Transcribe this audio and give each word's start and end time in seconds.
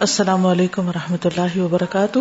السلام 0.00 0.46
علیکم 0.46 0.88
و 0.88 0.92
رحمۃ 0.92 1.24
اللہ 1.24 1.56
وبرکاتہ۔ 1.60 2.18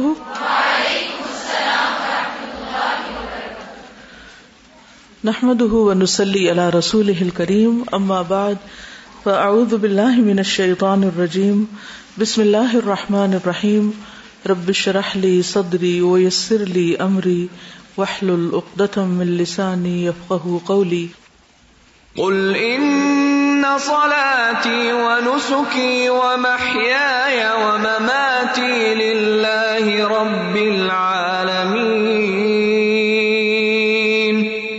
نحمد 5.23 5.61
ونسلی 5.61 6.51
علی 6.51 6.77
رسول 6.77 7.29
کریم 7.29 7.83
اما 7.91 8.21
بعد، 8.21 8.53
فاعوذ 9.23 9.73
باللہ 9.73 10.17
من 10.17 10.37
الشیطان 10.37 11.03
الرجیم، 11.03 11.63
بسم 12.17 12.41
اللہ 12.41 12.75
الرحمن 12.75 13.33
الرحیم، 13.33 13.89
رب 14.49 14.71
شرح 14.71 15.09
لی 15.15 15.41
صدری 15.41 16.01
ویسر 16.01 16.65
لی 16.65 16.93
امری 16.99 17.47
وحلل 17.97 18.49
اقدتم 18.53 19.07
من 19.09 19.27
لسانی 19.27 20.05
یفقہ 20.05 20.57
قولی۔ 20.65 21.07
قل 22.15 22.53
ان 22.59 23.28
صلاتي 23.77 24.93
ونسكي 24.93 26.09
ومحياي 26.09 27.53
ومماتي 27.53 28.95
لله 28.95 30.07
رب 30.07 30.57
العالمين. 30.57 32.39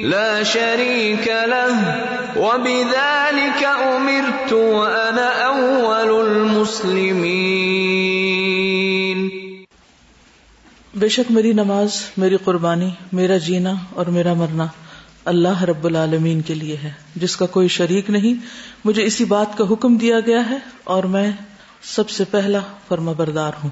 لا 0.03 0.43
شريك 0.43 1.33
له، 1.47 1.95
وبذلك 2.37 3.65
امرت 3.65 4.53
وانا 4.53 5.47
اول 5.47 6.27
المسلمين. 6.27 7.71
بے 10.95 11.09
شک 11.09 11.31
میری 11.31 11.53
نماز، 11.53 12.05
میری 12.17 12.37
قربانی، 12.37 12.91
میرا 13.13 13.37
جینا 13.37 13.75
اور 13.95 14.07
میرا 14.07 14.35
مرنا 14.35 14.67
اللہ 15.25 15.63
رب 15.63 15.87
العالمین 15.87 16.41
کے 16.41 16.55
لیے 16.55 16.77
ہے۔ 16.77 16.91
جس 17.17 17.37
کا 17.37 17.47
کوئی 17.47 17.69
شریک 17.69 18.11
نہیں، 18.11 18.35
مجھے 18.85 19.03
اسی 19.05 19.25
بات 19.25 19.59
کا 19.59 19.65
حکم 19.71 19.97
دیا 19.97 20.21
گیا 20.21 20.51
ہے 20.51 20.59
اور 20.85 21.05
میں 21.05 21.33
سب 21.83 22.11
سے 22.11 22.25
پہلا 22.25 22.59
فرما 22.89 23.13
بردار 23.13 23.53
ہوں۔ 23.63 23.71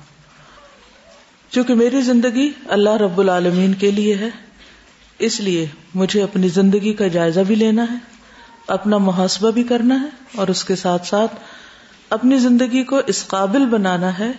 چونکہ 1.51 1.75
میری 1.75 2.01
زندگی 2.01 2.51
اللہ 2.69 2.91
رب 2.91 3.20
العالمین 3.20 3.75
کے 3.75 3.91
لیے 3.91 4.14
ہے، 4.14 4.28
اس 5.19 5.41
لیے 5.41 5.67
مجھے 5.95 6.22
اپنی 6.22 6.48
زندگی 6.48 6.92
کا 6.92 7.06
جائزہ 7.06 7.41
بھی 7.41 7.55
لینا 7.55 7.83
ہے، 7.83 7.97
اپنا 8.67 8.98
محاسبہ 8.98 9.50
بھی 9.50 9.62
کرنا 9.62 10.03
ہے 10.03 10.09
اور 10.34 10.48
اس 10.48 10.65
کے 10.65 10.77
ساتھ 10.77 11.06
ساتھ 11.06 11.37
اپنی 12.11 12.39
زندگی 12.39 12.84
کو 12.84 13.00
اس 13.06 13.27
قابل 13.27 13.67
بنانا 13.67 14.19
ہے 14.19 14.31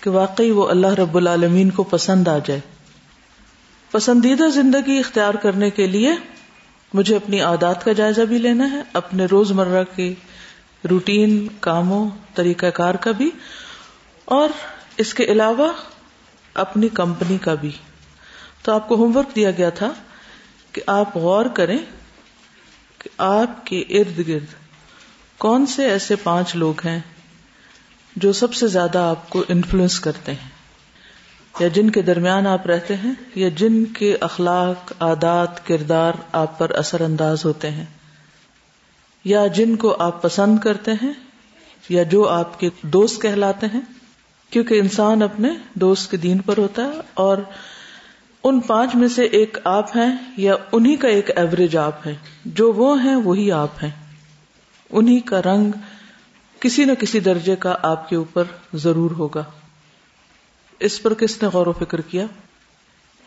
کہ 0.00 0.10
واقعی 0.10 0.50
وہ 0.50 0.68
اللہ 0.68 0.86
رب 0.86 1.16
العالمین 1.16 1.70
کو 1.70 1.82
پسند 1.82 2.28
آ 2.28 2.38
جائے۔ 2.46 2.60
پسندیدہ 3.90 4.48
زندگی 4.48 4.98
اختیار 4.98 5.34
کرنے 5.34 5.70
کے 5.70 5.86
لیے 5.86 6.12
مجھے 6.94 7.16
اپنی 7.16 7.40
عادات 7.40 7.84
کا 7.84 7.92
جائزہ 7.92 8.22
بھی 8.22 8.38
لینا 8.38 8.70
ہے، 8.70 8.82
اپنے 8.92 9.24
روز 9.24 9.52
مرہ 9.52 9.84
کے 9.96 10.14
روٹین، 10.90 11.48
کاموں، 11.60 12.10
طریقہ 12.34 12.66
کار 12.66 12.94
کا 12.94 13.12
بھی، 13.12 13.30
اور 14.24 14.48
اس 14.96 15.14
کے 15.14 15.24
علاوہ 15.24 15.72
اپنی 16.54 16.88
کمپنی 16.88 17.38
کا 17.38 17.54
بھی۔ 17.54 17.70
تو 18.62 18.72
آپ 18.72 18.88
کو 18.88 18.94
ہوم 18.94 19.16
ورک 19.16 19.36
دیا 19.36 19.50
گیا 19.50 19.70
تھا 19.70 19.92
کہ 20.72 20.82
آپ 20.86 21.16
غور 21.16 21.46
کریں 21.46 21.78
کہ 22.98 23.10
آپ 23.18 23.66
کے 23.66 23.80
ارد 23.80 24.28
گرد 24.28 24.46
کون 25.38 25.66
سے 25.66 25.84
ایسے 25.84 26.16
پانچ 26.16 26.56
لوگ 26.56 26.74
ہیں 26.84 27.00
جو 28.16 28.32
سب 28.32 28.54
سے 28.54 28.66
زیادہ 28.66 28.98
آپ 28.98 29.30
کو 29.30 29.44
انفلوئنس 29.48 30.00
کرتے 30.00 30.32
ہیں۔ 30.32 30.55
یا 31.60 31.68
جن 31.68 31.90
کے 31.90 32.02
درمیان 32.02 32.46
آپ 32.46 32.66
رہتے 32.66 32.96
ہیں 32.96 33.12
یا 33.34 33.48
جن 33.56 33.84
کے 33.84 34.16
اخلاق، 34.20 34.92
عادات، 35.00 35.66
کردار 35.66 36.12
آپ 36.32 36.58
پر 36.58 36.70
اثر 36.70 37.00
انداز 37.00 37.44
ہوتے 37.44 37.70
ہیں۔ 37.70 37.84
یا 39.24 39.46
جن 39.46 39.76
کو 39.76 39.96
آپ 39.98 40.22
پسند 40.22 40.58
کرتے 40.58 40.92
ہیں 40.92 41.12
یا 41.88 42.02
جو 42.02 42.28
آپ 42.28 42.60
کے 42.60 42.70
دوست 42.82 43.22
کہلاتے 43.22 43.66
ہیں، 43.74 43.80
کیونکہ 44.50 44.80
انسان 44.80 45.22
اپنے 45.22 45.48
دوست 45.74 46.10
کے 46.10 46.16
دین 46.16 46.38
پر 46.38 46.58
ہوتا 46.58 46.82
ہے 46.84 46.90
اور 47.14 47.38
ان 48.44 48.60
پانچ 48.60 48.94
میں 48.94 49.08
سے 49.08 49.24
ایک 49.24 49.58
آپ 49.64 49.96
ہیں 49.96 50.16
یا 50.36 50.54
انہی 50.72 50.96
کا 50.96 51.08
ایک 51.08 51.38
ایوریج 51.38 51.76
آپ 51.76 52.06
ہے 52.06 52.14
جو 52.44 52.72
وہ 52.72 53.04
ہیں، 53.04 53.16
وہی 53.16 53.52
آپ 53.52 53.84
ہیں۔ 53.84 53.90
انہی 54.90 55.20
کا 55.20 55.42
رنگ 55.42 55.70
کسی 56.60 56.84
نہ 56.84 56.92
کسی 56.92 57.20
درجے 57.20 57.56
کا 57.56 57.76
آپ 57.82 58.08
کے 58.08 58.16
اوپر 58.16 58.44
ضرور 58.74 59.10
ہوگا۔ 59.10 59.44
اس 60.80 61.02
پر 61.02 61.14
کس 61.14 61.42
نے 61.42 61.48
غور 61.48 61.66
و 61.66 61.72
فکر 61.72 62.00
کیا؟ 62.00 62.26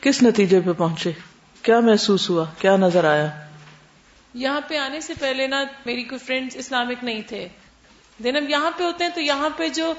کس 0.01 0.23
نتیجے 0.23 0.59
پہ 0.59 0.73
پہنچے؟ 0.73 1.11
کیا 1.61 1.79
محسوس 1.79 2.29
ہوا؟ 2.29 2.45
کیا 2.57 2.77
نظر 2.77 3.03
آیا؟ 3.03 3.27
یہاں 4.33 4.61
پہ 4.67 4.77
آنے 4.77 5.01
سے 5.01 5.13
پہلے 5.19 5.47
نا 5.47 5.63
میری 5.85 6.03
کوئی 6.03 6.19
فرینڈ 6.19 6.51
اسلامک 6.55 7.03
نہیں 7.03 7.21
تھے۔ 7.21 7.47
دین 8.23 8.37
ہم 8.37 8.49
یہاں 8.49 8.71
پہ 8.77 8.83
ہوتے 8.83 9.03
ہیں 9.03 9.11
تو 9.11 9.21
یہاں 9.21 9.49
پہ 9.57 9.69
جو 9.69 9.93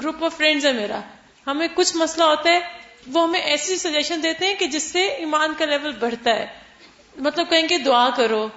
گروپ 0.00 0.24
آف 0.24 0.36
فرینڈز 0.36 0.66
ہے 0.66 0.72
میرا، 0.72 1.00
ہمیں 1.46 1.68
کچھ 1.74 1.96
مسئلہ 1.96 2.24
ہوتا 2.24 2.50
ہے، 2.50 2.60
وہ 3.06 3.28
ہمیں 3.28 3.40
ایسی 3.40 3.76
سجیشن 3.76 4.22
دیتے 4.22 4.46
ہیں 4.46 4.54
کہ 4.54 4.66
جس 4.66 4.82
سے 4.82 5.06
ایمان 5.06 5.52
کا 5.58 5.64
لیول 5.64 5.92
بڑھتا 6.00 6.30
ہے۔ 6.30 6.46
مطلب 7.16 7.50
کہیں 7.50 7.68
گے 7.70 7.78
دعا 7.78 8.10
کرو، 8.16 8.48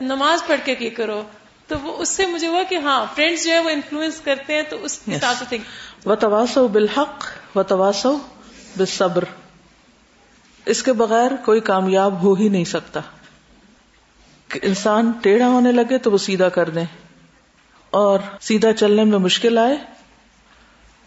نماز 0.00 0.46
پڑھ 0.46 0.60
کے 0.64 0.74
کی 0.74 0.90
کرو 0.90 1.22
تو 1.68 1.78
وہ 1.78 1.96
اس 1.96 2.08
سے 2.08 2.26
مجھے 2.26 2.46
ہوا 2.46 2.62
کہ 2.68 2.74
ہاں 2.74 3.06
فرینڈس 3.14 3.44
جو 3.44 3.50
ہے 3.50 3.58
وہ 3.58 3.70
انفلوئنس 3.70 4.20
کرتے 4.20 4.54
ہیں 4.54 4.62
تو 4.62 4.84
اس 4.84 5.00
حساب 5.08 5.34
سے 5.48 5.56
و 6.06 6.14
تواسو 6.14 6.68
بالحق 6.68 7.24
و 7.56 7.62
تواسو 7.62 8.18
بالصبر۔ 8.76 9.24
اس 10.66 10.82
کے 10.82 10.92
بغیر 10.92 11.30
کوئی 11.44 11.60
کامیاب 11.60 12.22
ہو 12.22 12.34
ہی 12.34 12.48
نہیں 12.48 12.64
سکتا۔ 12.64 13.00
کہ 14.48 14.60
انسان 14.62 15.12
ٹیڑھا 15.22 15.48
ہونے 15.48 15.72
لگے 15.72 15.98
تو 15.98 16.10
وہ 16.10 16.18
سیدھا 16.18 16.48
کر 16.48 16.70
دیں۔ 16.70 16.84
اور 17.90 18.18
سیدھا 18.40 18.72
چلنے 18.72 19.04
میں 19.04 19.18
مشکل 19.18 19.58
آئے 19.58 19.76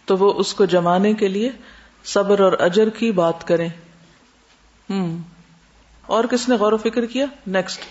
تو 0.05 0.17
وہ 0.17 0.33
اس 0.33 0.53
کو 0.53 0.65
جمانے 0.65 1.13
کے 1.13 1.27
لیے 1.27 1.51
صبر 2.03 2.39
اور 2.39 2.53
اجر 2.59 2.89
کی 2.89 3.11
بات 3.11 3.47
کریں۔ 3.47 3.69
ہوں 4.89 5.17
اور 6.05 6.23
کس 6.23 6.49
نے 6.49 6.55
غور 6.55 6.71
و 6.71 6.77
فکر 6.77 7.05
کیا؟ 7.05 7.25
نیکسٹ 7.47 7.81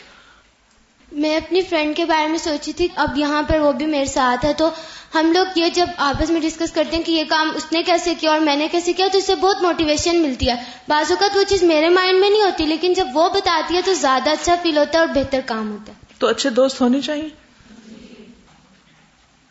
میں 1.12 1.36
اپنی 1.36 1.60
فرینڈ 1.60 1.96
کے 1.96 2.04
بارے 2.04 2.26
میں 2.26 2.38
سوچی 2.38 2.72
تھی، 2.72 2.88
اب 2.96 3.18
یہاں 3.18 3.42
پر 3.42 3.58
وہ 3.58 3.72
بھی 3.72 3.86
میرے 3.86 4.04
ساتھ 4.04 4.44
ہے۔ 4.44 4.52
تو 4.52 4.70
ہم 5.14 5.32
لوگ 5.32 5.46
یہ 5.56 5.68
جب 5.68 5.86
آپس 5.96 6.30
میں 6.30 6.40
ڈسکس 6.40 6.72
کرتے 6.72 6.96
ہیں 6.96 7.04
کہ 7.04 7.12
یہ 7.12 7.24
کام 7.28 7.50
اس 7.54 7.72
نے 7.72 7.82
کیسے 7.82 8.14
کیا 8.14 8.30
اور 8.30 8.40
میں 8.40 8.56
نے 8.56 8.68
کیسے 8.72 8.92
کیا، 8.92 9.06
تو 9.12 9.18
اس 9.18 9.26
سے 9.26 9.34
بہت 9.34 9.62
موٹیویشن 9.62 10.22
ملتی 10.22 10.48
ہے۔ 10.48 10.54
بعض 10.88 11.10
اوقات 11.10 11.36
وہ 11.36 11.42
چیز 11.42 11.62
میرے 11.62 11.88
مائنڈ 11.88 12.20
میں 12.20 12.30
نہیں 12.30 12.42
ہوتی، 12.42 12.66
لیکن 12.66 12.92
جب 12.92 13.06
وہ 13.14 13.28
بتاتی 13.28 13.76
ہے 13.76 13.80
تو 13.84 13.94
زیادہ 13.94 14.30
اچھا 14.30 14.54
فیل 14.62 14.78
ہوتا 14.78 14.98
ہے 14.98 15.04
اور 15.04 15.14
بہتر 15.14 15.40
کام 15.46 15.70
ہوتا 15.70 15.92
ہے۔ 15.92 15.98
تو 16.18 16.26
اچھے 16.26 16.50
دوست 16.50 16.80
ہونے 16.80 17.00
چاہیے؟ 17.00 17.28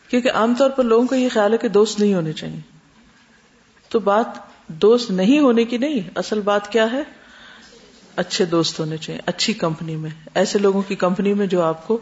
کیونکہ 0.08 0.30
عام 0.30 0.54
طور 0.54 0.70
پر 0.70 0.84
لوگوں 0.84 1.06
کو 1.06 1.14
یہ 1.14 1.28
خیال 1.28 1.52
ہے 1.52 1.58
کہ 1.58 1.68
دوست 1.68 2.00
نہیں 2.00 2.14
ہونے 2.14 2.32
چاہیے۔ 2.32 2.60
تو 3.88 3.98
بات 3.98 4.26
دوست 4.66 5.10
نہیں 5.10 5.38
ہونے 5.38 5.64
کی 5.64 5.78
نہیں، 5.78 6.10
اصل 6.14 6.40
بات 6.40 6.72
کیا 6.72 6.92
ہے؟ 6.92 7.19
اچھے 8.20 8.44
دوست 8.44 8.80
ہونے 8.80 8.96
چاہیے 8.96 9.20
اچھی 9.26 9.52
کمپنی 9.52 9.96
میں۔ 9.96 10.10
ایسے 10.34 10.58
لوگوں 10.58 10.82
کی 10.82 10.94
کمپنی 10.94 11.34
میں 11.34 11.46
جو 11.46 11.62
آپ 11.62 11.86
کو 11.86 11.98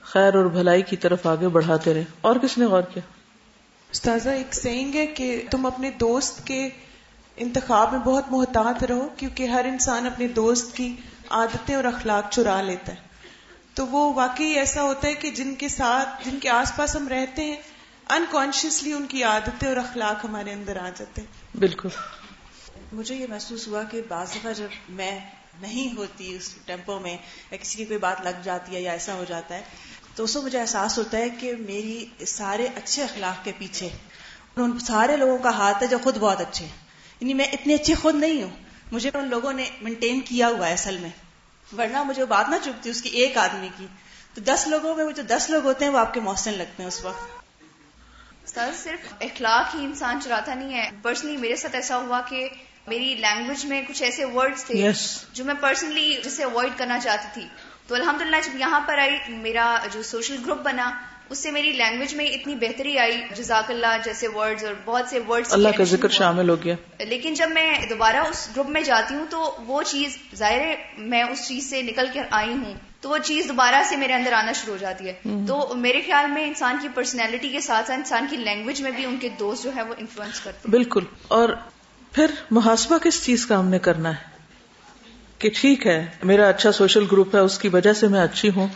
خیر 0.00 0.34
اور 0.34 0.44
بھلائی 0.44 0.82
کی 0.82 0.96
طرف 0.96 1.26
آگے 1.26 1.48
بڑھاتے 1.48 1.94
رہے۔ 1.94 2.04
اور 2.20 2.36
کس 2.36 2.58
نے 2.58 2.64
غور 2.64 2.82
کیا؟ 2.82 3.02
استاذہ 3.90 4.28
ایک 4.28 4.54
سینگ 4.54 4.94
ہے 4.94 5.06
کہ 5.06 5.42
تم 5.50 5.66
اپنے 5.66 5.90
دوست 5.90 6.46
کے 6.46 6.68
انتخاب 7.36 7.92
میں 7.92 8.00
بہت 8.00 8.24
محتاط 8.30 8.84
رہو 8.84 9.08
کیونکہ 9.16 9.46
ہر 9.46 9.64
انسان 9.64 10.06
اپنے 10.06 10.28
دوست 10.28 10.76
کی 10.76 10.96
عادتیں 11.30 11.74
اور 11.74 11.84
اخلاق 11.84 12.30
چرا 12.30 12.62
لیتا 12.62 12.92
ہے۔ 12.92 13.12
تو 13.74 13.86
وہ 13.86 14.14
واقعی 14.14 14.46
ایسا 14.46 14.82
ہوتا 14.82 15.08
ہے 15.08 15.14
کہ 15.14 15.30
جن 15.30 15.54
کے 15.54 15.68
ساتھ 15.68 16.28
جن 16.28 16.38
کے 16.38 16.48
آس 16.48 16.72
پاس 16.76 16.96
ہم 16.96 17.08
رہتے 17.08 17.44
ہیں 17.44 17.56
انکانشیسلی 18.08 18.92
ان 18.92 19.06
کی 19.06 19.24
عادتیں 19.24 19.68
اور 19.68 19.76
اخلاق 19.76 20.24
ہمارے 20.24 20.52
اندر 20.52 20.76
آ 20.76 20.88
جاتے 20.96 21.20
ہیں۔ 21.20 21.56
بالکل۔ 21.58 21.88
مجھے 22.92 23.14
یہ 23.14 23.26
محسوس 23.28 23.68
ہوا 23.68 23.82
کہ 23.82 24.02
بعض 24.08 24.30
دفعہ 24.30 24.52
جب 24.52 24.68
میں 24.88 25.20
نہیں 25.60 25.96
ہوتی 25.96 26.36
اس 26.36 26.54
ٹیمپو 26.66 26.98
میں، 26.98 27.18
یا 27.50 27.56
کسی 27.56 27.76
کی 27.76 27.84
کوئی 27.84 27.98
بات 27.98 28.20
لگ 28.20 28.40
جاتی 28.42 28.76
ہے 28.76 28.80
یا 28.80 28.92
ایسا 28.92 29.14
ہو 29.14 29.24
جاتا 29.28 29.54
ہے، 29.54 29.62
تو 30.14 30.24
اس 30.24 30.34
کو 30.34 30.42
مجھے 30.42 30.60
احساس 30.60 30.98
ہوتا 30.98 31.18
ہے 31.18 31.28
کہ 31.28 31.52
میری 31.56 32.06
سارے 32.26 32.68
اچھے 32.76 33.02
اخلاق 33.02 33.44
کے 33.44 33.52
پیچھے 33.58 33.88
ان 34.56 34.78
سارے 34.78 35.16
لوگوں 35.16 35.38
کا 35.38 35.50
ہاتھ 35.50 35.82
ہے 35.82 35.88
جو 35.88 35.98
خود 36.04 36.16
بہت 36.16 36.40
اچھے 36.40 36.64
ہیں۔ 36.64 36.72
یعنی 37.20 37.34
میں 37.34 37.44
اتنی 37.44 37.74
اچھی 37.74 37.94
خود 37.94 38.14
نہیں 38.14 38.42
ہوں، 38.42 38.50
مجھے 38.92 39.10
ان 39.14 39.28
لوگوں 39.28 39.52
نے 39.52 39.64
مینٹین 39.82 40.20
کیا 40.20 40.48
ہوا 40.48 40.68
ہے 40.68 40.72
اصل 40.72 40.98
میں۔ 40.98 41.10
ورنہ 41.78 42.02
مجھے 42.02 42.24
بات 42.24 42.48
نہ 42.48 42.56
چپتی 42.62 42.90
اس 42.90 43.02
کی 43.02 43.08
ایک 43.08 43.38
آدمی 43.38 43.68
کی۔ 43.78 43.86
تو 44.34 44.40
دس 44.40 44.64
لوگوں 44.66 44.96
میں 44.96 45.12
جو 45.12 45.22
دس 45.22 45.50
لوگ 45.50 45.64
ہوتے 45.64 45.84
ہیں 45.84 45.92
وہ 45.92 45.98
آپ 45.98 46.14
کے 46.14 46.20
محسن 46.20 46.52
لگتے 46.52 46.82
ہیں 46.82 46.88
اس 46.88 47.04
وقت۔ 47.04 47.42
سر، 48.48 48.70
صرف 48.82 49.14
اخلاق 49.20 49.74
ہی 49.74 49.84
انسان 49.84 50.18
چلاتا 50.22 50.54
نہیں 50.54 50.74
ہے۔ 50.74 50.90
پرسنلی 51.02 51.36
میرے 51.36 51.56
ساتھ 51.56 51.74
ایسا 51.74 51.96
ہوا 51.96 52.20
کہ 52.28 52.48
میری 52.86 53.14
لینگویج 53.14 53.64
میں 53.64 53.82
کچھ 53.88 54.02
ایسے 54.02 54.24
ورڈز 54.24 54.64
تھے 54.64 54.82
yes. 54.82 55.16
جو 55.32 55.44
میں 55.44 55.54
پرسنلی 55.60 56.16
جسے 56.24 56.44
اوائڈ 56.44 56.72
کرنا 56.76 56.98
چاہتی 56.98 57.28
تھی۔ 57.34 57.48
تو 57.86 57.94
الحمدللہ 57.94 58.36
جب 58.44 58.56
یہاں 58.56 58.80
پر 58.86 58.98
آئی 58.98 59.18
میرا 59.28 59.78
جو 59.92 60.02
سوشل 60.02 60.36
گروپ 60.46 60.58
بنا 60.58 60.90
اس 61.30 61.38
سے 61.38 61.50
میری 61.50 61.72
لینگویج 61.72 62.14
میں 62.14 62.26
اتنی 62.26 62.54
بہتری 62.54 62.98
آئی 62.98 63.22
جزاک 63.36 63.70
اللہ 63.70 63.86
جیسے 64.04 64.28
ورڈز 64.28 64.64
اور 64.64 64.74
بہت 64.84 65.08
سے 65.08 65.18
ورڈز 65.28 65.52
اللہ 65.52 65.68
کا 65.78 65.84
ذکر 65.84 66.08
شامل 66.08 66.48
ہو 66.48 66.64
گیا۔ 66.64 66.74
لیکن 66.98 67.34
جب 67.34 67.50
میں 67.50 67.78
دوبارہ 67.90 68.16
اس 68.16 68.48
گروپ 68.56 68.68
میں 68.68 68.80
جاتی 68.80 69.14
ہوں 69.14 69.26
تو 69.30 69.56
وہ 69.66 69.82
چیز 69.82 70.18
ظاہر 70.34 70.60
ہے 70.60 70.76
میں 70.98 71.22
اس 71.22 71.48
چیز 71.48 71.70
سے 71.70 71.82
نکل 71.82 72.06
کر 72.14 72.22
آئی 72.30 72.52
ہوں 72.52 72.74
تو 73.00 73.08
وہ 73.08 73.18
چیز 73.18 73.48
دوبارہ 73.48 73.82
سے 73.88 73.96
میرے 73.96 74.12
اندر 74.12 74.32
آنا 74.32 74.52
شروع 74.52 74.72
ہو 74.72 74.78
جاتی 74.78 75.08
ہے۔ 75.08 75.12
تو 75.48 75.74
میرے 75.76 76.00
خیال 76.00 76.30
میں 76.30 76.46
انسان 76.46 76.76
کی 76.82 76.88
پرسنالٹی 76.94 77.48
کے 77.48 77.60
ساتھ 77.60 77.86
ساتھ 77.86 77.98
انسان 77.98 78.26
کی 78.30 78.36
لینگویج 78.36 78.82
میں 78.82 78.90
بھی 78.90 79.04
ان 79.04 79.16
کے 79.16 79.28
دوست 79.28 79.64
جو 79.64 79.70
ہے 79.76 79.82
وہ 79.82 79.94
انفلوئنس 79.98 80.40
کرتے 80.40 80.58
ہیں۔ 80.58 80.70
بالکل۔ 80.70 81.04
اور 81.28 81.48
پھر 82.12 82.26
محاسبہ 82.50 82.98
کس 82.98 83.24
چیز 83.24 83.46
کا 83.46 83.58
ہم 83.58 83.68
نے 83.68 83.78
کرنا 83.78 84.10
ہے؟ 84.10 84.32
کہ 85.38 85.50
ٹھیک 85.54 85.86
ہے، 85.86 86.06
میرا 86.22 86.48
اچھا 86.48 86.72
سوشل 86.72 87.04
گروپ 87.12 87.34
ہے، 87.34 87.40
اس 87.40 87.58
کی 87.58 87.68
وجہ 87.68 87.92
سے 87.92 88.08
میں 88.08 88.20
اچھی 88.20 88.50
ہوں، 88.56 88.68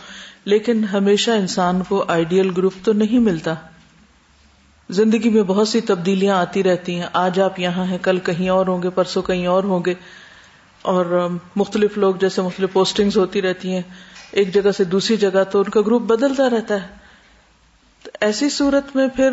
لیکن 0.45 0.83
ہمیشہ 0.83 1.31
انسان 1.31 1.83
کو 1.83 2.05
آئیڈیل 2.07 2.49
گروپ 2.57 2.73
تو 2.83 2.93
نہیں 2.93 3.19
ملتا۔ 3.19 3.53
زندگی 4.89 5.29
میں 5.29 5.43
بہت 5.43 5.67
سی 5.67 5.81
تبدیلیاں 5.81 6.35
آتی 6.37 6.63
رہتی 6.63 6.95
ہیں۔ 6.95 7.07
آج 7.13 7.39
آپ 7.39 7.59
یہاں 7.59 7.85
ہیں، 7.85 7.97
کل 8.01 8.19
کہیں 8.19 8.49
اور 8.49 8.67
ہوں 8.67 8.83
گے، 8.83 8.89
پرسوں 8.89 9.21
کہیں 9.21 9.47
اور 9.47 9.63
ہوں 9.63 9.79
گے۔ 9.85 9.93
اور 10.81 11.29
مختلف 11.55 11.97
لوگ 11.97 12.15
جیسے 12.15 12.41
مختلف 12.41 12.73
پوسٹنگز 12.73 13.17
ہوتی 13.17 13.41
رہتی 13.41 13.73
ہیں، 13.73 13.81
ایک 14.31 14.53
جگہ 14.53 14.71
سے 14.71 14.83
دوسری 14.83 15.17
جگہ 15.17 15.43
تو 15.51 15.59
ان 15.59 15.69
کا 15.69 15.81
گروپ 15.81 16.01
بدلتا 16.01 16.49
رہتا 16.49 16.73
ہے۔ 16.75 16.87
تو 18.03 18.09
ایسی 18.19 18.49
صورت 18.49 18.95
میں 18.95 19.07
پھر 19.07 19.29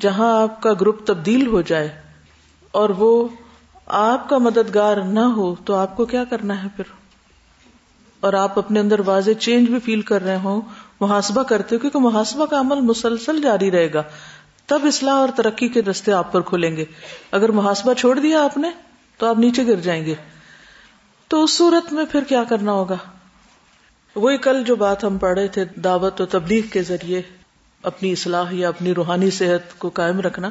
جہاں 0.00 0.42
آپ 0.42 0.62
کا 0.62 0.72
گروپ 0.72 1.06
تبدیل 1.06 1.46
ہو 1.46 1.62
جائے 1.62 2.03
اور 2.74 2.88
وہ 2.88 3.28
آپ 3.86 4.28
کا 4.28 4.38
مددگار 4.38 4.96
نہ 4.96 5.20
ہو 5.20 5.54
تو 5.54 5.74
آپ 5.74 5.96
کو 5.96 6.04
کیا 6.04 6.24
کرنا 6.24 6.62
ہے 6.62 6.68
پھر؟ 6.76 6.84
اور 8.20 8.32
آپ 8.32 8.58
اپنے 8.58 8.80
اندر 8.80 9.00
واضح 9.06 9.30
چینج 9.30 9.68
بھی 9.68 9.78
فیل 9.78 10.02
کر 10.02 10.22
رہے 10.22 10.36
ہوں، 10.36 10.60
محاسبہ 11.00 11.42
کرتے 11.42 11.74
ہو، 11.74 11.80
کیونکہ 11.80 11.98
محاسبہ 11.98 12.46
کا 12.46 12.60
عمل 12.60 12.80
مسلسل 12.80 13.42
جاری 13.42 13.70
رہے 13.70 13.92
گا۔ 13.92 14.02
تب 14.66 14.80
اصلاح 14.84 15.14
اور 15.14 15.28
ترقی 15.36 15.68
کے 15.68 15.82
رستے 15.82 16.12
آپ 16.12 16.32
پر 16.32 16.40
کھلیں 16.40 16.76
گے۔ 16.76 16.84
اگر 17.32 17.48
محاسبہ 17.48 17.94
چھوڑ 17.94 18.18
دیا 18.18 18.44
آپ 18.44 18.58
نے، 18.58 18.70
تو 19.18 19.26
آپ 19.26 19.38
نیچے 19.38 19.66
گر 19.66 19.74
جائیں 19.74 20.06
گے۔ 20.06 20.14
تو 21.28 21.44
اس 21.44 21.56
صورت 21.56 21.92
میں 21.92 22.04
پھر 22.04 22.24
کیا 22.24 22.44
کرنا 22.44 22.72
ہوگا؟ 22.72 22.96
وہی 24.16 24.36
کل 24.36 24.64
جو 24.64 24.76
بات 24.76 25.04
ہم 25.04 25.18
پڑھ 25.18 25.38
رہے 25.38 25.48
تھے 25.48 25.64
دعوت 25.64 26.20
و 26.20 26.26
تبلیغ 26.26 26.62
کے 26.72 26.82
ذریعے، 26.82 27.22
اپنی 27.82 28.12
اصلاح 28.12 28.46
یا 28.50 28.68
اپنی 28.68 28.94
روحانی 28.94 29.30
صحت 29.30 29.78
کو 29.78 29.88
قائم 29.88 30.20
رکھنا، 30.20 30.50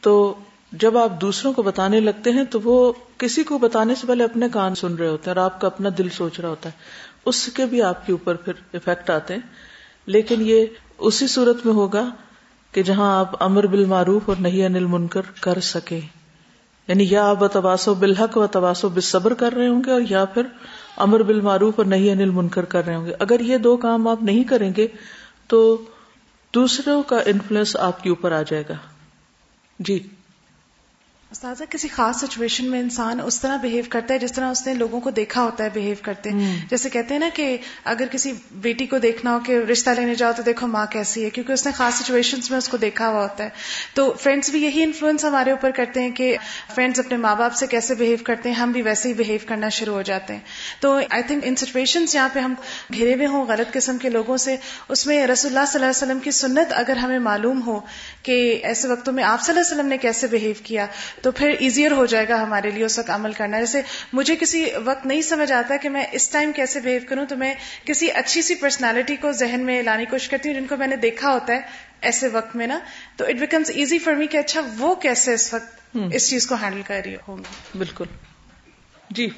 تو 0.00 0.34
جب 0.72 0.98
آپ 0.98 1.20
دوسروں 1.20 1.52
کو 1.52 1.62
بتانے 1.62 2.00
لگتے 2.00 2.30
ہیں 2.30 2.44
تو 2.44 2.60
وہ 2.60 2.92
کسی 3.18 3.42
کو 3.42 3.58
بتانے 3.58 3.94
سے 3.94 4.06
پہلے 4.06 4.24
اپنے 4.24 4.48
کان 4.52 4.74
سن 4.74 4.94
رہے 4.94 5.08
ہوتے 5.08 5.30
ہیں 5.30 5.36
اور 5.36 5.44
آپ 5.44 5.60
کا 5.60 5.66
اپنا 5.66 5.88
دل 5.98 6.08
سوچ 6.08 6.40
رہا 6.40 6.48
ہوتا 6.48 6.68
ہے۔ 6.68 6.74
اس 7.24 7.50
کے 7.54 7.66
بھی 7.66 7.82
آپ 7.82 8.06
کے 8.06 8.12
اوپر 8.12 8.34
پھر 8.34 8.52
افیکٹ 8.74 9.10
آتے 9.10 9.34
ہیں۔ 9.34 9.40
لیکن 10.06 10.34
یہ 10.40 10.66
اسی 10.98 11.26
صورت 11.26 11.66
میں 11.66 11.74
ہوگا 11.74 12.10
کہ 12.72 12.82
جہاں 12.82 13.18
آپ 13.18 13.42
امر 13.42 13.66
بال 13.66 13.84
معروف 13.84 14.22
اور 14.26 14.36
نہیں 14.40 14.66
انل 14.66 14.86
منکر 14.86 15.20
کر 15.40 15.60
سکے 15.60 16.00
یعنی 16.88 17.06
یا 17.10 17.30
آپ 17.30 17.52
تباسو 17.52 17.94
بالحق 17.94 18.36
و 18.36 18.46
تباسو 18.46 18.88
بالصبر 18.88 19.34
کر 19.34 19.52
رہے 19.52 19.68
ہوں 19.68 19.82
گے 19.86 19.90
اور 19.90 20.00
یا 20.08 20.24
پھر 20.24 20.42
امر 20.96 21.22
بال 21.22 21.40
معروف 21.40 21.74
اور 21.76 21.86
نہیں 21.86 22.12
انل 22.12 22.30
منکر 22.30 22.64
کر 22.64 22.86
رہے 22.86 22.94
ہوں 22.94 23.06
گے۔ 23.06 23.12
اگر 23.18 23.40
یہ 23.40 23.58
دو 23.58 23.76
کام 23.76 24.08
آپ 24.08 24.22
نہیں 24.22 24.44
کریں 24.44 24.72
گے 24.76 24.86
تو 25.46 25.82
دوسروں 26.54 27.02
کا 27.02 27.16
انفلوئنس 27.26 27.76
آپ 27.76 28.02
کے 28.02 28.08
اوپر 28.08 28.32
آ 28.32 28.42
جائے 28.42 28.64
گا۔ 28.68 28.74
جی۔ 29.78 30.08
استاذہ 31.30 31.64
کسی 31.70 31.88
خاص 31.88 32.20
سچویشن 32.20 32.70
میں 32.70 32.80
انسان 32.80 33.20
اس 33.24 33.40
طرح 33.40 33.56
بہیو 33.56 33.82
کرتا 33.88 34.14
ہے 34.14 34.18
جس 34.18 34.32
طرح 34.32 34.50
اس 34.50 34.66
نے 34.66 34.74
لوگوں 34.74 35.00
کو 35.00 35.10
دیکھا 35.10 35.42
ہوتا 35.42 35.64
ہے 35.64 35.68
بہیو 35.74 35.94
کرتے 36.02 36.30
ہیں 36.30 36.66
جیسے 36.70 36.90
کہتے 36.90 37.14
ہیں 37.14 37.18
نا 37.18 37.28
کہ 37.34 37.56
اگر 37.84 38.06
کسی 38.10 38.32
بیٹی 38.52 38.86
کو 38.86 38.98
دیکھنا 38.98 39.34
ہو 39.34 39.38
کہ 39.38 39.52
رشتہ 39.52 39.90
لینے 39.90 40.14
جاؤ 40.14 40.32
تو 40.36 40.42
دیکھو 40.42 40.66
ماں 40.66 40.86
کیسی 40.86 41.24
ہے 41.24 41.30
کیونکہ 41.30 41.52
اس 41.52 41.66
نے 41.66 41.72
خاص 41.72 41.94
سچویشن 41.94 42.38
میں 42.50 42.58
اس 42.58 42.68
کو 42.68 42.76
دیکھا 42.76 43.08
ہوا 43.08 43.22
ہوتا 43.22 43.44
ہے۔ 43.44 43.48
تو 43.94 44.14
فرینڈس 44.20 44.50
بھی 44.50 44.62
یہی 44.62 44.82
انفلوئنس 44.82 45.24
ہمارے 45.24 45.50
اوپر 45.50 45.70
کرتے 45.70 46.02
ہیں 46.02 46.10
کہ 46.10 46.36
فرینڈس 46.74 46.98
اپنے 46.98 47.16
ماں 47.16 47.36
باپ 47.36 47.54
سے 47.54 47.66
کیسے 47.66 47.94
بہیو 47.94 48.16
کرتے 48.24 48.48
ہیں 48.48 48.56
ہم 48.56 48.72
بھی 48.72 48.82
ویسے 48.82 49.08
ہی 49.08 49.14
بہیو 49.14 49.38
کرنا 49.46 49.68
شروع 49.68 49.94
ہو 49.94 50.02
جاتے 50.02 50.32
ہیں۔ 50.32 50.40
تو 50.80 51.00
آئی 51.10 51.22
تھنک 51.22 51.42
ان 51.46 51.56
سچویشن 51.56 52.04
جہاں 52.04 52.28
پہ 52.32 52.40
ہم 52.40 52.54
گھرے 52.98 53.14
ہوئے 53.14 53.26
ہوں 53.26 53.46
غلط 53.46 53.72
قسم 53.72 53.98
کے 53.98 54.10
لوگوں 54.10 54.36
سے 54.36 54.56
اس 54.88 55.06
میں 55.06 55.26
رسول 55.26 55.56
اللہ 55.56 55.70
صلی 55.72 55.82
اللہ 55.82 55.90
علیہ 55.90 56.02
وسلم 56.02 56.18
کی 56.18 56.30
سنت 56.30 56.72
اگر 56.74 56.96
ہمیں 56.96 57.18
معلوم 57.18 57.66
ہو 57.66 57.80
کہ 58.22 58.60
ایسے 58.62 58.88
وقتوں 58.88 59.12
میں 59.12 59.24
آپ 59.24 59.42
صلی 59.42 59.52
اللہ 59.52 59.60
علیہ 59.60 59.76
وسلم 59.76 59.88
نے 59.88 59.98
کیسے 59.98 60.26
بہیو 60.26 60.52
کیا 60.62 60.86
تو 61.22 61.30
پھر 61.30 61.54
ایزیئر 61.58 61.92
ہو 61.92 62.06
جائے 62.06 62.28
گا 62.28 62.42
ہمارے 62.42 62.70
لیے 62.70 62.84
اس 62.84 62.98
وقت 62.98 63.10
عمل 63.10 63.32
کرنا۔ 63.32 63.60
جیسے 63.60 63.82
مجھے 64.12 64.36
کسی 64.36 64.66
وقت 64.84 65.06
نہیں 65.06 65.22
سمجھ 65.22 65.52
آتا 65.52 65.76
کہ 65.76 65.88
میں 65.88 66.04
اس 66.12 66.28
ٹائم 66.28 66.52
کیسے 66.52 66.80
بہیو 66.80 67.00
کروں 67.08 67.26
تو 67.26 67.36
میں 67.36 67.54
کسی 67.84 68.10
اچھی 68.10 68.42
سی 68.42 68.54
پرسنالٹی 68.54 69.16
کو 69.16 69.32
ذہن 69.32 69.60
میں 69.60 69.82
لانے 69.82 70.04
کی 70.04 70.10
کوشش 70.10 70.28
کرتی 70.28 70.48
ہوں 70.48 70.60
جن 70.60 70.66
کو 70.66 70.76
میں 70.76 70.86
نے 70.86 70.96
دیکھا 70.96 71.32
ہوتا 71.32 71.52
ہے 71.52 71.60
ایسے 72.00 72.28
وقت 72.28 72.56
میں 72.56 72.66
نا۔ 72.66 72.78
تو 73.16 73.24
it 73.24 73.34
becomes 73.34 73.70
easy 73.74 73.98
for 73.98 74.14
me 74.14 74.26
کہ 74.26 74.36
اچھا 74.36 74.60
وہ 74.78 74.94
کیسے 74.94 75.34
اس 75.34 75.54
وقت 75.54 75.96
اس 76.12 76.30
چیز 76.30 76.46
کو 76.46 76.54
ہینڈل 76.54 76.82
کر 76.86 77.00
رہی 77.04 77.16
ہوں۔ 77.28 77.36
بالکل۔ 77.78 78.04
جی۔ 79.10 79.28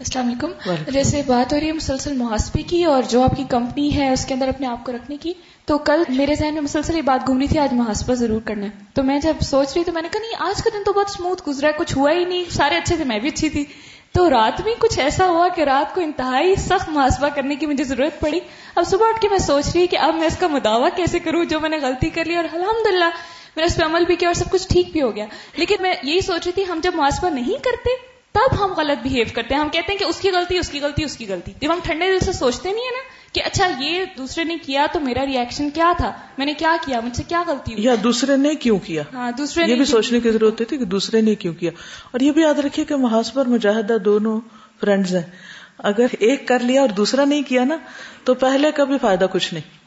السلام 0.00 0.26
علیکم۔ 0.26 0.72
جیسے 0.90 1.22
بات 1.26 1.52
ہو 1.52 1.60
رہی 1.60 1.66
ہے 1.66 1.72
مسلسل 1.72 2.12
محاسبے 2.12 2.62
کی 2.62 2.84
اور 2.84 3.02
جو 3.08 3.22
آپ 3.22 3.36
کی 3.36 3.44
کمپنی 3.48 3.96
ہے 3.96 4.12
اس 4.12 4.26
کے 4.26 4.34
اندر 4.34 4.48
اپنے 4.48 4.66
آپ 4.66 4.84
کو 4.84 4.92
رکھنے 4.92 5.16
کی 5.16 5.32
تو 5.64 5.78
کل 5.78 6.02
میرے 6.08 6.34
ذہن 6.34 6.54
میں 6.54 6.62
مسلسل 6.62 6.96
یہ 6.96 7.02
بات 7.02 7.26
گھوم 7.26 7.38
رہی 7.38 7.46
تھی 7.46 7.58
آج 7.58 7.72
محاسبہ 7.72 8.14
ضرور 8.14 8.40
کرنا 8.40 8.66
ہے۔ 8.66 8.70
تو 8.94 9.02
میں 9.02 9.18
جب 9.18 9.34
سوچ 9.40 9.68
رہی 9.76 9.84
تو 9.84 9.92
میں 9.92 10.02
نے 10.02 10.08
کہا 10.12 10.20
نہیں 10.20 10.48
آج 10.48 10.62
کا 10.62 10.70
دن 10.78 10.84
تو 10.84 10.92
بہت 10.92 11.10
اسموتھ 11.10 11.42
گزرا 11.48 11.68
ہے 11.68 11.72
کچھ 11.78 11.96
ہوا 11.98 12.12
ہی 12.12 12.24
نہیں 12.24 12.44
سارے 12.50 12.76
اچھے 12.76 12.96
تھے 12.96 13.04
میں 13.04 13.18
بھی 13.18 13.28
اچھی 13.28 13.48
تھی۔ 13.48 13.64
تو 14.12 14.30
رات 14.30 14.60
میں 14.64 14.74
کچھ 14.78 14.98
ایسا 14.98 15.26
ہوا 15.26 15.48
کہ 15.48 15.62
رات 15.62 15.94
کو 15.94 16.00
انتہائی 16.00 16.54
سخت 16.54 16.88
محاسبہ 16.88 17.28
کرنے 17.28 17.54
کی 17.54 17.66
مجھے 17.66 17.84
ضرورت 17.84 18.20
پڑی۔ 18.20 18.40
اب 18.74 18.86
صبح 18.86 19.08
اٹھ 19.08 19.20
کے 19.20 19.28
میں 19.28 19.38
سوچ 19.38 19.64
رہی 19.74 19.86
کہ 19.86 19.98
اب 19.98 20.14
میں 20.14 20.26
اس 20.26 20.36
کا 20.36 20.48
مداوع 20.48 20.88
کیسے 20.96 21.18
کروں 21.18 21.44
جو 21.44 21.60
میں 21.60 21.68
نے 21.68 21.78
غلطی 21.82 22.08
کر 22.08 22.24
لی 22.24 22.34
اور 22.34 22.44
الحمد 22.52 22.86
للہ 22.86 23.10
میں 23.56 23.62
نے 23.62 23.64
اس 23.64 23.76
پہ 23.76 23.82
عمل 23.82 24.04
بھی 24.04 24.16
کیا 24.16 24.28
اور 24.28 24.34
سب 24.34 24.50
کچھ 24.50 24.68
ٹھیک 24.68 24.92
بھی 24.92 25.02
ہو 25.02 25.16
گیا۔ 25.16 25.26
لیکن 25.56 25.76
میں 25.80 25.94
یہی 26.02 26.20
سوچ 26.20 26.44
رہی 26.44 26.52
تھی 26.52 26.64
ہم 26.68 26.80
جب 26.82 26.92
محاسبہ 26.94 27.30
نہیں 27.30 27.64
کرتے 27.64 28.13
تب 28.34 28.64
ہم 28.64 28.72
غلط 28.76 29.06
بہیو 29.06 29.24
کرتے 29.34 29.54
ہیں۔ 29.54 29.62
ہم 29.62 29.68
کہتے 29.68 29.92
ہیں 29.92 29.98
کہ 29.98 30.04
اس 30.04 30.20
کی 30.20 30.30
غلطی 30.30 30.58
اس 30.58 30.68
کی 30.68 30.80
غلطی 30.80 31.04
اس 31.04 31.16
کی 31.16 31.26
غلطی۔ 31.28 31.52
جب 31.60 31.72
ہم 31.72 31.78
ٹھنڈے 31.84 32.10
دل 32.12 32.18
سے 32.18 32.32
سوچتے 32.32 32.72
نہیں 32.72 32.84
ہے 32.84 32.90
نا 32.90 33.32
کہ 33.32 33.42
اچھا 33.44 33.84
یہ 33.84 34.04
دوسرے 34.18 34.44
نے 34.44 34.56
کیا 34.66 34.86
تو 34.92 35.00
میرا 35.00 35.26
ریئیکشن 35.26 35.70
کیا 35.70 35.92
تھا؟ 35.96 36.12
میں 36.38 36.46
نے 36.46 36.54
کیا 36.54 36.76
کیا؟ 36.86 37.00
مجھ 37.00 37.16
سے 37.16 37.22
کیا 37.28 37.42
غلطی 37.46 37.72
ہوئی؟ 37.72 37.84
یا 37.84 37.94
دوسرے 38.02 38.36
نے 38.36 38.54
کیوں 38.54 38.78
کیا؟ 38.78 39.02
ہاں 39.14 39.32
دوسرے 39.38 39.70
یہ 39.70 39.74
بھی 39.74 39.84
سوچنے 39.84 40.20
کی 40.20 40.30
ضرورت 40.30 40.60
ہوتی 40.60 40.76
کہ 40.76 40.84
دوسرے 40.84 41.20
نے 41.20 41.34
کیوں 41.34 41.54
کیا۔ 41.54 41.70
اور 42.10 42.20
یہ 42.20 42.32
بھی 42.32 42.42
یاد 42.42 42.58
رکھیے 42.58 42.84
کہ 42.84 42.96
محاسبہ 42.96 43.38
اور 43.40 43.46
مجاہدہ 43.46 43.96
دونوں 44.04 44.40
فرینڈز 44.80 45.14
ہیں۔ 45.14 45.30
اگر 45.78 46.06
ایک 46.18 46.48
کر 46.48 46.58
لیا 46.60 46.80
اور 46.80 46.88
دوسرا 46.88 47.24
نہیں 47.24 47.42
کیا 47.42 47.64
نا 47.64 47.76
تو 48.24 48.34
پہلے 48.34 48.72
کا 48.72 48.84
بھی 48.84 48.98
فائدہ 49.02 49.26
کچھ 49.32 49.54
نہیں۔ 49.54 49.84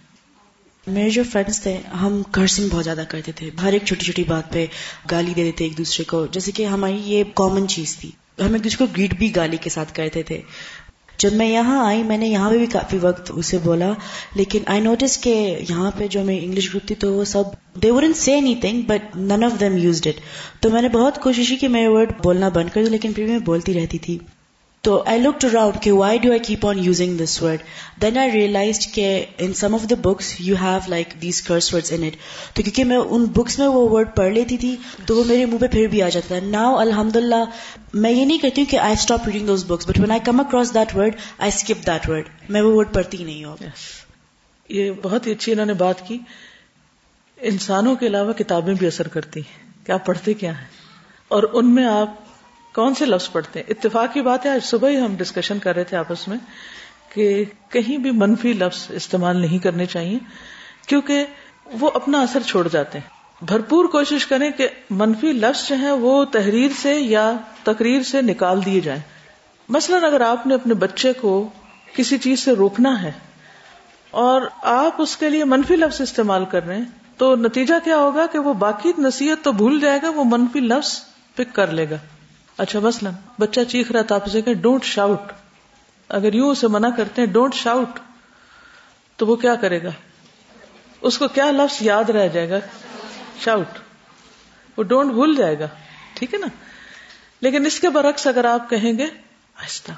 میرے 0.91 1.09
جو 1.09 1.23
فرینڈس 1.31 1.61
تھے 1.61 1.77
ہم 2.01 2.23
کرسنگ 2.31 2.67
بہت 2.71 2.83
زیادہ 2.83 3.03
کرتے 3.07 3.31
تھے۔ 3.31 3.49
ہر 3.61 3.73
ایک 3.73 3.85
چھوٹی 3.85 4.05
چھوٹی 4.05 4.23
بات 4.23 4.53
پہ 4.53 4.65
گالی 5.11 5.33
دے 5.33 5.43
دیتے 5.43 5.63
ایک 5.63 5.77
دوسرے 5.77 6.05
کو۔ 6.05 6.25
جیسے 6.25 6.51
کہ 6.51 6.65
ہماری 6.65 7.01
یہ 7.05 7.23
کامن 7.33 7.67
چیز 7.67 7.97
تھی۔ 7.97 8.11
ہم 8.39 8.53
ایک 8.53 8.63
دوسرے 8.63 8.85
کو 8.85 8.93
گیٹ 8.97 9.13
بھی 9.13 9.35
گالی 9.35 9.57
کے 9.57 9.69
ساتھ 9.69 9.93
کرتے 9.93 10.23
تھے۔ 10.23 10.41
جب 11.17 11.33
میں 11.33 11.49
یہاں 11.49 11.85
آئی، 11.85 12.03
میں 12.03 12.17
نے 12.17 12.27
یہاں 12.27 12.49
پہ 12.49 12.57
بھی 12.57 12.65
کافی 12.65 12.97
وقت 12.97 13.31
اسے 13.35 13.57
بولا، 13.57 13.91
لیکن 14.35 14.59
آئی 14.65 14.81
نوٹس 14.81 15.17
کہ 15.17 15.57
یہاں 15.69 15.91
پہ 15.97 16.07
جو 16.07 16.23
میں 16.23 16.39
انگلش 16.41 16.69
گروپ 16.69 16.87
تھی، 16.87 16.95
تو 16.95 17.13
وہ 17.13 17.23
سب 17.23 17.43
they 17.83 17.91
weren't 17.91 18.13
see 18.13 18.31
anything 18.55 18.81
but 18.81 19.15
none 19.15 19.43
of 19.43 19.59
them 19.59 19.77
used 19.77 20.07
it 20.07 20.21
تو 20.59 20.69
میں 20.69 20.81
نے 20.81 20.89
بہت 20.89 21.17
کوشش 21.17 21.49
کی 21.49 21.55
کہ 21.55 21.67
میں 21.67 21.87
ورڈ 21.87 22.11
بولنا 22.23 22.49
بند 22.49 22.69
کر 22.73 22.83
دوں، 22.83 22.91
لیکن 22.91 23.13
پھر 23.13 23.25
میں 23.25 23.39
بولتی 23.39 23.73
رہتی 23.73 23.97
تھی۔ 23.97 24.17
تو 24.87 25.01
آئی 25.05 25.19
لک 25.19 25.39
ٹو 25.41 25.47
راؤنڈ 25.53 25.81
کہ 25.81 25.91
why 25.91 26.17
do 26.17 26.29
I 26.31 26.39
keep 26.39 26.65
on 26.65 26.77
using 26.79 27.17
this 27.17 27.41
word 27.43 27.61
then 28.01 28.17
I 28.17 28.31
realize 28.31 28.79
کہ 28.93 29.07
in 29.37 29.53
some 29.53 29.73
of 29.73 29.89
the 29.89 29.95
books 30.01 30.33
you 30.39 30.55
have 30.61 30.79
like 30.87 31.13
these 31.21 31.41
curse 31.41 31.73
word 31.73 31.91
in 31.91 32.03
it 32.03 32.15
تو 32.55 32.63
کیونکہ 32.63 32.83
میں 32.83 32.97
ان 32.97 33.25
بکس 33.25 33.57
میں 33.59 33.67
وہ 33.67 33.87
ورڈ 33.89 34.15
پڑھ 34.15 34.31
لیتی 34.33 34.57
تھی، 34.57 34.75
تو 35.05 35.15
وہ 35.15 35.23
میرے 35.23 35.45
منہ 35.45 35.57
پہ 35.57 35.67
پھر 35.67 35.87
بھی 35.87 36.01
آ 36.01 36.09
جاتا 36.09 36.27
تھا. 36.27 36.47
ناؤ 36.47 36.75
الحمد 36.75 37.15
للہ 37.15 37.43
میں 37.93 38.11
یہ 38.11 38.25
نہیں 38.25 38.37
کہتی 38.37 38.61
ہوں 38.61 38.69
کہ 38.71 38.77
I 38.79 38.93
stop 38.93 39.27
reading 39.27 39.47
those 39.47 39.65
books 39.67 39.87
but 39.87 39.99
when 39.99 40.11
I 40.11 40.19
come 40.25 40.39
across 40.39 40.73
that 40.73 40.95
word 40.95 41.15
I 41.37 41.51
skip 41.55 41.85
that 41.87 42.09
word 42.09 42.29
میں 42.49 42.61
وہ 42.61 42.71
ورڈ 42.75 42.93
پڑھتی 42.93 43.23
نہیں 43.23 43.43
ہوں. 43.43 43.57
یہ 44.69 44.91
بہت 45.03 45.27
ہی 45.27 45.31
اچھی 45.31 45.51
انہوں 45.51 45.65
نے 45.65 45.73
بات 45.73 46.07
کی. 46.07 46.17
انسانوں 47.37 47.95
کے 47.95 48.07
علاوہ 48.07 48.33
کتابیں 48.33 48.73
بھی 48.73 48.87
اثر 48.87 49.07
کرتی 49.07 49.39
ہیں. 49.39 49.85
کہ 49.85 49.91
آپ 49.91 50.05
پڑھتے 50.05 50.33
کیا 50.33 50.57
ہیں؟ 50.57 50.65
اور 51.31 51.43
ان 51.53 51.75
میں 51.75 51.85
آپ 51.85 52.26
کون 52.77 52.95
سے 52.95 53.05
لفظ 53.05 53.31
پڑھتے 53.31 53.59
ہیں؟ 53.59 53.69
اتفاق 53.69 54.13
کی 54.13 54.21
بات 54.21 54.45
ہے، 54.45 54.51
آج 54.51 54.63
صبح 54.63 54.89
ہی 54.89 54.99
ہم 54.99 55.15
ڈسکشن 55.17 55.59
کر 55.59 55.75
رہے 55.75 55.83
تھے 55.83 55.97
آپس 55.97 56.27
میں 56.27 56.37
کہ 57.13 57.43
کہیں 57.69 57.97
بھی 57.97 58.11
منفی 58.11 58.53
لفظ 58.53 58.87
استعمال 58.89 59.37
نہیں 59.37 59.57
کرنے 59.57 59.85
چاہیے، 59.85 60.19
کیونکہ 60.87 61.25
وہ 61.79 61.91
اپنا 61.93 62.21
اثر 62.21 62.39
چھوڑ 62.45 62.67
جاتے 62.67 62.99
ہیں۔ 62.99 63.45
بھرپور 63.45 63.85
کوشش 63.85 64.25
کریں 64.25 64.51
کہ 64.51 64.67
منفی 64.89 65.31
لفظ 65.31 65.69
جو 65.69 65.75
ہیں 65.75 65.91
وہ 65.91 66.25
تحریر 66.25 66.71
سے 66.81 66.95
یا 66.95 67.33
تقریر 67.63 68.03
سے 68.03 68.21
نکال 68.21 68.65
دیے 68.65 68.79
جائیں۔ 68.79 69.01
مثلاً 69.69 70.03
اگر 70.03 70.21
آپ 70.21 70.47
نے 70.47 70.53
اپنے 70.53 70.73
بچے 70.73 71.13
کو 71.13 71.49
کسی 71.95 72.17
چیز 72.17 72.39
سے 72.39 72.51
روکنا 72.51 73.03
ہے 73.03 73.11
اور 74.11 74.41
آپ 74.63 75.01
اس 75.01 75.17
کے 75.17 75.29
لیے 75.29 75.43
منفی 75.43 75.75
لفظ 75.75 76.01
استعمال 76.01 76.45
کر 76.45 76.65
رہے 76.65 76.75
ہیں، 76.75 76.85
تو 77.17 77.35
نتیجہ 77.35 77.75
کیا 77.83 77.97
ہوگا 77.97 78.25
کہ 78.25 78.39
وہ 78.39 78.53
باقی 78.53 78.91
نصیحت 78.97 79.43
تو 79.43 79.51
بھول 79.51 79.79
جائے 79.79 79.99
گا، 80.03 80.09
وہ 80.09 80.23
منفی 80.23 80.59
لفظ 80.59 81.01
پک 81.35 81.55
کر 81.55 81.67
لے 81.67 81.89
گا۔ 81.89 81.95
اچھا 82.57 82.79
مثلاً 82.79 83.13
بچہ 83.39 83.59
چیخ 83.69 83.91
رہا 83.91 84.01
تھا 84.01 84.15
آپ 84.15 84.27
سے 84.27 84.41
کہ 84.41 84.53
ڈونٹ 84.53 84.83
شاؤٹ۔ 84.83 85.31
اگر 86.09 86.33
یوں 86.33 86.49
اسے 86.49 86.67
منع 86.67 86.89
کرتے 86.97 87.21
ہیں 87.21 87.29
ڈونٹ 87.29 87.53
شاؤٹ، 87.53 87.99
تو 89.15 89.27
وہ 89.27 89.35
کیا 89.35 89.55
کرے 89.55 89.83
گا؟ 89.83 89.89
اس 91.01 91.17
کو 91.17 91.27
کیا 91.27 91.51
لفظ 91.51 91.77
یاد 91.81 92.03
رہ 92.03 92.27
جائے 92.27 92.49
گا؟ 92.49 92.59
شاؤٹ۔ 93.39 93.79
وہ 94.77 94.83
ڈونٹ 94.83 95.11
بھول 95.11 95.35
جائے 95.35 95.59
گا۔ 95.59 95.67
ٹھیک 96.13 96.33
ہے 96.33 96.39
نا؟ 96.39 96.47
لیکن 97.41 97.65
اس 97.65 97.79
کے 97.79 97.89
برعکس 97.89 98.27
اگر 98.27 98.45
آپ 98.45 98.69
کہیں 98.69 98.97
گے، 98.97 99.05
آہستہ 99.55 99.91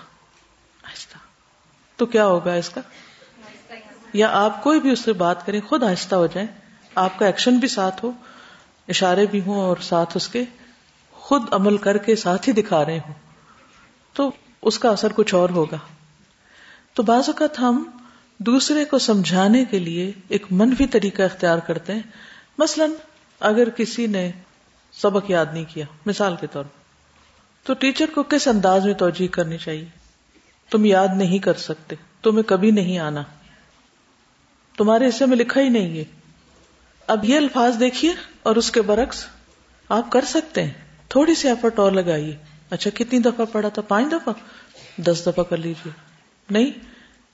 آہستہ، 0.84 1.18
تو 1.96 2.06
کیا 2.06 2.26
ہوگا 2.26 2.54
اس 2.54 2.70
کا؟ 2.70 2.82
یا 4.14 4.30
آپ 4.34 4.64
کوئی 4.64 4.80
بھی 4.80 4.92
اس 4.92 5.00
سے 5.00 5.14
بات 5.14 5.46
کریں، 5.46 5.62
خود 5.62 5.84
آہستہ 5.84 6.16
ہو 6.16 6.28
جائیں۔ 6.28 6.48
آپ 6.96 7.20
کا 7.20 7.26
ایکشن 7.26 7.58
بھی 7.58 7.68
ساتھ 7.68 8.06
ہو، 8.06 8.12
اشارے 8.88 9.26
بھی 9.26 9.42
ہوں 9.42 9.60
اور 9.60 9.78
ساتھ 9.82 10.18
اس 10.18 10.28
کے 10.28 10.44
خود 11.30 11.44
عمل 11.52 11.78
کر 11.78 11.98
کے 11.98 12.16
ساتھ 12.16 12.50
ہی 12.50 12.54
دکھا 12.54 12.86
رہے 12.86 12.98
ہوں۔ 12.98 13.14
تو 14.14 14.32
اس 14.62 14.80
کا 14.80 14.90
اثر 14.90 15.08
کچھ 15.16 15.36
اور 15.36 15.50
ہوگا۔ 15.50 15.78
تو 16.94 17.04
بعض 17.04 17.24
اوقات 17.28 17.60
ہم 17.60 17.84
دوسرے 18.38 18.86
کو 18.86 19.00
سمجھانے 19.00 19.66
کے 19.66 19.80
لیے 19.80 20.12
ایک 20.28 20.46
منفی 20.52 20.88
طریقہ 20.88 21.22
اختیار 21.22 21.58
کرتے 21.58 21.94
ہیں۔ 21.94 22.02
مثلا 22.58 22.86
اگر 23.40 23.70
کسی 23.70 24.08
نے 24.08 24.32
سبق 24.94 25.32
یاد 25.32 25.46
نہیں 25.54 25.66
کیا، 25.68 25.86
مثال 26.06 26.36
کے 26.42 26.48
طور 26.48 26.64
پر۔ 26.64 26.80
تو 27.64 27.74
ٹیچر 27.74 28.06
کو 28.16 28.24
کس 28.24 28.48
انداز 28.48 28.86
میں 28.86 28.94
توجہ 28.94 29.28
کرنی 29.28 29.58
چاہیے؟ 29.58 29.86
تم 30.70 30.86
یاد 30.86 31.08
نہیں 31.16 31.40
کر 31.40 31.54
سکتے، 31.54 31.96
تمہیں 32.22 32.44
کبھی 32.44 32.72
نہیں 32.72 33.00
آنا۔ 33.00 33.24
تمہارے 34.78 35.10
حصے 35.10 35.26
میں 35.26 35.38
لکھا 35.38 35.62
ہی 35.62 35.70
نہیں 35.70 35.98
ہے۔ 35.98 36.04
اب 37.08 37.26
یہ 37.26 37.38
الفاظ 37.38 37.80
دیکھیے 37.80 38.14
اور 38.44 38.56
اس 38.56 38.72
کے 38.72 38.82
برعکس 38.82 39.26
آپ 39.90 40.12
کر 40.12 40.26
سکتے 40.26 40.64
ہیں۔ 40.64 40.89
تھوڑی 41.10 41.36
سی 41.36 41.48
ایفرٹ 41.48 41.80
اور 41.80 41.92
لگائیے۔ 41.92 42.36
اچھا 42.70 42.90
کتنی 42.96 43.20
دفعہ 43.20 43.46
پڑھا 43.52 43.70
تھا؟ 43.70 43.82
پانچ 43.82 44.12
دفعہ؟ 44.12 44.34
دس 45.02 45.22
دفعہ 45.26 45.44
کر 45.44 45.58
لیجیے 45.58 45.92
نہیں، 46.50 46.72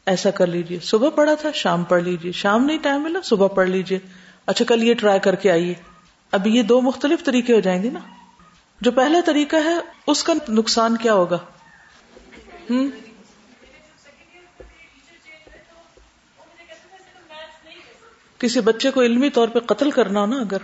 ایسا 0.05 0.31
کر 0.31 0.47
لیجیے 0.47 0.79
صبح 0.79 1.09
پڑھا 1.09 1.33
تھا، 1.33 1.49
شام 1.51 1.83
پڑھ 1.83 2.03
لیجیے 2.03 2.31
شام 2.31 2.65
نہیں 2.65 2.77
ٹائم 2.81 3.01
ملا، 3.01 3.19
صبح 3.23 3.47
پڑھ 3.47 3.69
لیجیے 3.69 3.99
اچھا 4.45 4.65
کل 4.65 4.83
یہ 4.83 4.93
ٹرائی 4.93 5.19
کر 5.19 5.35
کے 5.35 5.51
آئیے۔ 5.51 5.73
اب 6.31 6.47
یہ 6.47 6.63
دو 6.63 6.81
مختلف 6.81 7.23
طریقے 7.23 7.53
ہو 7.53 7.59
جائیں 7.59 7.83
گے 7.83 7.89
نا۔ 7.89 7.99
جو 8.81 8.91
پہلا 8.91 9.17
طریقہ 9.25 9.55
ہے، 9.55 9.75
اس 10.07 10.23
کا 10.23 10.33
نقصان 10.49 10.97
کیا 10.97 11.13
ہوگا؟ 11.13 11.37
ہوں 12.69 12.87
کسی 18.37 18.59
بچے 18.59 18.91
کو 18.91 19.01
علمی 19.01 19.29
طور 19.29 19.47
پہ 19.47 19.59
قتل 19.59 19.91
کرنا 19.91 20.19
ہو 20.19 20.25
نا، 20.25 20.35
اگر 20.35 20.57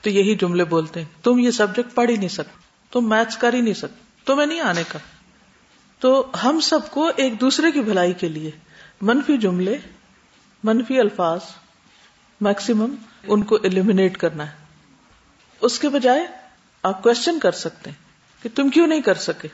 تو 0.00 0.10
یہی 0.10 0.34
جملے 0.34 0.64
بولتے 0.64 1.00
ہیں۔ 1.00 1.24
تم 1.24 1.38
یہ 1.38 1.50
سبجیکٹ 1.50 1.94
پڑھ 1.94 2.10
ہی 2.10 2.16
نہیں 2.16 2.28
سکتے۔ 2.28 2.58
تم 2.90 3.08
میتھس 3.08 3.36
کر 3.36 3.52
ہی 3.52 3.60
نہیں 3.60 3.74
سکتے۔ 3.74 4.02
تمہیں 4.24 4.46
نہیں 4.46 4.60
آنے 4.60 4.82
کا۔ 4.88 4.98
تو 5.98 6.26
ہم 6.44 6.60
سب 6.60 6.90
کو 6.90 7.10
ایک 7.16 7.40
دوسرے 7.40 7.70
کی 7.70 7.80
بھلائی 7.80 8.12
کے 8.12 8.28
لیے 8.28 8.50
منفی 9.00 9.38
جملے، 9.38 9.78
منفی 10.64 11.00
الفاظ 11.00 11.40
میکسیمم 12.40 12.94
ان 13.22 13.42
کو 13.42 13.54
ایلیمینیٹ 13.54 14.16
کرنا 14.16 14.46
ہے۔ 14.46 14.56
اس 15.60 15.78
کے 15.78 15.88
بجائے 15.88 16.26
آپ 16.82 17.02
کوشچن 17.02 17.38
کر 17.38 17.52
سکتے 17.52 17.90
ہیں 17.90 17.96
کہ 18.42 18.48
تم 18.54 18.68
کیوں 18.68 18.86
نہیں 18.86 19.00
کر 19.00 19.14
سکے؟ 19.14 19.48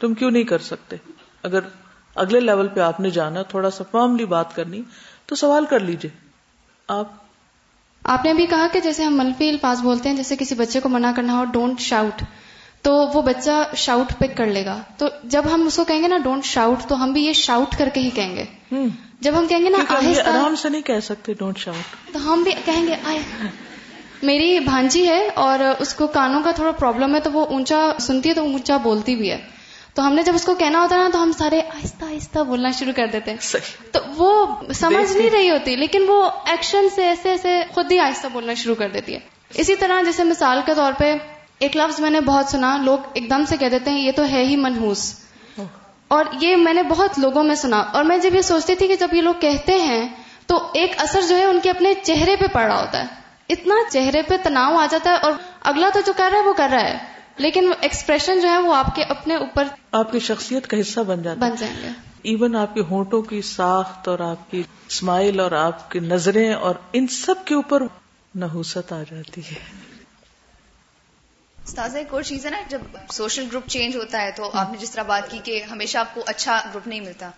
تم 0.00 0.14
کیوں 0.14 0.30
نہیں 0.30 0.44
کر 0.44 0.58
سکتے؟ 0.58 0.96
اگر 1.42 1.60
اگلے 2.14 2.40
لیول 2.40 2.68
پہ 2.68 2.80
آپ 2.80 3.00
نے 3.00 3.10
جانا، 3.10 3.42
تھوڑا 3.42 3.70
سا 3.70 3.84
فارملی 3.90 4.24
بات 4.24 4.56
کرنی، 4.56 4.82
تو 5.26 5.34
سوال 5.34 5.66
کر 5.66 5.80
لیجیے 5.80 6.10
آپ 6.88 7.08
آپ 8.12 8.24
نے 8.24 8.30
ابھی 8.30 8.46
کہا 8.46 8.66
کہ 8.72 8.80
جیسے 8.80 9.04
ہم 9.04 9.16
منفی 9.16 9.48
الفاظ 9.48 9.82
بولتے 9.82 10.08
ہیں 10.08 10.16
جیسے 10.16 10.36
کسی 10.36 10.54
بچے 10.54 10.80
کو 10.80 10.88
منع 10.88 11.12
کرنا 11.16 11.38
ہو 11.38 11.44
ڈونٹ 11.44 11.80
شاؤٹ 11.80 12.22
تو 12.82 12.94
وہ 13.14 13.22
بچہ 13.22 13.50
شاؤٹ 13.76 14.12
پک 14.18 14.36
کر 14.36 14.46
لے 14.46 14.64
گا۔ 14.64 14.82
تو 14.96 15.06
جب 15.24 15.44
ہم 15.54 15.66
اس 15.66 15.76
کو 15.76 15.84
کہیں 15.84 16.02
گے 16.02 16.08
نا 16.08 16.18
ڈونٹ 16.18 16.44
شاؤٹ 16.44 16.88
تو 16.88 17.02
ہم 17.02 17.12
بھی 17.12 17.24
یہ 17.26 17.32
شاؤٹ 17.32 17.76
کر 17.76 17.88
کے 17.94 18.00
ہی 18.00 18.10
کہیں 18.10 18.36
گے۔ 18.36 18.44
جب 19.20 19.38
ہم 19.38 19.46
کہیں 19.46 19.64
گے 19.64 19.68
نا 19.68 19.78
آرام 19.88 20.54
سے 20.56 20.68
نہیں 20.68 20.82
کہہ 20.82 21.00
سکتے 21.02 21.34
ڈونٹ 21.34 21.58
شاؤٹ 21.58 22.12
تو 22.12 22.32
ہم 22.32 22.42
بھی 22.42 22.52
کہیں 22.64 22.86
گے 22.86 22.96
آئے۔ 23.04 23.18
میری 24.22 24.58
بھانجی 24.60 25.08
ہے 25.08 25.28
اور 25.34 25.58
اس 25.78 25.94
کو 25.94 26.06
کانوں 26.06 26.42
کا 26.44 26.50
تھوڑا 26.50 26.70
پرابلم 26.70 27.14
ہے 27.14 27.20
تو 27.20 27.32
وہ 27.32 27.46
اونچا 27.46 27.92
سنتی 28.00 28.28
ہے 28.28 28.34
تو 28.34 28.42
اونچا 28.42 28.76
بولتی 28.76 29.16
بھی 29.16 29.30
ہے۔ 29.30 29.38
تو 29.94 30.06
ہم 30.06 30.14
نے 30.14 30.22
جب 30.22 30.34
اس 30.34 30.44
کو 30.44 30.54
کہنا 30.54 30.80
ہوتا 30.82 30.96
نا 30.96 31.08
تو 31.12 31.22
ہم 31.22 31.32
سارے 31.38 31.60
آہستہ 31.60 32.04
آہستہ 32.04 32.38
بولنا 32.38 32.70
شروع 32.70 32.92
کر 32.96 33.06
دیتے 33.06 33.30
ہیں۔ 33.30 33.38
تو 33.92 34.00
وہ 34.16 34.46
سمجھ 34.74 35.16
نہیں 35.16 35.30
رہی 35.30 35.50
ہوتی 35.50 35.76
لیکن 35.76 36.04
وہ 36.08 36.30
ایکشن 36.46 36.88
سے 36.94 37.04
ایسے 37.04 37.30
ایسے 37.30 37.62
خود 37.74 37.92
ہی 37.92 37.98
آہستہ 37.98 38.26
بولنا 38.32 38.54
شروع 38.54 38.74
کر 38.74 38.88
دیتی 38.88 39.14
ہے۔ 39.14 39.18
اسی 39.54 39.76
طرح 39.76 40.02
جیسے 40.02 40.24
مثال 40.24 40.60
کے 40.66 40.74
طور 40.74 40.92
پہ 40.98 41.16
ایک 41.58 41.76
لفظ 41.76 42.00
میں 42.00 42.10
نے 42.10 42.20
بہت 42.20 42.46
سنا 42.46 42.76
لوگ 42.76 42.98
ایک 43.12 43.30
دم 43.30 43.44
سے 43.48 43.56
کہہ 43.56 43.68
دیتے 43.68 43.90
ہیں 43.90 44.00
یہ 44.00 44.12
تو 44.16 44.24
ہے 44.30 44.44
ہی 44.44 44.56
منہوس۔ 44.56 45.14
اور 46.08 46.24
یہ 46.40 46.56
میں 46.56 46.74
نے 46.74 46.82
بہت 46.82 47.18
لوگوں 47.18 47.44
میں 47.44 47.54
سنا۔ 47.54 47.78
اور 47.80 48.04
میں 48.04 48.18
جب 48.18 48.34
یہ 48.34 48.40
سوچتی 48.40 48.74
تھی 48.74 48.88
کہ 48.88 48.96
جب 48.96 49.14
یہ 49.14 49.22
لوگ 49.22 49.34
کہتے 49.40 49.74
ہیں 49.74 50.08
تو 50.46 50.68
ایک 50.72 50.92
اثر 50.96 51.20
جو 51.28 51.36
ہے 51.36 51.44
ان 51.44 51.60
کے 51.62 51.70
اپنے 51.70 51.94
چہرے 52.02 52.36
پہ 52.36 52.46
پڑ 52.46 52.62
رہا 52.62 52.80
ہوتا 52.80 53.00
ہے۔ 53.00 53.06
اتنا 53.48 53.74
چہرے 53.92 54.22
پہ 54.22 54.34
تناؤ 54.42 54.74
آ 54.74 54.86
جاتا 54.90 55.10
ہے 55.10 55.16
اور 55.16 55.32
اگلا 55.62 55.88
تو 55.94 56.00
جو 56.06 56.12
کر 56.16 56.28
رہا 56.32 56.38
ہے 56.38 56.48
وہ 56.48 56.52
کر 56.52 56.68
رہا 56.72 56.80
ہے۔ 56.80 56.98
لیکن 57.40 57.72
ایکسپریشن 57.80 58.40
جو 58.40 58.48
ہے 58.48 58.58
وہ 58.58 58.74
آپ 58.74 58.96
کے 58.96 59.02
اپنے 59.02 59.34
اوپر 59.34 59.68
آپ 59.92 60.12
کی 60.12 60.18
شخصیت 60.18 60.66
کا 60.66 60.80
حصہ 60.80 61.00
بن 61.00 61.22
جاتا 61.22 61.40
بن 61.40 61.56
جائیں 61.58 61.76
گے۔ 61.82 61.88
ایون 62.22 62.56
آپ 62.56 62.74
کے 62.74 62.80
ہونٹوں 62.80 63.22
کی 63.22 63.42
ساخت 63.42 64.08
اور 64.08 64.18
آپ 64.18 64.50
کی 64.50 64.62
اسمائل 64.88 65.40
اور 65.40 65.52
آپ 65.52 65.90
کی 65.90 65.98
نظریں 65.98 66.54
اور 66.54 66.74
ان 66.92 67.06
سب 67.06 67.34
کے 67.44 67.54
اوپر 67.54 67.82
نحوست 68.34 68.92
آ 68.92 69.02
جاتی 69.10 69.40
ہے۔ 69.40 69.54
استاذ 71.64 71.96
ایک 71.96 72.14
اور 72.14 72.22
چیز 72.22 72.46
ہے 72.46 72.50
نا 72.50 72.60
جب 72.68 72.80
سوشل 73.12 73.44
گروپ 73.50 73.68
چینج 73.68 73.96
ہوتا 73.96 74.22
ہے 74.22 74.30
تو 74.30 74.50
آپ 74.54 74.70
نے 74.70 74.78
جس 74.78 74.90
طرح 74.90 75.02
بات 75.02 75.30
کی 75.30 75.38
کہ 75.44 75.62
ہمیشہ 75.70 75.98
آپ 75.98 76.14
کو 76.14 76.22
اچھا 76.26 76.60
گروپ 76.70 76.88
نہیں 76.88 77.00
ملتا۔ 77.00 77.30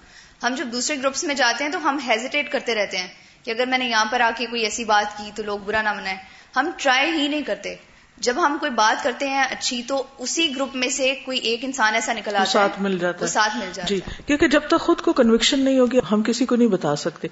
ہم 0.42 0.54
جب 0.54 0.68
دوسرے 0.72 0.98
گروپس 0.98 1.24
میں 1.24 1.34
جاتے 1.34 1.64
ہیں 1.64 1.70
تو 1.70 1.88
ہم 1.88 1.98
ہیزیٹیٹ 2.08 2.52
کرتے 2.52 2.74
رہتے 2.74 2.98
ہیں 2.98 3.08
کہ 3.42 3.50
اگر 3.50 3.66
میں 3.66 3.78
نے 3.78 3.84
یہاں 3.84 4.04
پر 4.10 4.20
آ 4.20 4.30
کے 4.36 4.46
کوئی 4.46 4.62
ایسی 4.62 4.84
بات 4.84 5.18
کی 5.18 5.30
تو 5.34 5.42
لوگ 5.42 5.58
برا 5.58 5.82
نہ 5.82 5.92
منائے 5.92 6.16
ہم 6.56 6.70
ٹرائی 6.76 7.10
ہی 7.10 7.28
نہیں 7.28 7.42
کرتے۔ 7.42 7.74
جب 8.22 8.46
ہم 8.46 8.56
کوئی 8.60 8.72
بات 8.72 9.04
کرتے 9.04 9.28
ہیں 9.28 9.42
اچھی 9.42 9.82
تو 9.82 10.02
اسی 10.18 10.56
گروپ 10.56 10.76
میں 10.76 10.88
سے 10.88 11.14
کوئی 11.24 11.38
ایک 11.38 11.64
انسان 11.64 11.94
ایسا 11.94 12.12
نکل 12.12 12.36
آتا 12.36 12.44
ساتھ 12.44 12.80
مل 12.82 12.98
جاتا 12.98 13.26
ساتھ 13.26 13.56
مل 13.56 13.66
جاتا 13.72 13.94
جی 13.94 14.00
کیونکہ 14.26 14.48
جب 14.48 14.60
تک 14.66 14.80
خود 14.80 15.00
کو 15.00 15.12
کنوکشن 15.12 15.60
نہیں 15.60 15.78
ہوگی 15.78 16.00
ہم 16.12 16.22
کسی 16.22 16.46
کو 16.46 16.56
نہیں 16.56 16.68
بتا 16.68 16.96
سکتے۔ 16.96 17.28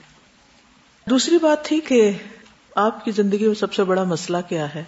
دوسری 1.11 1.39
بات 1.39 1.65
تھی 1.65 1.81
کہ 1.81 2.13
آپ 2.75 3.05
کی 3.05 3.11
زندگی 3.11 3.47
میں 3.47 3.55
سب 3.55 3.75
سے 3.75 3.85
بڑا 3.85 4.05
مسئلہ 4.05 4.37
کیا 4.49 4.75
ہے؟ 4.75 4.85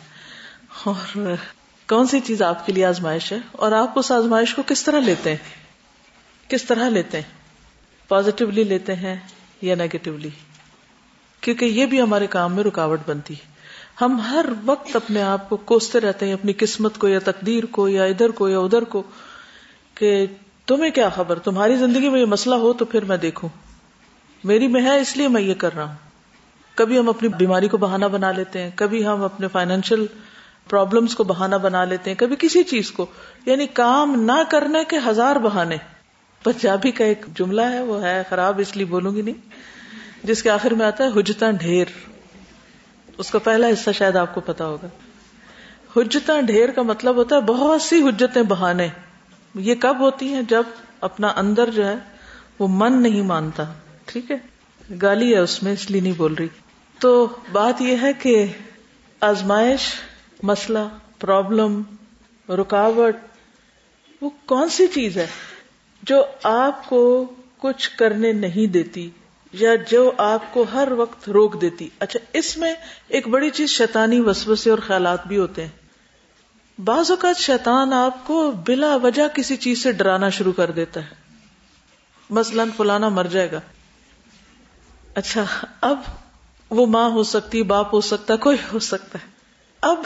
اور 0.84 1.34
کون 1.88 2.06
سی 2.06 2.20
چیز 2.20 2.42
آپ 2.42 2.66
کے 2.66 2.72
لیے 2.72 2.84
آزمائش 2.84 3.32
ہے؟ 3.32 3.38
اور 3.52 3.72
آپ 3.72 3.98
اس 3.98 4.12
آزمائش 4.12 4.54
کو 4.54 4.62
کس 4.66 4.82
طرح 4.82 5.00
لیتے 5.00 5.30
ہیں؟ 5.30 5.70
کس 6.48 6.64
طرح 6.64 6.88
لیتے 6.88 7.20
ہیں؟ 7.20 7.30
پازیٹیولی 8.08 8.64
لیتے 8.64 8.94
ہیں 8.94 9.16
یا 9.62 9.74
نیگیٹولی 9.74 10.30
کیونکہ 11.40 11.64
یہ 11.64 11.86
بھی 11.86 12.02
ہمارے 12.02 12.26
کام 12.26 12.54
میں 12.54 12.64
رکاوٹ 12.64 13.00
بنتی 13.06 13.34
ہے۔ 13.34 13.51
ہم 14.02 14.20
ہر 14.20 14.44
وقت 14.64 14.96
اپنے 14.96 15.22
آپ 15.22 15.48
کو 15.48 15.56
کوستے 15.56 16.00
رہتے 16.00 16.26
ہیں، 16.26 16.32
اپنی 16.32 16.52
قسمت 16.52 16.98
کو 16.98 17.08
یا 17.08 17.18
تقدیر 17.24 17.66
کو 17.66 17.88
یا 17.88 18.04
ادھر 18.04 18.30
کو 18.30 18.48
یا 18.48 18.58
ادھر 18.58 18.84
کو، 18.84 19.02
کہ 19.94 20.26
تمہیں 20.66 20.90
کیا 20.90 21.08
خبر؟ 21.08 21.38
تمہاری 21.38 21.76
زندگی 21.76 22.08
میں 22.08 22.20
یہ 22.20 22.24
مسئلہ 22.24 22.54
ہو 22.54 22.72
تو 22.72 22.84
پھر 22.84 23.04
میں 23.04 23.16
دیکھوں۔ 23.16 23.48
میری 24.44 24.66
میں 24.66 24.82
ہے، 24.82 25.00
اس 25.00 25.16
لیے 25.16 25.28
میں 25.28 25.42
یہ 25.42 25.54
کر 25.54 25.74
رہا 25.74 25.84
ہوں۔ 25.84 25.94
کبھی 26.74 26.98
ہم 26.98 27.08
اپنی 27.08 27.28
بیماری 27.28 27.68
کو 27.68 27.76
بہانہ 27.76 28.04
بنا 28.04 28.32
لیتے 28.32 28.62
ہیں، 28.62 28.70
کبھی 28.74 29.06
ہم 29.06 29.22
اپنے 29.24 29.48
فائنینشیل 29.48 30.06
پرابلمس 30.68 31.14
کو 31.14 31.24
بہانہ 31.24 31.56
بنا 31.56 31.84
لیتے 31.84 32.10
ہیں، 32.10 32.18
کبھی 32.18 32.36
کسی 32.38 32.62
چیز 32.62 32.90
کو۔ 32.90 33.06
یعنی 33.46 33.66
کام 33.66 34.22
نہ 34.24 34.42
کرنے 34.50 34.84
کے 34.88 34.96
ہزار 35.06 35.36
بہانے۔ 35.36 35.76
پنجابی 36.42 36.90
کا 36.90 37.04
ایک 37.04 37.26
جملہ 37.38 37.62
ہے، 37.62 37.82
وہ 37.82 38.02
ہے 38.02 38.22
خراب 38.28 38.58
اس 38.58 38.76
لیے 38.76 38.86
بولوں 38.86 39.14
گی 39.14 39.22
نہیں۔ 39.22 39.48
جس 40.24 40.42
کے 40.42 40.50
آخر 40.50 40.70
میں 40.70 40.86
آتا 40.86 41.04
ہے 41.04 41.20
حجتا 41.20 41.50
ڈھیر۔ 41.50 42.11
اس 43.18 43.30
کا 43.30 43.38
پہلا 43.38 43.68
حصہ 43.68 43.90
شاید 43.90 44.16
آپ 44.16 44.34
کو 44.34 44.40
پتا 44.40 44.66
ہوگا۔ 44.66 44.88
حجتا 45.96 46.40
ڈھیر 46.40 46.70
کا 46.70 46.82
مطلب 46.82 47.16
ہوتا 47.16 47.36
ہے 47.36 47.40
بہت 47.40 47.82
سی 47.82 48.08
حجتیں 48.08 48.42
بہانے۔ 48.42 48.88
یہ 49.54 49.74
کب 49.74 50.00
ہوتی 50.00 50.34
ہیں؟ 50.34 50.42
جب 50.42 50.62
اپنا 51.00 51.32
اندر 51.36 51.70
جو 51.70 51.86
ہے 51.86 51.94
وہ 52.58 52.68
من 52.70 53.02
نہیں 53.02 53.22
مانتا۔ 53.22 53.62
ٹھیک 54.04 54.30
ہے؟ 54.30 54.36
گالی 55.02 55.34
ہے 55.34 55.38
اس 55.38 55.62
میں، 55.62 55.72
اس 55.72 55.90
لیے 55.90 56.00
نہیں 56.00 56.12
بول 56.12 56.34
رہی۔ 56.34 56.48
تو 56.98 57.26
بات 57.52 57.82
یہ 57.82 57.96
ہے 58.02 58.12
کہ 58.12 58.46
آزمائش، 59.20 59.80
مسئلہ، 60.42 60.78
پرابلم، 61.18 61.82
رکاوٹ، 62.48 63.16
وہ 64.20 64.30
کون 64.46 64.68
سی 64.68 64.86
چیز 64.86 65.16
ہے 65.16 65.26
جو 66.02 66.24
آپ 66.42 66.88
کو 66.88 67.32
کچھ 67.58 67.90
کرنے 67.96 68.32
نہیں 68.32 68.66
دیتی؟ 68.66 69.10
یا 69.52 69.70
جو 69.90 70.12
آپ 70.18 70.54
کو 70.54 70.64
ہر 70.72 70.88
وقت 70.92 71.28
روک 71.28 71.60
دیتی۔ 71.60 71.88
اچھا 71.98 72.20
اس 72.32 72.56
میں 72.56 72.74
ایک 73.08 73.28
بڑی 73.28 73.50
چیز 73.50 73.70
شیطانی 73.70 74.20
وسوسے 74.20 74.70
اور 74.70 74.78
خیالات 74.78 75.26
بھی 75.26 75.38
ہوتے 75.38 75.62
ہیں۔ 75.62 75.82
بعض 76.80 77.10
اوقات 77.10 77.36
شیطان 77.36 77.92
آپ 77.92 78.26
کو 78.26 78.52
بلا 78.66 78.96
وجہ 78.96 79.22
کسی 79.34 79.56
چیز 79.56 79.82
سے 79.82 79.92
ڈرانا 79.92 80.28
شروع 80.28 80.52
کر 80.52 80.70
دیتا 80.70 81.00
ہے۔ 81.00 81.10
مثلاً 82.30 82.68
فلانا 82.76 83.08
مر 83.08 83.24
جائے 83.24 83.52
گا۔ 83.52 83.60
اچھا 85.14 85.44
اب 85.80 86.00
وہ 86.70 86.86
ماں 86.86 87.10
ہو 87.10 87.22
سکتی، 87.22 87.62
باپ 87.62 87.94
ہو 87.94 88.00
سکتا، 88.00 88.36
کوئی 88.36 88.56
ہو 88.72 88.78
سکتا 88.78 89.18
ہے۔ 89.22 89.28
اب 89.80 89.96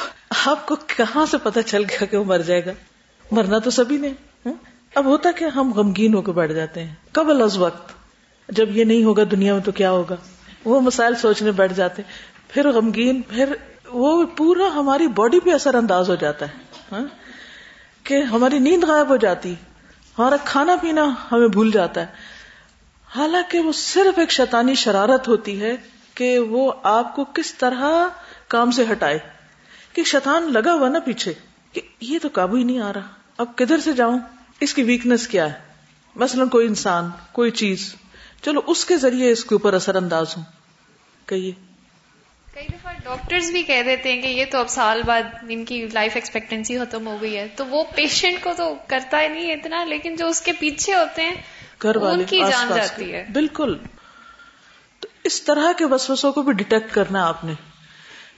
آپ 0.47 0.67
کو 0.67 0.76
کہاں 0.87 1.26
سے 1.26 1.37
پتا 1.43 1.62
چل 1.62 1.83
گیا 1.83 2.05
کہ 2.05 2.17
وہ 2.17 2.25
مر 2.25 2.38
جائے 2.38 2.67
گا؟ 2.67 2.71
مرنا 3.31 3.59
تو 3.59 3.71
سبھی 3.71 3.97
نے۔ 3.97 4.09
اب 4.95 5.05
ہوتا 5.05 5.31
کہ 5.33 5.45
ہم 5.45 5.73
غمگین 5.73 6.15
ہو 6.15 6.23
کے 6.23 6.33
بیٹھ 6.33 6.53
جاتے 6.53 6.85
ہیں۔ 6.85 6.95
قبل 7.12 7.43
از 7.43 7.59
وقت۔ 7.59 8.05
جب 8.49 8.76
یہ 8.76 8.85
نہیں 8.85 9.05
ہوگا 9.05 9.23
دنیا 9.31 9.55
میں 9.55 9.62
تو 9.62 9.73
کیا 9.73 9.91
ہوگا؟ 9.91 10.17
وہ 10.65 10.81
مسائل 10.81 11.15
سوچنے 11.15 11.50
بیٹھ 11.50 11.73
جاتے 11.73 12.03
پھر 12.49 12.69
غمگین، 12.73 13.23
پھر 13.23 13.55
وہ 13.87 14.26
پورا 14.37 14.75
ہماری 14.75 15.07
باڈی 15.07 15.41
پہ 15.41 15.50
اثر 15.50 15.75
انداز 15.75 16.11
ہو 16.11 16.15
جاتا 16.15 16.47
ہے۔ 16.47 16.53
ہاں؟ 16.93 17.07
کہ 18.03 18.23
ہماری 18.23 18.59
نیند 18.59 18.85
غائب 18.85 19.09
ہو 19.09 19.17
جاتی۔ 19.17 19.55
ہمارا 20.19 20.37
کھانا 20.45 20.76
پینا 20.83 21.05
ہمیں 21.33 21.49
بھول 21.49 21.71
جاتا 21.71 22.00
ہے۔ 22.00 22.07
حالانکہ 23.17 23.61
وہ 23.61 23.73
صرف 23.73 24.19
ایک 24.19 24.31
شیطانی 24.31 24.75
شرارت 24.75 25.29
ہوتی 25.29 25.61
ہے 25.61 25.76
کہ 26.15 26.38
وہ 26.38 26.73
آپ 26.83 27.17
کو 27.17 27.25
کس 27.25 27.55
طرح 27.55 28.09
کام 28.49 28.71
سے 28.71 28.85
ہٹائے۔ 28.93 29.19
کہ 29.93 30.05
شیطان 30.05 30.53
لگا 30.53 30.73
ہوا 30.73 30.88
نا 30.88 30.99
پیچھے 30.99 31.33
کہ 31.73 31.81
یہ 32.00 32.19
تو 32.23 32.29
قابو 32.33 32.57
ہی 32.57 32.65
نہیں 32.65 32.79
آ 32.79 32.93
رہا۔ 32.93 33.00
اب 33.38 33.47
کدھر 33.57 33.79
سے 33.79 33.93
جاؤں؟ 33.93 34.19
اس 34.61 34.75
کی 34.75 34.83
ویکنیس 34.83 35.29
کیا 35.29 35.47
ہے؟ 35.47 35.53
مثلا 36.15 36.45
کوئی 36.45 36.67
انسان، 36.67 37.11
کوئی 37.33 37.50
چیز۔ 37.50 37.95
چلو 38.47 38.61
اس 38.67 38.85
کے 38.85 38.97
ذریعے 38.97 39.31
اس 39.31 39.45
کے 39.45 39.55
اوپر 39.55 39.73
اثر 39.73 39.95
انداز 39.95 40.37
ہوں۔ 40.37 40.45
کہیے۔ 41.26 41.53
کئی 42.55 42.67
دفعہ 42.69 42.93
ڈاکٹرز 43.05 43.50
بھی 43.50 43.62
کہہ 43.62 43.83
دیتے 43.83 44.12
ہیں 44.12 44.23
کہ 44.23 44.26
یہ 44.26 44.45
تو 44.50 44.59
اب 44.59 44.69
سال 44.69 45.03
بعد 45.03 45.23
ان 45.49 45.65
کی 45.65 45.87
لائف 45.93 46.12
ایکسپیکٹینسی 46.15 46.79
ختم 46.79 47.07
ہو 47.07 47.17
گئی 47.23 47.37
ہے۔ 47.37 47.49
تو 47.57 47.67
وہ 47.67 47.85
پیشنٹ 47.95 48.45
کو 48.45 48.50
تو 48.57 48.75
کرتا 48.87 49.23
ہی 49.23 49.29
نہیں 49.29 49.53
اتنا 49.53 49.85
لیکن 49.85 50.17
جو 50.17 50.26
اس 50.26 50.41
کے 50.41 50.53
پیچھے 50.53 50.95
ہوتے 50.95 51.23
ہیں 51.23 51.35
گھر 51.83 51.97
والے 51.97 52.25
کی 52.25 52.43
آس 52.43 52.50
جان 52.50 52.69
پاس 52.69 52.76
جاتی۔ 52.76 53.12
ہے۔ 53.12 53.26
بالکل۔ 53.33 53.79
تو 55.00 55.09
اس 55.25 55.43
طرح 55.43 55.73
کے 55.76 55.85
وسوسوں 55.85 56.33
کو 56.33 56.43
بھی 56.43 56.53
ڈیٹیکٹ 56.53 56.95
کرنا 56.95 57.29
آپ 57.29 57.45
نے۔ 57.45 57.53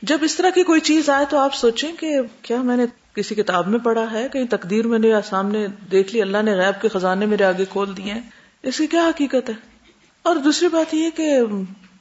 جب 0.03 0.19
اس 0.23 0.37
طرح 0.37 0.51
کی 0.51 0.63
کوئی 0.63 0.81
چیز 0.81 1.11
آئے 1.11 1.25
تو 1.31 1.39
آپ 1.39 1.55
سوچیں 1.55 1.93
کہ 1.93 2.11
کیا 2.43 2.63
میں 2.63 2.77
نے 2.77 2.85
کسی 3.15 3.35
کتاب 3.35 3.69
میں 3.69 3.79
پڑھا 3.79 4.13
ہے؟ 4.13 4.29
کہیں 4.33 4.47
تقدیر 4.51 4.87
میں 4.87 4.99
نے 4.99 5.13
سامنے 5.25 5.67
دیکھ 5.91 6.15
لی 6.15 6.23
اللہ 6.23 6.43
نے 6.43 6.53
غیب 6.53 6.83
کے 6.83 6.89
خزانے 6.89 7.27
میرے 7.27 7.45
آگے 7.45 7.65
کھول 7.71 7.97
دیے 7.97 8.13
ہیں۔ 8.13 8.21
اس 8.63 8.79
کی 8.79 8.87
کیا 8.87 9.09
حقیقت 9.09 9.49
ہے؟ 9.49 9.78
اور 10.29 10.37
دوسری 10.37 10.69
بات 10.69 10.95
یہ 10.95 11.11
کہ 11.11 11.39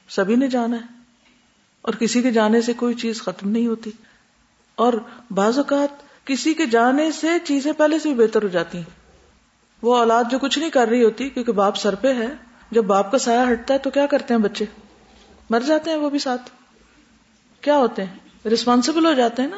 سبھی 0.09 0.35
نے 0.35 0.47
جانا 0.47 0.77
ہے 0.77 1.01
اور 1.81 1.93
کسی 1.93 2.21
کے 2.21 2.31
جانے 2.31 2.61
سے 2.61 2.73
کوئی 2.73 2.93
چیز 2.93 3.21
ختم 3.21 3.49
نہیں 3.49 3.67
ہوتی 3.67 3.91
اور 4.75 4.93
بعض 5.31 5.57
اوقات 5.57 6.25
کسی 6.25 6.53
کے 6.53 6.65
جانے 6.65 7.11
سے 7.11 7.27
چیزیں 7.43 7.73
پہلے 7.73 7.99
سے 7.99 8.13
بھی 8.13 8.25
بہتر 8.25 8.43
ہو 8.43 8.47
جاتی 8.47 8.77
ہیں۔ 8.77 8.85
وہ 9.81 9.97
اولاد 9.97 10.23
جو 10.31 10.39
کچھ 10.39 10.59
نہیں 10.59 10.69
کر 10.69 10.87
رہی 10.87 11.03
ہوتی 11.03 11.29
کیونکہ 11.29 11.51
باپ 11.51 11.75
سر 11.75 11.95
پہ 11.95 12.13
ہے، 12.13 12.27
جب 12.71 12.83
باپ 12.83 13.11
کا 13.11 13.17
سایہ 13.17 13.51
ہٹتا 13.51 13.73
ہے 13.73 13.79
تو 13.79 13.89
کیا 13.89 14.05
کرتے 14.05 14.33
ہیں 14.33 14.41
بچے؟ 14.41 14.65
مر 15.49 15.59
جاتے 15.59 15.89
ہیں 15.89 15.97
وہ 15.97 16.09
بھی 16.09 16.19
ساتھ۔ 16.19 16.49
کیا 17.61 17.77
ہوتے 17.77 18.03
ہیں؟ 18.03 18.47
ریسپانسبل 18.49 19.05
ہو 19.05 19.13
جاتے 19.13 19.41
ہیں 19.41 19.49
نا۔ 19.49 19.57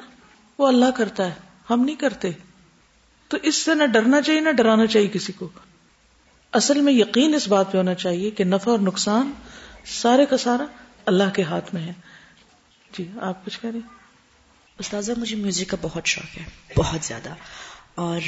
وہ 0.57 0.67
اللہ 0.67 0.91
کرتا 0.95 1.25
ہے، 1.25 1.33
ہم 1.69 1.83
نہیں 1.83 1.95
کرتے۔ 1.95 2.29
تو 3.27 3.37
اس 3.43 3.55
سے 3.55 3.75
نہ 3.75 3.83
ڈرنا 3.83 4.21
چاہیے، 4.21 4.39
نہ 4.39 4.49
ڈرانا 4.49 4.85
چاہیے 4.85 5.07
کسی 5.07 5.33
کو۔ 5.33 5.49
اصل 6.53 6.81
میں 6.81 6.93
یقین 6.93 7.33
اس 7.35 7.47
بات 7.47 7.71
پہ 7.71 7.77
ہونا 7.77 7.93
چاہیے 7.93 8.29
کہ 8.29 8.43
نفع 8.43 8.71
اور 8.71 8.79
نقصان 8.79 9.31
سارے 9.85 10.25
کا 10.25 10.37
سارا 10.37 10.65
اللہ 11.05 11.23
کے 11.33 11.43
ہاتھ 11.43 11.73
میں 11.73 11.81
ہے۔ 11.81 11.93
جی 12.97 13.07
آپ 13.21 13.45
کچھ 13.45 13.59
کہہ 13.61 13.69
رہی 13.69 13.79
استاذہ 14.79 15.11
مجھے 15.17 15.35
میوزک 15.35 15.69
کا 15.69 15.77
بہت 15.81 16.05
شوق 16.05 16.37
ہے 16.37 16.43
بہت 16.77 17.05
زیادہ۔ 17.05 17.29
اور 17.95 18.19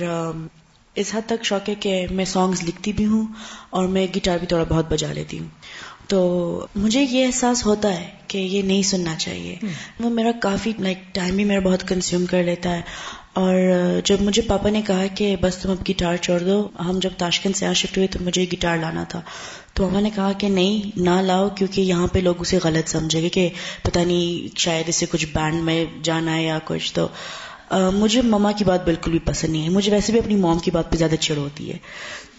اس 0.96 1.16
حد 1.16 1.22
تک 1.26 1.46
شوق 1.46 1.70
ہے 1.70 1.76
کہ 1.76 2.08
میں 2.12 2.26
سانگز 2.26 2.64
لکھتی 2.64 2.94
بھی 2.94 3.06
ہوں 3.06 3.28
اور 3.70 3.88
میں 3.88 4.08
گٹار 4.18 4.38
بھی 4.38 4.48
تھوڑا 4.48 4.64
بہت 4.64 4.92
بجا 4.92 5.14
لیتی 5.14 5.40
ہوں۔ 5.40 5.48
تو 6.08 6.66
مجھے 6.76 7.02
یہ 7.10 7.26
احساس 7.26 7.66
ہوتا 7.66 7.94
ہے 8.00 8.10
کہ 8.28 8.38
یہ 8.38 8.62
نہیں 8.62 8.82
سننا 8.82 9.16
چاہیے۔ 9.16 9.58
وہ 10.00 10.10
میرا 10.10 10.32
کافی 10.42 10.72
لائک 10.80 10.98
ٹائم 11.14 11.36
بھی 11.36 11.44
میرا 11.44 11.60
بہت 11.60 11.88
کنزیوم 11.88 12.26
کر 12.26 12.44
لیتا 12.44 12.70
ہے۔ 12.70 12.82
اور 13.34 13.56
جب 14.04 14.22
مجھے 14.22 14.42
پاپا 14.42 14.70
نے 14.70 14.82
کہا 14.82 15.06
کہ 15.16 15.36
بس 15.42 15.58
تم 15.58 15.72
اب 15.72 15.78
گٹار 15.90 16.18
چھوڑ 16.18 16.40
دو، 16.40 16.70
ہم 16.80 17.00
جب 17.00 17.10
تاشکند 17.18 17.56
سے 17.56 17.66
یہاں 17.66 17.74
شفٹ 17.74 17.98
ہوئے 17.98 18.08
تو 18.08 18.20
مجھے 18.22 18.46
گٹار 18.54 18.78
لانا 18.78 19.04
تھا۔ 19.04 19.22
تو 19.74 19.84
ماما 19.84 20.00
نے 20.00 20.10
کہا 20.16 20.32
کہ 20.32 20.50
نہیں، 20.50 21.00
نہ 21.00 21.22
لاؤ، 21.22 21.50
کیونکہ 21.50 21.82
یہاں 21.82 22.08
پہ 22.08 22.20
لوگ 22.20 22.36
اسے 22.40 22.60
غلط 22.64 22.90
سمجھے 22.90 23.22
گے 23.22 23.30
کہ 23.30 23.50
پتہ 23.84 24.00
نہیں 24.00 24.60
شاید 24.60 24.90
اسے 24.90 25.06
کچھ 25.12 25.26
بینڈ 25.26 25.64
میں 25.64 25.86
جانا 26.04 26.36
ہے 26.36 26.44
یا 26.44 26.60
کچھ۔ 26.66 26.94
تو 26.94 27.08
مجھے 27.72 28.22
مما 28.22 28.52
کی 28.52 28.64
بات 28.64 28.86
بالکل 28.86 29.12
بھی 29.12 29.20
پسند 29.20 29.50
نہیں 29.50 29.64
ہے۔ 29.64 29.70
مجھے 29.70 29.92
ویسے 29.92 30.12
بھی 30.12 30.20
اپنی 30.20 30.36
موم 30.36 30.60
کی 30.60 30.72
بات 30.72 30.92
پہ 30.92 30.98
زیادہ 30.98 31.16
چڑ 31.16 31.38
ہوتی 31.38 31.72
ہے۔ 31.72 31.78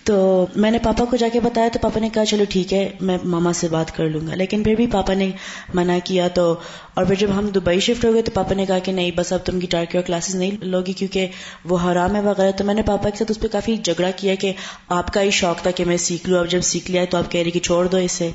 تو 0.05 0.47
میں 0.57 0.71
نے 0.71 0.79
پاپا 0.79 1.05
کو 1.05 1.17
جا 1.17 1.29
کے 1.33 1.41
بتایا 1.41 1.69
تو 1.73 1.79
پاپا 1.83 2.01
نے 2.01 2.09
کہا 2.09 2.25
چلو 2.27 2.45
ٹھیک 2.49 2.75
ہے، 2.75 2.91
میں 3.01 3.19
ماما 3.25 3.53
سے 3.53 3.69
بات 3.69 3.97
کر 3.97 4.09
لوں 4.09 4.27
گا۔ 4.27 4.35
لیکن 4.35 4.63
پھر 4.63 4.75
بھی 4.75 4.87
پاپا 4.87 5.15
نے 5.15 5.31
منع 5.75 5.99
کیا 6.05 6.29
تو، 6.29 6.55
اور 6.95 7.05
پھر 7.05 7.15
جب 7.15 7.29
ہم 7.37 7.47
دبئی 7.47 7.81
شفٹ 7.81 8.05
ہو 8.05 8.13
گئے 8.15 8.23
تو 8.23 8.31
پاپا 8.35 8.55
نے 8.55 8.67
کہا 8.67 8.79
کہ 8.79 8.93
نہیں، 8.93 9.11
بس 9.17 9.33
اب 9.33 9.39
تم 9.39 9.59
گٹار 9.59 9.85
کی 9.85 9.99
اور 9.99 10.05
کلاسز 10.05 10.35
نہیں 10.35 10.65
لوگی 10.65 10.93
کیونکہ 10.93 11.27
وہ 11.65 11.79
حرام 11.85 12.17
ہے 12.17 12.21
وغیرہ۔ 12.21 12.51
تو 12.51 12.65
میں 12.65 12.75
نے 12.75 12.83
پاپا 12.83 13.11
کے 13.11 13.17
ساتھ 13.19 13.31
اس 13.31 13.41
پہ 13.41 13.49
کافی 13.49 13.77
جھگڑا 13.77 14.11
کیا 14.11 14.35
کہ 14.35 14.53
آپ 14.89 15.13
کا 15.13 15.23
ہی 15.23 15.31
شوق 15.31 15.63
تھا 15.63 15.71
کہ 15.71 15.85
میں 15.85 15.97
سیکھ 15.97 16.29
لوں، 16.29 16.41
اب 16.41 16.49
جب 16.49 16.61
سیکھ 16.61 16.91
لیا 16.91 17.05
تو 17.11 17.19
آپ 17.19 17.31
کہہ 17.31 17.43
رہی 17.43 17.51
کہ 17.51 17.61
چھوڑ 17.61 17.87
دو 17.87 17.97
اسے۔ 17.97 18.31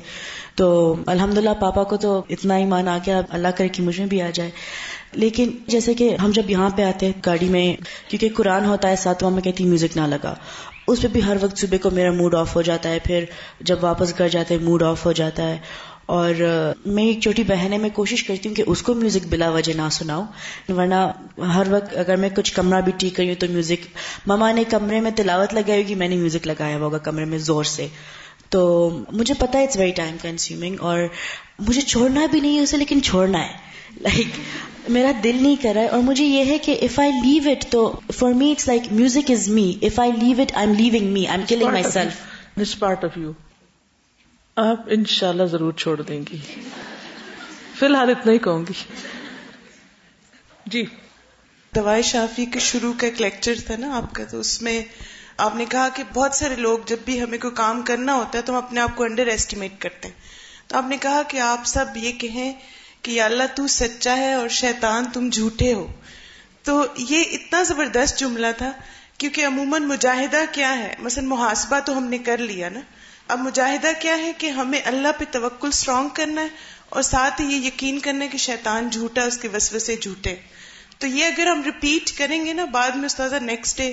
تو 0.54 0.94
الحمدللہ 1.06 1.50
پاپا 1.60 1.82
کو 1.84 1.96
تو 1.96 2.22
اتنا 2.28 2.58
ہی 2.58 2.64
مان 2.64 2.88
آ 2.88 2.98
گیا، 3.06 3.20
اللہ 3.30 3.48
کرے 3.48 3.68
کہ 3.68 3.82
مجھے 3.82 4.06
بھی 4.06 4.22
آ 4.22 4.30
جائے۔ 4.34 4.50
لیکن 5.12 5.50
جیسے 5.66 5.94
کہ 5.94 6.16
ہم 6.16 6.30
جب 6.30 6.50
یہاں 6.50 6.70
پہ 6.70 6.82
آتے 6.82 7.06
ہیں 7.06 7.12
گاڑی 7.26 7.48
میں، 7.48 7.66
کیونکہ 8.10 8.28
قرآن 8.36 8.64
ہوتا 8.64 8.88
ہے 8.88 8.96
ساتھ 8.96 9.24
میں 9.24 9.42
کہتی 9.42 9.64
میوزک 9.64 9.96
نہ 9.96 10.06
لگا 10.06 10.34
اس 10.88 11.02
پہ 11.02 11.08
بھی 11.08 11.24
ہر 11.24 11.36
وقت 11.40 11.58
صبح 11.58 11.76
کو 11.82 11.90
میرا 11.90 12.10
موڈ 12.10 12.34
آف 12.34 12.56
ہو 12.56 12.62
جاتا 12.62 12.88
ہے 12.88 12.98
پھر 13.04 13.24
جب 13.60 13.78
واپس 13.80 14.18
گھر 14.18 14.28
جاتے 14.28 14.54
ہیں 14.54 14.62
موڈ 14.62 14.82
آف 14.82 15.06
ہو 15.06 15.12
جاتا 15.12 15.42
ہے۔ 15.42 15.58
اور 16.06 16.30
آ، 16.30 16.72
میری 16.86 17.08
ایک 17.08 17.20
چھوٹی 17.20 17.42
بہن 17.42 17.72
ہے 17.72 17.78
میں 17.78 17.90
کوشش 17.90 18.24
کرتی 18.24 18.48
ہوں 18.48 18.56
کہ 18.56 18.62
اس 18.66 18.82
کو 18.82 18.94
میوزک 18.94 19.26
بلا 19.30 19.50
وجہ 19.50 19.72
نہ 19.72 19.88
سناؤں۔ 19.92 20.26
ورنہ 20.68 21.12
ہر 21.40 21.66
وقت 21.70 21.96
اگر 21.98 22.16
میں 22.16 22.28
کچھ 22.28 22.52
کمرہ 22.52 22.80
بھی 22.80 22.92
ٹھیک 22.98 23.16
کری 23.16 23.28
ہوں 23.28 23.34
تو 23.34 23.46
میوزک 23.50 23.86
مما 24.26 24.52
نے 24.52 24.64
کمرے 24.64 25.00
میں 25.00 25.10
تلاوت 25.10 25.54
لگائی 25.54 25.82
ہوگی 25.82 25.94
میں 25.94 26.08
نے 26.08 26.16
میوزک 26.16 26.46
لگایا 26.46 26.76
ہوگا 26.78 26.98
کمرے 26.98 27.24
میں 27.24 27.38
زور 27.38 27.64
سے۔ 27.64 27.86
تو 28.48 28.90
مجھے 29.12 29.34
پتا 29.34 29.58
ہے 29.58 29.64
اٹس 29.64 29.76
ویری 29.76 29.90
ٹائم 29.90 30.16
کنزیومنگ 30.22 30.76
اور 30.80 31.00
مجھے 31.58 31.80
چھوڑنا 31.80 32.26
بھی 32.30 32.40
نہیں 32.40 32.56
ہے 32.56 32.62
اسے 32.62 32.76
لیکن 32.76 33.02
چھوڑنا 33.02 33.42
ہے۔ 33.42 33.67
لائک 34.00 34.26
میرا 34.88 35.12
دل 35.24 35.36
نہیں 35.40 35.56
کر 35.62 35.72
رہا 35.74 35.80
ہے 35.80 35.88
اور 35.88 36.02
مجھے 36.02 36.24
یہ 36.24 36.44
ہے 36.44 36.58
کہ 36.58 36.78
اف 36.82 36.98
آئی 36.98 37.10
لیو 37.12 37.50
اٹ 37.50 37.64
تو 37.70 38.00
for 38.18 38.32
me 38.32 38.50
it's 38.50 38.68
like 38.68 38.82
music 38.90 39.30
is 39.30 39.48
me 39.48 39.74
if 39.82 40.00
I 40.00 40.12
leave 40.12 40.40
it 40.40 40.52
I 40.54 40.66
am 40.66 40.76
leaving 40.76 41.12
me 41.12 41.26
I 41.26 41.38
am 41.38 41.46
killing 41.48 41.70
myself 41.84 42.20
this 42.62 42.78
part 42.78 43.04
of 43.04 43.18
you 43.18 43.32
آپ 44.56 44.80
انشاءاللہ 44.86 45.42
ضرور 45.42 45.72
چھوڑ 45.72 46.02
دیں 46.02 46.20
گی۔ 46.32 46.38
فی 47.78 47.86
الحال 47.86 48.10
اتنا 48.10 48.32
ہی 48.32 48.38
کہوں 48.38 48.62
گی۔ 48.62 48.72
جی۔ 50.66 50.84
دوائی 51.74 52.02
شافی 52.02 52.46
کے 52.46 52.58
شروع 52.58 52.92
کا 52.96 53.06
ایک 53.06 53.20
لیکچر 53.20 53.54
تھا 53.66 53.76
نا 53.78 53.96
آپ 53.96 54.14
کا 54.14 54.24
تو 54.24 54.40
اس 54.40 54.62
میں 54.62 54.82
آپ 55.36 55.56
نے 55.56 55.64
کہا 55.68 55.88
کہ 55.88 56.02
بہت 56.14 56.34
سارے 56.34 56.56
لوگ 56.56 56.78
جب 56.86 56.96
بھی 57.04 57.22
ہمیں 57.22 57.38
کوئی 57.38 57.54
کام 57.54 57.82
کرنا 57.82 58.14
ہوتا 58.14 58.38
ہے 58.38 58.42
تو 58.42 58.52
ہم 58.52 58.58
اپنے 58.58 58.80
آپ 58.80 58.96
کو 58.96 59.04
انڈر 59.04 59.26
ایسٹیمیٹ 59.26 59.70
کرتے 59.78 60.08
ہیں۔ 60.08 60.14
تو 60.66 60.76
آپ 60.76 60.84
نے 60.88 60.96
کہا 61.00 61.22
کہ 61.28 61.40
آپ 61.40 61.60
سب 61.64 61.86
یہ 61.96 62.12
کہیں 62.12 62.52
کہ 63.02 63.10
یا 63.10 63.24
اللہ 63.24 63.42
تو 63.54 63.66
سچا 63.66 64.16
ہے 64.16 64.32
اور 64.32 64.48
شیطان 64.48 65.04
تم 65.12 65.30
جھوٹے 65.30 65.74
ہو۔ 65.74 65.92
تو 66.62 66.86
یہ 66.96 67.24
اتنا 67.32 67.62
زبردست 67.62 68.18
جملہ 68.18 68.46
تھا 68.58 68.72
کیونکہ 69.18 69.46
عموماً 69.46 69.82
مجاہدہ 69.82 70.44
کیا 70.52 70.78
ہے؟ 70.78 70.94
مثلا 70.98 71.28
محاسبہ 71.28 71.80
تو 71.80 71.98
ہم 71.98 72.04
نے 72.04 72.18
کر 72.18 72.38
لیا 72.38 72.68
نا۔ 72.68 72.80
اب 73.28 73.40
مجاہدہ 73.40 73.88
کیا 74.00 74.18
ہے 74.18 74.32
کہ 74.38 74.46
ہمیں 74.46 74.80
اللہ 74.84 75.08
پہ 75.18 75.24
توکل 75.30 75.68
اسٹرانگ 75.68 76.08
کرنا 76.08 76.42
ہے 76.42 76.48
اور 76.88 77.02
ساتھ 77.02 77.40
ہی 77.40 77.46
یہ 77.46 77.66
یقین 77.66 77.98
کرنا 77.98 78.24
ہے 78.24 78.28
کہ 78.28 78.38
شیطان 78.38 78.88
جھوٹا، 78.90 79.22
اس 79.22 79.38
کے 79.38 79.48
وسوسے 79.48 79.96
جھوٹے۔ 79.96 80.36
تو 80.98 81.06
یہ 81.06 81.24
اگر 81.24 81.46
ہم 81.46 81.62
ریپیٹ 81.62 82.18
کریں 82.18 82.46
گے 82.46 82.52
نا 82.52 82.64
بعد 82.64 82.90
میں 82.90 83.06
استاذہ 83.06 83.36
نیکسٹ 83.36 83.78
ڈے 83.78 83.92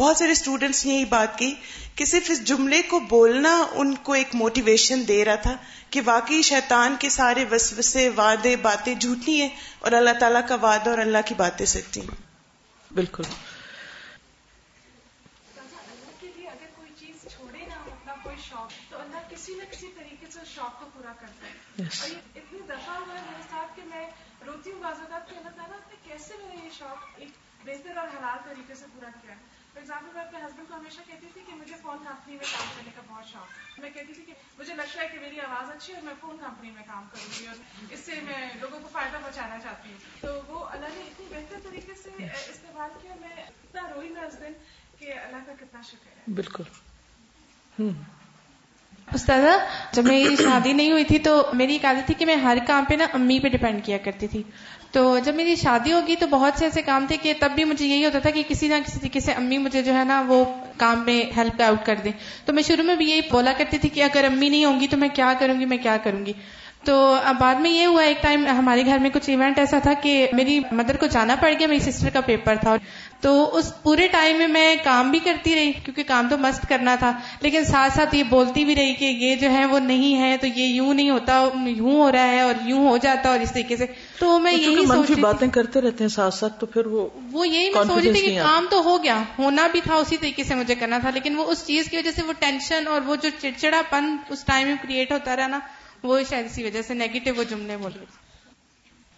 بہت 0.00 0.16
سارے 0.16 0.32
اسٹوڈینٹس 0.32 0.86
نے 0.86 0.94
یہی 0.94 1.04
بات 1.04 1.38
کی 1.38 1.54
کہ 1.94 2.04
صرف 2.04 2.30
اس 2.30 2.44
جملے 2.44 2.82
کو 2.82 3.00
بولنا 3.00 3.66
ان 3.72 3.94
کو 3.94 4.12
ایک 4.12 4.34
موٹیویشن 4.34 5.02
دے 5.08 5.24
رہا 5.24 5.34
تھا 5.34 5.56
کہ 5.90 6.00
واقعی 6.04 6.42
شیطان 6.42 6.96
کے 6.98 7.08
سارے 7.08 7.44
وسوسے 7.50 8.08
وعدے 8.08 8.56
باتیں 8.56 8.94
جھوٹی 8.94 9.40
ہیں 9.40 9.48
اور 9.78 9.92
اللہ 9.92 10.18
تعالیٰ 10.20 10.48
کا 10.48 10.54
وعدہ 10.54 10.90
اور 10.90 10.98
اللہ 10.98 11.18
کی 11.26 11.34
باتیں 11.34 11.66
سچی 11.66 12.00
ہیں۔ 12.00 12.16
بالکل۔ 12.94 13.22
اللہ 15.56 16.10
کے 16.20 16.26
لیے 16.36 16.48
اگر 16.48 16.66
کوئی 16.76 16.90
چیز 16.98 17.28
چھوڑے 17.36 17.58
نا 17.58 17.74
اپنا 17.74 18.14
کوئی 18.22 18.36
شوق 18.48 18.90
تو 18.90 19.00
اللہ 19.00 19.16
کسی 19.30 19.54
نہ 19.54 19.62
کسی 19.72 19.86
طریقے 19.98 20.26
سے 20.30 20.40
اس 20.40 20.48
شوق 20.48 20.80
کو 20.80 20.86
پورا 20.94 21.12
کرتا 21.20 21.46
ہے 21.46 21.82
Yes. 21.82 22.00
اور 22.00 22.08
یہ 22.08 22.40
اتنی 22.40 22.58
دفعہ 22.58 22.96
ہوا 22.96 23.14
ہے 23.14 23.22
میرے 23.30 23.42
ساتھ 23.50 23.76
کہ 23.76 23.82
میں 23.84 24.06
روتی 24.46 24.72
ہوں 24.72 24.82
بعض 24.82 25.00
اوقات 25.00 25.30
کہ 25.30 25.34
اللہ 25.34 25.56
تعالیٰ 25.56 25.76
نے 25.76 25.96
کیسے 26.04 26.34
میں 26.40 26.56
نے 26.56 26.64
یہ 26.64 26.70
شوق 26.78 27.08
ایک 27.16 27.30
بہتر 27.64 27.96
اور 27.96 28.08
حلال 28.08 28.38
طریقے 28.44 28.74
سے 28.74 28.84
پورا 28.94 29.08
کیا 29.22 29.32
ہے۔ 29.32 29.49
فار 29.80 29.96
ایگزامپل 29.96 30.18
میں 30.18 30.24
اپنے 30.24 30.38
ہسبینڈ 30.38 30.68
کو 30.68 30.74
ہمیشہ 30.74 31.00
کہتی 31.06 31.26
تھی 31.32 31.40
کہ 31.46 31.54
مجھے 31.54 31.74
فون 31.82 31.98
کمپنی 32.04 32.36
میں 32.36 32.44
کام 32.52 32.68
کرنے 32.76 32.90
کا 32.94 33.02
بہت 33.08 33.26
شوق 33.26 33.58
ہے۔ 33.58 33.82
میں 33.82 33.90
کہتی 33.90 34.14
تھی 34.14 34.24
کہ 34.24 34.32
مجھے 34.58 34.74
لگتا 34.74 35.02
ہے 35.02 35.08
کہ 35.08 35.18
میری 35.20 35.40
آواز 35.40 35.70
اچھی 35.70 35.92
ہے 35.92 35.98
اور 35.98 36.06
میں 36.06 36.14
فون 36.20 36.36
کمپنی 36.38 36.70
میں 36.70 36.82
کام 36.86 37.08
کروں 37.12 37.40
گی 37.40 37.46
اور 37.46 37.56
اس 37.90 38.00
سے 38.00 38.20
میں 38.20 38.50
لوگوں 38.60 38.80
کو 38.80 38.88
فائدہ 38.92 39.16
پہنچانا 39.22 39.58
چاہتی 39.58 39.92
ہوں۔ 39.92 39.98
تو 40.20 40.40
وہ 40.46 40.64
اللہ 40.64 40.86
نے 40.90 41.04
اتنی 41.04 41.26
بہتر 41.30 41.56
طریقے 41.68 41.94
سے 41.94 42.10
استعمال 42.24 42.90
کیا، 43.02 43.14
میں 43.20 43.36
اتنا 43.36 43.82
روئی 43.94 44.08
میں 44.08 44.22
اس 44.22 44.40
دن 44.40 44.52
کہ 44.98 45.12
اللہ 45.12 45.36
کا 45.46 45.52
کتنا 45.60 45.80
شکر 45.82 46.16
ہے۔ 46.16 46.34
بالکل۔ 46.34 46.64
ہوں 49.10 49.14
استاذہ 49.14 49.58
جب 49.92 50.04
میری 50.04 50.36
شادی 50.36 50.72
نہیں 50.72 50.92
ہوئی 50.92 51.04
تھی 51.04 51.18
تو 51.18 51.42
میری 51.52 51.72
ایک 51.72 51.84
عادت 51.84 52.06
تھی 52.06 52.14
کہ 52.18 52.26
میں 52.26 52.36
ہر 52.36 52.58
کام 52.66 52.84
پہ 52.84 52.94
نا 52.94 53.06
امی 53.12 53.38
پہ 53.38 53.48
ڈپینڈ 53.48 53.84
کیا 53.84 53.98
کرتی 53.98 54.26
تھی۔ 54.26 54.42
تو 54.92 55.18
جب 55.24 55.34
میری 55.34 55.54
شادی 55.54 55.92
ہوگی 55.92 56.16
تو 56.16 56.26
بہت 56.26 56.58
سے 56.58 56.64
ایسے 56.64 56.82
کام 56.82 57.06
تھے 57.08 57.16
کہ 57.22 57.32
تب 57.40 57.50
بھی 57.54 57.64
مجھے 57.64 57.86
یہی 57.86 58.04
ہوتا 58.04 58.18
تھا 58.18 58.30
کہ 58.30 58.42
کسی 58.48 58.68
نہ 58.68 58.74
کسی 58.86 58.98
طریقے 58.98 59.20
سے 59.20 59.32
امی 59.32 59.58
مجھے 59.58 59.82
جو 59.82 59.94
ہے 59.94 60.04
نا 60.04 60.22
وہ 60.26 60.44
کام 60.76 61.02
میں 61.04 61.22
ہیلپ 61.36 61.62
آؤٹ 61.62 61.86
کر 61.86 61.94
دیں۔ 62.04 62.12
تو 62.44 62.52
میں 62.52 62.62
شروع 62.62 62.84
میں 62.84 62.94
بھی 62.94 63.10
یہی 63.10 63.20
بولا 63.30 63.52
کرتی 63.58 63.78
تھی 63.78 63.88
کہ 63.88 64.02
اگر 64.02 64.24
امی 64.24 64.48
نہیں 64.48 64.64
ہوں 64.64 64.80
گی 64.80 64.86
تو 64.86 64.96
میں 64.96 65.08
کیا 65.14 65.32
کروں 65.38 65.60
گی، 65.60 65.64
میں 65.64 65.78
کیا 65.78 65.96
کروں 65.96 66.26
گی۔ 66.26 66.32
تو 66.84 67.16
اب 67.24 67.36
بعد 67.40 67.54
میں 67.54 67.70
یہ 67.70 67.86
ہوا 67.86 68.02
ایک 68.02 68.22
ٹائم 68.22 68.46
ہمارے 68.46 68.84
گھر 68.84 68.98
میں 68.98 69.10
کچھ 69.10 69.30
ایونٹ 69.30 69.58
ایسا 69.58 69.78
تھا 69.78 69.92
کہ 69.92 70.28
میری 70.32 70.60
مدر 70.72 70.96
کو 70.96 71.06
جانا 71.06 71.36
پڑ 71.40 71.52
گیا، 71.58 71.66
میری 71.66 71.90
سسٹر 71.90 72.10
کا 72.12 72.20
پیپر 72.20 72.56
تھا۔ 72.60 72.76
تو 73.20 73.30
اس 73.56 73.72
پورے 73.82 74.06
ٹائم 74.08 74.36
میں 74.38 74.46
میں 74.48 74.76
کام 74.84 75.10
بھی 75.10 75.18
کرتی 75.18 75.54
رہی 75.54 75.72
کیونکہ 75.72 76.02
کام 76.02 76.26
تو 76.30 76.38
مست 76.38 76.68
کرنا 76.68 76.94
تھا 76.94 77.12
لیکن 77.40 77.64
ساتھ 77.64 77.92
ساتھ 77.94 78.14
یہ 78.14 78.22
بولتی 78.28 78.64
بھی 78.64 78.74
رہی 78.74 78.94
کہ 78.94 79.04
یہ 79.04 79.34
جو 79.36 79.50
ہے 79.50 79.64
وہ 79.64 79.78
نہیں 79.78 80.20
ہے 80.20 80.36
تو 80.36 80.46
یہ 80.46 80.66
یوں 80.66 80.94
نہیں 80.94 81.10
ہوتا 81.10 81.48
یوں 81.66 81.92
ہو 81.92 82.12
رہا 82.12 82.26
ہے 82.26 82.40
اور 82.40 82.54
یوں 82.64 82.88
ہو 82.88 82.96
جاتا 82.96 83.30
اور 83.30 83.40
اس 83.40 83.52
طریقے 83.52 83.76
سے۔ 83.76 83.86
تو 84.18 84.38
میں 84.38 84.52
یہی 84.52 84.86
سوچ 84.86 85.10
باتیں 85.20 85.48
کرتے 85.48 85.80
رہتے 85.80 86.04
ہیں 86.04 86.08
ساتھ 86.08 86.34
ساتھ 86.34 86.60
تو 86.60 86.66
پھر 86.66 86.86
وہ 86.86 87.08
وہ 87.32 87.48
یہی 87.48 87.70
میں 87.70 87.84
سوچ 87.84 88.04
رہی 88.04 88.12
تھی 88.12 88.20
کہ 88.20 88.38
کام 88.42 88.66
تو 88.70 88.80
ہو 88.82 89.02
گیا 89.02 89.22
ہونا 89.38 89.66
بھی 89.66 89.80
تھا 89.80 89.94
اسی 89.94 90.16
طریقے 90.16 90.44
سے 90.44 90.54
مجھے 90.54 90.74
کرنا 90.74 90.98
تھا 90.98 91.10
لیکن 91.10 91.36
وہ 91.36 91.44
اس 91.44 91.66
چیز 91.66 91.90
کی 91.90 91.96
وجہ 91.96 92.10
سے 92.10 92.22
وہ 92.22 92.32
ٹینشن 92.38 92.88
اور 92.88 93.00
وہ 93.06 93.16
جو 93.16 93.28
چڑچڑا 93.40 93.82
پن 93.90 94.16
اس 94.28 94.44
ٹائم 94.44 94.68
میں 94.68 94.76
کریٹ 94.82 95.12
ہوتا 95.12 95.36
رہا 95.36 95.46
نا 95.46 95.58
وہ 96.02 96.20
شاید 96.30 96.46
اسی 96.46 96.64
وجہ 96.64 96.82
سے 96.82 96.94
نیگیٹو 96.94 97.30
وہ 97.36 97.44
جملے 97.50 97.76
بول 97.76 97.92
رہے 97.96 98.04
تھے 98.04 98.28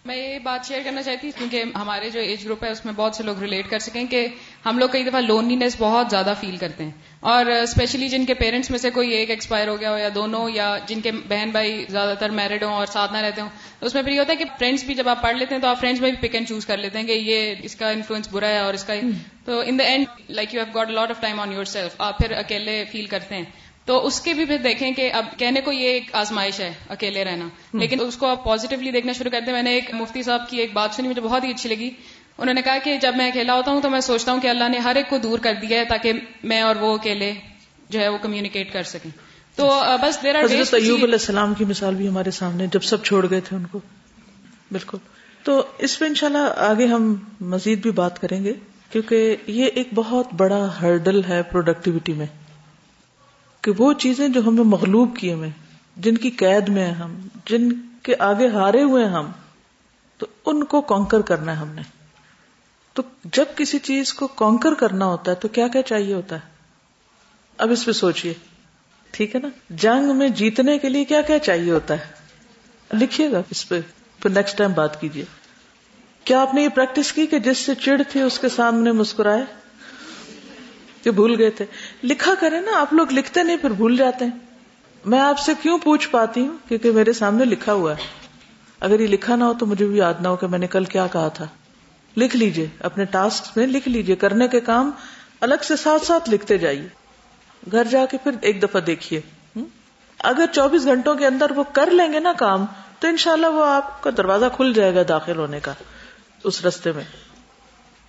میں 0.05 0.15
یہ 0.15 0.39
بات 0.39 0.67
شیئر 0.67 0.81
کرنا 0.83 1.01
چاہتی 1.01 1.27
ہوں 1.27 1.37
کیونکہ 1.37 1.63
ہمارے 1.77 2.09
جو 2.09 2.19
ایج 2.19 2.45
گروپ 2.45 2.63
ہے 2.63 2.69
اس 2.69 2.85
میں 2.85 2.93
بہت 2.93 3.15
سے 3.15 3.23
لوگ 3.23 3.39
ریلیٹ 3.39 3.69
کر 3.69 3.79
سکیں 3.79 4.07
کہ 4.07 4.27
ہم 4.65 4.77
لوگ 4.77 4.89
کئی 4.89 5.03
دفعہ 5.03 5.21
لونلینس 5.21 5.75
بہت 5.79 6.07
زیادہ 6.09 6.33
فیل 6.41 6.57
کرتے 6.57 6.83
ہیں۔ 6.83 6.91
اور 7.19 7.45
اسپیشلی 7.45 8.09
جن 8.09 8.25
کے 8.25 8.33
پیرنٹس 8.33 8.69
میں 8.71 8.79
سے 8.79 8.89
کوئی 8.89 9.11
ایک 9.11 9.29
ایکسپائر 9.29 9.67
ہو 9.67 9.79
گیا 9.79 9.91
ہو 9.91 9.97
یا 9.97 10.09
دونوں 10.15 10.49
یا 10.49 10.77
جن 10.85 11.01
کے 11.01 11.11
بہن 11.11 11.49
بھائی 11.49 11.85
زیادہ 11.89 12.13
تر 12.19 12.29
میرڈ 12.29 12.63
ہوں 12.63 12.73
اور 12.73 12.85
ساتھ 12.85 13.13
نہ 13.13 13.17
رہتے 13.17 13.41
ہوں 13.41 13.49
تو 13.79 13.85
اس 13.85 13.93
میں 13.93 14.03
پھر 14.03 14.11
یہ 14.11 14.19
ہوتا 14.19 14.31
ہے 14.31 14.37
کہ 14.37 14.45
فرینڈس 14.59 14.83
بھی 14.83 14.93
جب 14.93 15.09
آپ 15.09 15.21
پڑھ 15.21 15.35
لیتے 15.35 15.55
ہیں 15.55 15.61
تو 15.61 15.67
آپ 15.67 15.79
فرینڈس 15.79 16.01
میں 16.01 16.11
بھی 16.11 16.27
پک 16.27 16.35
اینڈ 16.35 16.47
چوز 16.47 16.65
کر 16.65 16.77
لیتے 16.77 16.99
ہیں 16.99 17.07
کہ 17.07 17.11
یہ 17.11 17.55
اس 17.63 17.75
کا 17.75 17.89
انفلوئنس 17.89 18.27
برا 18.31 18.47
ہے 18.47 18.59
اور 18.59 18.73
اس 18.73 18.83
کا 18.83 18.93
تو 19.45 19.61
in 19.65 19.79
the 19.79 19.83
end 19.83 20.05
like 20.29 20.53
you 20.55 20.61
have 20.61 20.79
got 20.79 20.89
lot 20.89 21.09
of 21.09 21.21
time 21.21 21.39
on 21.39 21.53
yourself 21.65 21.95
آپ 21.97 22.17
پھر 22.17 22.31
اکیلے 22.31 22.83
فیل 22.91 23.05
کرتے 23.05 23.35
ہیں۔ 23.35 23.43
تو 23.85 24.05
اس 24.07 24.21
کے 24.21 24.33
بھی 24.33 24.45
پھر 24.45 24.57
دیکھیں 24.57 24.91
کہ 24.91 25.13
اب 25.13 25.25
کہنے 25.37 25.61
کو 25.61 25.71
یہ 25.71 25.87
ایک 25.87 26.15
آزمائش 26.15 26.59
ہے 26.59 26.73
اکیلے 26.89 27.23
رہنا۔ 27.23 27.45
لیکن 27.73 27.97
اس 28.01 28.17
کو 28.17 28.27
آپ 28.27 28.43
پازیٹیولی 28.43 28.91
دیکھنا 28.91 29.11
شروع 29.11 29.31
کرتے 29.31 29.45
ہیں۔ 29.45 29.53
میں 29.53 29.63
نے 29.63 29.71
ایک 29.71 29.93
مفتی 29.93 30.23
صاحب 30.23 30.49
کی 30.49 30.57
ایک 30.57 30.73
بات 30.73 30.89
سنی 30.93 31.07
مجھے 31.07 31.21
بہت 31.21 31.43
ہی 31.43 31.49
اچھی 31.49 31.69
لگی۔ 31.69 31.89
انہوں 32.37 32.53
نے 32.53 32.61
کہا 32.61 32.77
کہ 32.83 32.97
جب 32.97 33.13
میں 33.17 33.27
اکیلا 33.27 33.53
ہوتا 33.53 33.71
ہوں 33.71 33.81
تو 33.81 33.89
میں 33.89 33.99
سوچتا 33.99 34.31
ہوں 34.31 34.41
کہ 34.41 34.47
اللہ 34.47 34.69
نے 34.69 34.77
ہر 34.77 34.95
ایک 34.95 35.09
کو 35.09 35.17
دور 35.17 35.39
کر 35.39 35.53
دیا 35.61 35.79
ہے 35.79 35.85
تاکہ 35.85 36.13
میں 36.43 36.61
اور 36.61 36.75
وہ 36.75 36.93
اکیلے 36.93 37.33
جو 37.89 37.99
ہے 37.99 38.07
وہ 38.07 38.17
کمیونیکیٹ 38.21 38.73
کر 38.73 38.83
سکیں۔ 38.83 39.11
تو 39.55 39.83
بس 40.01 40.23
دیر 40.23 40.35
آر 40.35 40.43
حضرت 40.43 40.73
ایوب 40.73 41.03
علیہ 41.03 41.13
السلام 41.13 41.53
کی 41.53 41.65
مثال 41.65 41.95
بھی 41.95 42.07
ہمارے 42.07 42.31
سامنے 42.31 42.67
جب 42.67 42.83
سب 42.83 43.03
چھوڑ 43.03 43.29
گئے 43.29 43.39
تھے 43.39 43.57
ان 43.57 43.65
کو۔ 43.65 43.79
بالکل۔ 44.71 44.97
تو 45.43 45.63
اس 45.77 45.99
پہ 45.99 46.05
انشاءاللہ 46.05 46.53
آگے 46.57 46.85
ہم 46.85 47.15
مزید 47.41 47.81
بھی 47.81 47.91
بات 47.91 48.21
کریں 48.21 48.43
گے 48.43 48.53
کیونکہ 48.91 49.35
یہ 49.47 49.65
ایک 49.65 49.87
بہت 49.95 50.33
بڑا 50.33 50.81
ہرڈل 50.81 51.21
ہے 51.23 51.43
پروڈکٹیوٹی 51.43 52.13
میں۔ 52.13 52.25
کہ 53.63 53.71
وہ 53.77 53.93
چیزیں 53.93 54.27
جو 54.27 54.41
ہمیں 54.47 54.63
مغلوب 54.63 55.17
کیے 55.17 55.33
ہوئے 55.33 55.49
جن 55.97 56.17
کی 56.17 56.29
قید 56.29 56.69
میں 56.69 56.85
ہیں 56.85 56.93
ہم، 56.93 57.27
جن 57.45 57.69
کے 58.03 58.15
آگے 58.19 58.47
ہارے 58.47 58.83
ہوئے 58.83 59.05
ہم، 59.05 59.31
تو 60.17 60.25
ان 60.45 60.63
کو 60.63 60.81
کانکر 60.81 61.21
کرنا 61.21 61.51
ہے 61.51 61.57
ہم 61.57 61.67
نے۔ 61.67 61.81
تو 62.93 63.03
جب 63.23 63.45
کسی 63.55 63.79
چیز 63.79 64.13
کو 64.13 64.27
کانکر 64.27 64.73
کرنا 64.73 65.05
ہوتا 65.05 65.31
ہے، 65.31 65.35
تو 65.35 65.47
کیا 65.47 65.67
کیا 65.67 65.81
چاہیے 65.81 66.13
ہوتا 66.13 66.35
ہے؟ 66.35 66.53
اب 67.57 67.71
اس 67.71 67.85
پہ 67.85 67.91
سوچئے۔ 67.91 68.33
ٹھیک 69.11 69.35
ہے 69.35 69.39
نا؟ 69.39 69.47
جنگ 69.69 70.15
میں 70.15 70.29
جیتنے 70.29 70.77
کے 70.77 70.89
لیے 70.89 71.05
کیا 71.05 71.21
کیا 71.21 71.39
چاہیے 71.39 71.71
ہوتا 71.71 71.93
ہے؟ 71.93 72.05
لکھیے 72.93 73.31
گا 73.31 73.41
اس 73.49 73.69
پہ۔ 73.69 73.81
پھر 74.19 74.29
نیکسٹ 74.29 74.57
ٹائم 74.57 74.71
بات 74.71 75.01
کیجیے۔ 75.01 75.25
کیا 76.23 76.41
آپ 76.41 76.53
نے 76.53 76.63
یہ 76.63 76.69
پریکٹس 76.69 77.13
کی 77.13 77.27
کہ 77.27 77.39
جس 77.39 77.57
سے 77.57 77.75
چڑ 77.75 78.01
تھی 78.09 78.21
اس 78.21 78.39
کے 78.39 78.49
سامنے 78.49 78.91
مسکرائے؟ 78.91 79.62
کہ 81.03 81.11
بھول 81.11 81.35
گئے 81.37 81.49
تھے۔ 81.49 81.65
لکھا 82.03 82.33
کرے 82.39 82.59
نا، 82.59 82.79
آپ 82.79 82.93
لوگ 82.93 83.07
لکھتے 83.11 83.43
نہیں، 83.43 83.57
پھر 83.57 83.69
بھول 83.69 83.97
جاتے 83.97 84.25
ہیں۔ 84.25 84.31
میں 85.05 85.19
آپ 85.19 85.39
سے 85.39 85.51
کیوں 85.61 85.77
پوچھ 85.77 86.09
پاتی 86.09 86.41
ہوں؟ 86.41 86.57
کیونکہ 86.67 86.91
میرے 86.91 87.13
سامنے 87.13 87.45
لکھا 87.45 87.73
ہوا 87.73 87.91
ہے۔ 87.91 88.01
اگر 88.79 88.99
یہ 88.99 89.07
لکھا 89.07 89.35
نہ 89.35 89.43
ہو 89.43 89.53
تو 89.59 89.65
مجھے 89.65 89.85
بھی 89.85 89.97
یاد 89.97 90.13
نہ 90.21 90.27
ہو 90.27 90.35
کہ 90.35 90.47
میں 90.47 90.59
نے 90.59 90.67
کل 90.67 90.83
کیا 90.83 91.07
کہا 91.07 91.27
تھا۔ 91.27 91.47
لکھ 92.17 92.35
لیجیے، 92.35 92.67
اپنے 92.79 93.05
ٹاسک 93.05 93.57
میں 93.57 93.67
لکھ 93.67 93.87
لیجیے۔ 93.87 94.15
کرنے 94.15 94.47
کے 94.47 94.59
کام 94.59 94.91
الگ 95.41 95.55
سے 95.63 95.75
ساتھ 95.75 96.05
ساتھ 96.05 96.29
لکھتے 96.29 96.57
جائیے۔ 96.57 96.87
گھر 97.71 97.83
جا 97.83 98.05
کے 98.05 98.17
پھر 98.23 98.31
ایک 98.41 98.63
دفعہ 98.63 98.81
دیکھیے۔ 98.81 99.21
اگر 100.19 100.45
چوبیس 100.51 100.85
گھنٹوں 100.85 101.15
کے 101.15 101.27
اندر 101.27 101.51
وہ 101.55 101.63
کر 101.73 101.91
لیں 101.91 102.13
گے 102.13 102.19
نا 102.19 102.33
کام، 102.33 102.65
تو 102.99 103.07
انشاءاللہ 103.07 103.47
وہ 103.47 103.65
آپ 103.65 104.03
کا 104.03 104.09
دروازہ 104.17 104.45
کھل 104.55 104.73
جائے 104.73 104.95
گا 104.95 105.01
داخل 105.07 105.37
ہونے 105.37 105.59
کا، 105.59 105.73
اس 106.43 106.65
رستے 106.65 106.91
میں۔ 106.91 107.03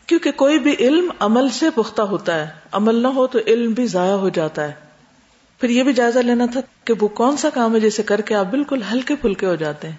کیونکہ 0.07 0.33
کوئی 0.33 0.59
بھی 0.59 0.77
علم 0.81 1.12
عمل 1.21 1.49
سے 1.49 1.71
پختہ 1.71 2.03
ہوتا 2.03 2.47
ہے۔ 2.47 2.51
عمل 2.73 2.95
نہ 2.95 3.09
ہو 3.09 3.27
تو 3.27 3.38
علم 3.47 3.73
بھی 3.73 3.87
ضائع 3.87 4.12
ہو 4.12 4.29
جاتا 4.29 4.64
ہے۔ 4.64 4.73
پھر 5.61 5.69
یہ 5.69 5.83
بھی 5.83 5.93
جائزہ 5.93 6.19
لینا 6.19 6.47
تھا 6.53 6.61
کہ 6.85 6.95
وہ 7.01 7.09
کون 7.09 7.37
سا 7.37 7.51
کام 7.51 7.75
ہے 7.75 7.81
جیسے 7.81 8.03
کر 8.03 8.21
کے 8.21 8.35
آپ 8.35 8.47
بالکل 8.47 8.83
ہلکے 8.93 9.17
پھلکے 9.17 9.47
ہو 9.47 9.55
جاتے 9.55 9.88
ہیں۔ 9.88 9.97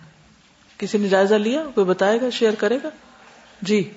کسی 0.78 0.98
نے 0.98 1.08
جائزہ 1.08 1.36
لیا؟ 1.36 1.64
کوئی 1.76 1.86
بتائے 1.86 2.22
گا؟ 2.22 2.30
شیئر 2.30 2.56
کرے 2.56 2.78
گا؟ 2.84 2.90
جی۔ 3.62 3.94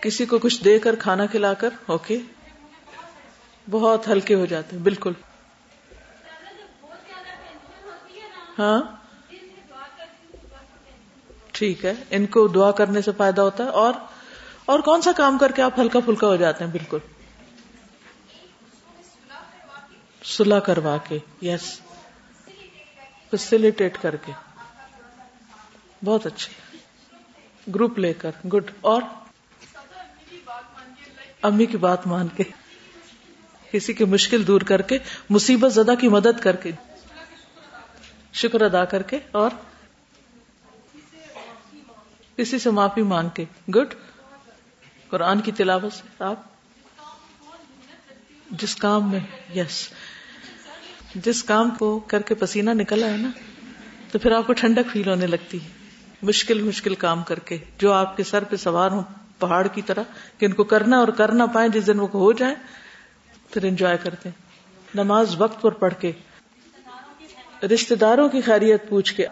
کسی 0.00 0.26
کو 0.26 0.38
کچھ 0.38 0.64
دے 0.64 0.78
کر 0.78 0.94
کھانا 0.94 1.26
کھلا 1.26 1.54
کر، 1.54 1.68
اوکے۔ 1.86 2.18
بہت 3.70 4.08
ہلکے 4.08 4.34
ہو 4.34 4.46
جاتے 4.46 4.76
ہیں، 4.76 4.82
بالکل۔ 4.82 5.12
ہاں؟ 8.58 8.97
ٹھیک 11.58 11.84
ہے، 11.84 11.92
ان 12.10 12.26
کو 12.26 12.48
دعا 12.48 12.70
کرنے 12.70 13.02
سے 13.02 13.10
فائدہ 13.16 13.40
ہوتا 13.40 13.64
ہے، 13.64 13.68
اور 13.68 13.94
اور 14.64 14.78
کون 14.78 15.02
سا 15.02 15.12
کام 15.12 15.38
کر 15.38 15.52
کے 15.52 15.62
آپ 15.62 15.80
ہلکا 15.80 16.00
پھلکا 16.00 16.26
ہو 16.26 16.36
جاتے 16.36 16.64
ہیں؟ 16.64 16.70
بالکل۔ 16.70 16.98
سلا 20.24 20.60
کروا 20.60 20.96
کے 21.08 21.18
یس 21.42 21.80
فیسلٹیٹ 23.30 23.98
کر 24.02 24.16
کے۔ 24.16 24.32
بہت 26.04 26.26
اچھے 26.26 26.78
گروپ 27.74 27.98
لے 27.98 28.12
کر 28.12 28.30
گڈ 28.48 28.70
اور؟ 28.80 29.02
امی 31.42 31.66
کی 31.66 31.76
بات 31.76 32.06
مان 32.06 32.28
کے۔ 32.28 32.44
کسی 33.70 33.92
کی 33.92 34.04
مشکل 34.04 34.46
دور 34.46 34.60
کر 34.60 34.82
کے، 34.82 34.98
مصیبت 35.30 35.72
زدہ 35.72 35.94
کی 36.00 36.08
مدد 36.08 36.42
کر 36.42 36.56
کے۔ 36.56 36.70
شکر 38.32 38.60
ادا 38.60 38.84
کر 38.84 39.02
کے، 39.02 39.18
اور؟ 39.30 39.50
کسی 42.38 42.58
سے 42.58 42.70
معافی 42.70 43.02
مانگ 43.02 43.28
کے۔ 43.28 43.44
گڈ 43.74 43.94
قرآن 45.08 45.40
کی 45.40 45.52
تلاوت 45.52 45.92
سے۔ 45.92 46.24
آپ؟ 46.24 46.36
جس 48.50 48.76
کام 48.76 49.10
میں 49.10 49.20
یس 49.54 49.88
جس 51.14 51.44
کام 51.44 51.70
کو 51.70 51.98
کر 51.98 52.22
کے 52.22 52.34
پسینہ 52.34 52.70
نکلا 52.70 53.06
ہے 53.06 53.16
نا، 53.16 53.28
تو 54.12 54.18
پھر 54.18 54.32
آپ 54.32 54.46
کو 54.46 54.52
ٹھنڈک 54.52 54.90
فیل 54.92 55.08
ہونے 55.08 55.26
لگتی 55.26 55.58
ہے۔ 55.62 55.68
مشکل 56.22 56.62
مشکل 56.62 56.94
کام 56.94 57.22
کر 57.22 57.38
کے، 57.38 57.58
جو 57.78 57.92
آپ 57.92 58.16
کے 58.16 58.24
سر 58.24 58.44
پہ 58.44 58.56
سوار 58.56 58.90
ہوں 58.90 59.02
پہاڑ 59.38 59.66
کی 59.66 59.82
طرح، 59.82 60.02
کہ 60.38 60.46
ان 60.46 60.52
کو 60.52 60.64
کرنا 60.64 60.98
اور 60.98 61.08
کرنا 61.08 61.46
پائیں، 61.46 61.68
جس 61.68 61.86
دن 61.86 62.00
وہ 62.00 62.08
ہو 62.08 62.32
جائیں، 62.32 62.54
پھر 63.50 63.64
انجوائے 63.64 63.98
کرتے 64.02 64.28
نماز 64.94 65.34
وقت 65.38 65.62
پر 65.62 65.72
پڑھ 65.72 65.94
کے 66.00 66.12
رشتے 67.66 67.94
داروں 67.94 68.28
کی 68.28 68.40
خیریت 68.40 68.88
پوچھ 68.88 69.14
کے۔ 69.14 69.26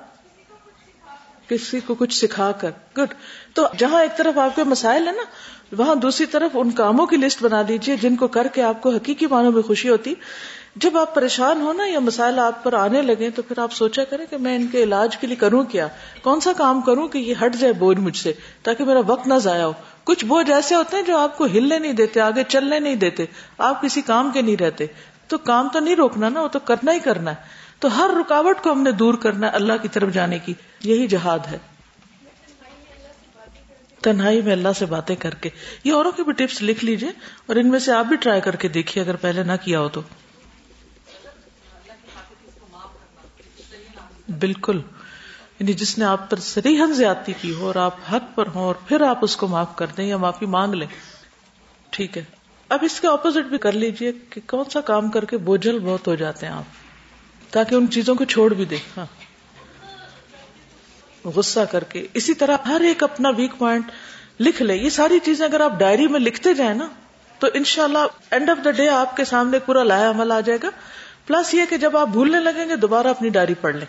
کسی 1.49 1.81
کو 1.81 1.95
کچھ 1.95 2.15
سکھا 2.15 2.53
کر۔ 2.53 2.71
گڈ 2.99 3.15
تو 3.55 3.67
جہاں 3.79 4.03
ایک 4.03 4.17
طرف 4.17 4.39
آپ 4.39 4.57
کے 4.57 4.65
مسائل 4.65 5.07
ہے 5.07 5.13
نا، 5.13 5.23
وہاں 5.79 5.95
دوسری 5.95 6.27
طرف 6.27 6.51
ان 6.55 6.71
کاموں 6.71 7.07
کی 7.07 7.17
لسٹ 7.17 7.43
بنا 7.43 7.63
دیجیے 7.69 7.97
جن 7.97 8.17
کو 8.17 8.29
کر 8.29 8.47
کے 8.47 8.63
آپ 8.63 8.83
کو 8.83 8.91
حقیقی 8.91 9.27
معنوں 9.27 9.53
میں 9.53 9.63
خوشی 9.63 9.89
ہوتی۔ 9.89 10.15
جب 10.77 10.99
آپ 10.99 11.15
پریشان 11.15 11.61
ہو 11.61 11.73
نا 11.73 11.87
یا 11.87 11.99
مسائل 11.99 12.39
آپ 12.39 12.65
پر 12.65 12.73
آنے 12.73 13.03
لگے 13.03 13.31
تو 13.31 13.43
پھر 13.43 13.59
آپ 13.59 13.73
سوچا 13.73 14.05
کریں 14.05 14.27
کہ 14.31 14.37
میں 14.37 14.57
ان 14.57 14.67
کے 14.67 14.83
علاج 14.83 15.17
کے 15.17 15.27
لیے 15.27 15.37
کروں 15.37 15.65
کیا۔ 15.65 15.89
کون 16.23 16.41
سا 16.41 16.53
کام 16.53 16.81
کروں 16.81 17.09
کہ 17.09 17.19
یہ 17.19 17.35
ہٹ 17.45 17.57
جائے 17.57 17.73
بوجھ 17.73 17.99
مجھ 17.99 18.17
سے، 18.17 18.33
تاکہ 18.63 18.85
میرا 18.85 19.01
وقت 19.07 19.27
نہ 19.27 19.35
ضائع 19.35 19.65
ہو۔ 19.65 19.73
کچھ 20.05 20.25
بوجھ 20.25 20.51
ایسے 20.51 20.75
ہوتے 20.75 20.97
ہیں 20.97 21.05
جو 21.05 21.19
آپ 21.19 21.39
کو 21.39 21.45
ہلنے 21.45 21.79
نہیں 21.79 21.93
دیتے، 21.93 22.21
آگے 22.21 22.43
چلنے 22.49 22.79
نہیں 22.79 22.95
دیتے، 22.95 23.25
آپ 23.59 23.83
کسی 23.83 24.01
کام 24.01 24.31
کے 24.31 24.43
نہیں 24.43 24.57
رہتے۔ 24.57 24.87
تو 25.29 25.39
کام 25.39 25.69
تو 25.69 25.79
نہیں 25.79 25.97
روکنا 25.97 26.29
نا، 26.29 26.43
وہ 26.43 26.49
تو 26.49 26.59
کرنا 26.59 26.93
ہی 26.93 26.99
کرنا 26.99 27.31
ہے۔ 27.31 27.66
تو 27.79 27.97
ہر 27.97 28.11
رکاوٹ 28.21 28.57
کو 28.63 28.73
ہم 28.73 28.83
نے 28.83 28.93
دور 28.93 29.15
کرنا 29.15 29.47
ہے 29.47 29.53
اللہ 29.53 29.73
کی 29.83 29.89
طرف 29.89 30.13
جانے 30.13 30.39
کی۔ 30.39 30.55
یہی 30.81 31.07
جہاد 31.07 31.39
ہے۔ 31.51 31.59
تنہائی 34.03 34.43
میں 34.43 34.53
اللہ 34.53 34.69
سے 34.79 34.87
باتیں 34.87 35.17
کر 35.17 35.35
کے۔ 35.35 35.51
یہ 35.85 35.93
اوروں 35.93 36.13
کے 36.13 36.23
بھی 36.23 36.33
ٹپس 36.33 36.63
لکھ 36.63 36.85
لیجیے 36.85 37.11
اور 37.47 37.57
ان 37.57 37.69
میں 37.69 37.79
سے 37.79 37.93
آپ 37.93 38.05
بھی 38.05 38.17
ٹرائی 38.17 38.41
کر 38.41 38.57
کے 38.57 38.69
دیکھیے 38.69 39.05
اگر 39.05 39.17
پہلے 39.17 39.43
نہ 39.43 39.53
کیا 39.65 39.81
ہو 39.81 39.89
تو۔ 39.89 40.01
بالکل۔ 44.41 44.81
یعنی 45.61 45.73
جس 45.73 45.99
نے 45.99 46.05
آپ 46.05 46.31
پر 46.31 46.39
سریحن 46.39 46.95
زیادتی 46.95 47.33
کی 47.41 47.55
ہو 47.55 47.67
اور 47.67 47.75
آپ 47.75 47.95
حق 48.13 48.37
پر 48.37 48.47
ہوں 48.47 48.63
اور 48.63 48.75
پھر 48.89 49.01
آپ 49.01 49.19
اس 49.23 49.37
کو 49.37 49.47
معاف 49.47 49.77
کر 49.77 49.87
دیں 49.87 50.07
یا 50.07 50.17
معافی 50.17 50.47
مانگ 50.47 50.75
لیں۔ 50.75 50.87
ٹھیک 51.91 52.19
ہے۔ 52.19 52.25
اب 52.69 52.79
اس 52.83 53.01
کے 53.01 53.07
اپوزٹ 53.09 53.49
بھی 53.49 53.59
کر 53.59 53.73
لیجیے 53.73 54.13
کہ 54.31 54.41
کون 54.47 54.71
سا 54.71 54.81
کام 54.81 55.11
کر 55.11 55.25
کے 55.25 55.39
بوجھل 55.39 55.79
بہت 55.79 56.09
ہو 56.09 56.15
جاتے 56.15 56.47
ہیں 56.47 56.53
آپ۔ 56.53 56.86
تاکہ 57.57 57.75
ان 57.75 57.91
چیزوں 57.91 58.15
کو 58.15 58.25
چھوڑ 58.25 58.55
بھی 58.55 58.65
دے۔ 58.65 58.77
ہاں۔ 58.97 59.07
غصہ 61.25 61.61
کر 61.71 61.85
کے۔ 61.85 62.07
اسی 62.15 62.35
طرح 62.35 62.57
ہر 62.67 62.81
ایک 62.81 63.03
اپنا 63.03 63.29
ویک 63.29 63.51
پوائنٹ 63.59 63.91
لکھ 64.41 64.63
لے۔ 64.63 64.75
یہ 64.75 64.91
ساری 64.91 65.19
چیزیں 65.25 65.47
اگر 65.47 65.61
آپ 65.61 65.73
ڈائری 65.79 66.07
میں 66.07 66.21
لکھتے 66.21 66.55
جائیں 66.55 66.75
نا، 66.75 66.89
تو 67.39 67.47
انشاءاللہ 67.55 67.99
اینڈ 68.31 68.51
آف 68.51 68.65
دا 68.65 68.71
ڈے 68.71 68.89
آپ 68.89 69.17
کے 69.17 69.25
سامنے 69.25 69.59
پورا 69.59 69.83
لایا 69.83 70.11
عمل 70.11 70.33
آ 70.33 70.41
جائے 70.41 70.59
گا۔ 70.63 70.69
پلس 71.27 71.55
یہ 71.55 71.63
کہ 71.71 71.77
جب 71.77 71.97
آپ 71.97 72.09
بھولنے 72.09 72.41
لگیں 72.41 72.69
گے، 72.69 72.77
دوبارہ 72.77 73.07
اپنی 73.07 73.29
ڈائری 73.29 73.55
پڑھ 73.55 73.77
لیں۔ 73.77 73.87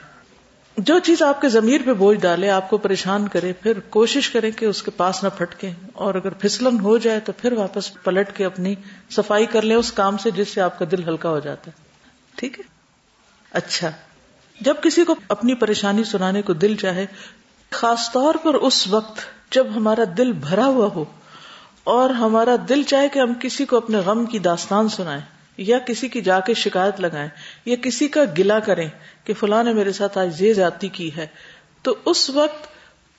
جو 0.77 0.99
چیز 0.99 1.21
آپ 1.21 1.41
کے 1.41 1.49
ضمیر 1.49 1.81
پہ 1.85 1.93
بوجھ 1.93 2.19
ڈالے، 2.19 2.49
آپ 2.49 2.69
کو 2.69 2.77
پریشان 2.77 3.27
کرے، 3.27 3.53
پھر 3.53 3.79
کوشش 3.79 4.29
کریں 4.29 4.51
کہ 4.51 4.65
اس 4.65 4.83
کے 4.83 4.91
پاس 4.91 5.23
نہ 5.23 5.29
پھٹکے 5.37 5.71
اور 5.93 6.15
اگر 6.15 6.29
پھسلن 6.29 6.79
ہو 6.79 6.97
جائے، 6.97 7.19
تو 7.19 7.31
پھر 7.31 7.53
واپس 7.53 8.03
پلٹ 8.03 8.37
کے 8.37 8.45
اپنی 8.45 8.75
صفائی 9.09 9.45
کر 9.45 9.61
لیں، 9.61 9.75
اس 9.75 9.91
کام 9.91 10.17
سے 10.17 10.31
جس 10.31 10.49
سے 10.49 10.61
آپ 10.61 10.79
کا 10.79 10.85
دل 10.91 11.07
ہلکا 11.07 11.29
ہو 11.29 11.39
جاتا 11.39 11.71
ہے۔ 11.71 11.83
ٹھیک 12.35 12.59
ہے؟ 12.59 12.76
اچھا۔ 13.51 13.91
جب 14.61 14.75
کسی 14.83 15.03
کو 15.03 15.15
اپنی 15.29 15.53
پریشانی 15.53 16.03
سنانے 16.03 16.41
کو 16.41 16.53
دل 16.53 16.75
چاہے، 16.75 17.05
خاص 17.71 18.11
طور 18.11 18.35
پر 18.35 18.53
اس 18.53 18.87
وقت 18.87 19.19
جب 19.51 19.67
ہمارا 19.75 20.03
دل 20.17 20.31
بھرا 20.31 20.65
ہوا 20.65 20.87
ہو 20.95 21.05
اور 21.83 22.09
ہمارا 22.09 22.55
دل 22.69 22.83
چاہے 22.83 23.09
کہ 23.09 23.19
ہم 23.19 23.33
کسی 23.39 23.65
کو 23.65 23.77
اپنے 23.77 23.97
غم 23.97 24.25
کی 24.25 24.39
داستان 24.39 24.89
سنائیں 24.89 25.21
یا 25.57 25.79
کسی 25.79 26.07
کی 26.07 26.21
جا 26.21 26.39
کے 26.39 26.53
شکایت 26.53 26.99
لگائیں 26.99 27.29
یا 27.65 27.75
کسی 27.75 28.07
کا 28.07 28.21
گلا 28.37 28.59
کریں 28.59 28.89
کہ 29.23 29.33
فلاں 29.33 29.63
نے 29.63 29.73
میرے 29.73 29.91
ساتھ 29.91 30.17
آج 30.17 30.41
یہ 30.41 30.53
جاتی 30.53 30.87
کی 30.87 31.15
ہے، 31.15 31.27
تو 31.81 31.95
اس 32.05 32.29
وقت 32.29 32.67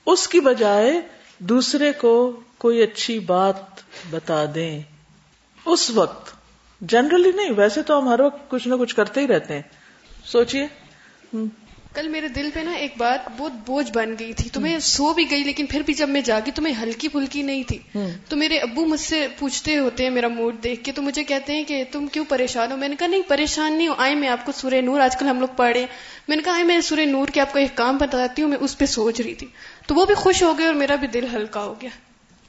اس 0.05 0.27
کی 0.27 0.39
بجائے 0.39 1.01
دوسرے 1.39 1.93
کو 1.93 2.39
کوئی 2.57 2.83
اچھی 2.83 3.19
بات 3.19 3.55
بتا 4.09 4.45
دیں۔ 4.55 4.81
اس 5.65 5.89
وقت۔ 5.89 6.31
جنرلی 6.81 7.31
نہیں، 7.31 7.49
ویسے 7.57 7.81
تو 7.81 7.99
ہم 7.99 8.07
ہر 8.07 8.19
وقت 8.19 8.49
کچھ 8.49 8.67
نہ 8.67 8.75
کچھ 8.79 8.95
کرتے 8.95 9.21
ہی 9.21 9.27
رہتے 9.27 9.53
ہیں۔ 9.53 9.61
سوچیے 10.31 10.67
کل 11.93 12.07
میرے 12.07 12.27
دل 12.27 12.49
پہ 12.53 12.59
نا 12.59 12.71
ایک 12.71 12.93
بات 12.97 13.29
بہت 13.37 13.51
بوجھ 13.65 13.91
بن 13.91 14.15
گئی 14.19 14.33
تھی۔ 14.33 14.49
تو 14.49 14.59
میں 14.59 14.79
سو 14.79 15.13
بھی 15.13 15.31
گئی 15.31 15.43
لیکن 15.43 15.65
پھر 15.65 15.81
بھی 15.85 15.93
جب 15.93 16.09
میں 16.09 16.21
جاگی 16.21 16.51
تو 16.51 16.61
میں 16.61 16.71
ہلکی 16.81 17.07
پھلکی 17.07 17.41
نہیں 17.41 17.63
تھی۔ 17.63 17.79
تو 18.29 18.35
میرے 18.35 18.57
ابو 18.57 18.85
مجھ 18.85 18.99
سے 18.99 19.27
پوچھتے 19.39 19.77
ہوتے 19.77 20.03
ہیں 20.03 20.09
میرا 20.09 20.27
موڈ 20.27 20.63
دیکھ 20.63 20.83
کے 20.83 20.91
تو 20.91 21.01
مجھے 21.01 21.23
کہتے 21.23 21.53
ہیں 21.53 21.63
کہ 21.63 21.83
تم 21.91 22.07
کیوں 22.07 22.25
پریشان 22.29 22.71
ہو؟ 22.71 22.77
میں 22.77 22.87
نے 22.87 22.95
کہا 22.99 23.07
نہیں 23.07 23.21
پریشان 23.27 23.73
نہیں 23.73 23.87
ہو 23.87 23.93
آئے 23.97 24.15
میں 24.15 24.29
آپ 24.29 24.45
کو 24.45 24.51
سورہ 24.51 24.81
نور 24.81 24.99
آج 24.99 25.17
کل 25.17 25.27
ہم 25.27 25.39
لوگ 25.39 25.47
پڑھے۔ 25.55 25.85
میں 26.27 26.37
نے 26.37 26.43
کہا 26.43 26.53
آئے 26.53 26.63
میں 26.63 26.81
سورہ 26.81 27.05
نور 27.05 27.27
کے 27.27 27.41
آپ 27.41 27.53
کو 27.53 27.59
ایک 27.59 27.77
کام 27.77 27.97
بتاتی 27.97 28.41
ہوں 28.41 28.49
میں 28.49 28.57
اس 28.61 28.77
پہ 28.77 28.85
سوچ 28.85 29.21
رہی 29.21 29.33
تھی۔ 29.33 29.47
تو 29.87 29.95
وہ 29.95 30.05
بھی 30.05 30.15
خوش 30.15 30.43
ہو 30.43 30.57
گئے 30.57 30.65
اور 30.65 30.73
میرا 30.73 30.95
بھی 30.95 31.07
دل 31.07 31.25
ہلکا 31.33 31.59
ہو 31.59 31.75
گیا۔ 31.81 31.89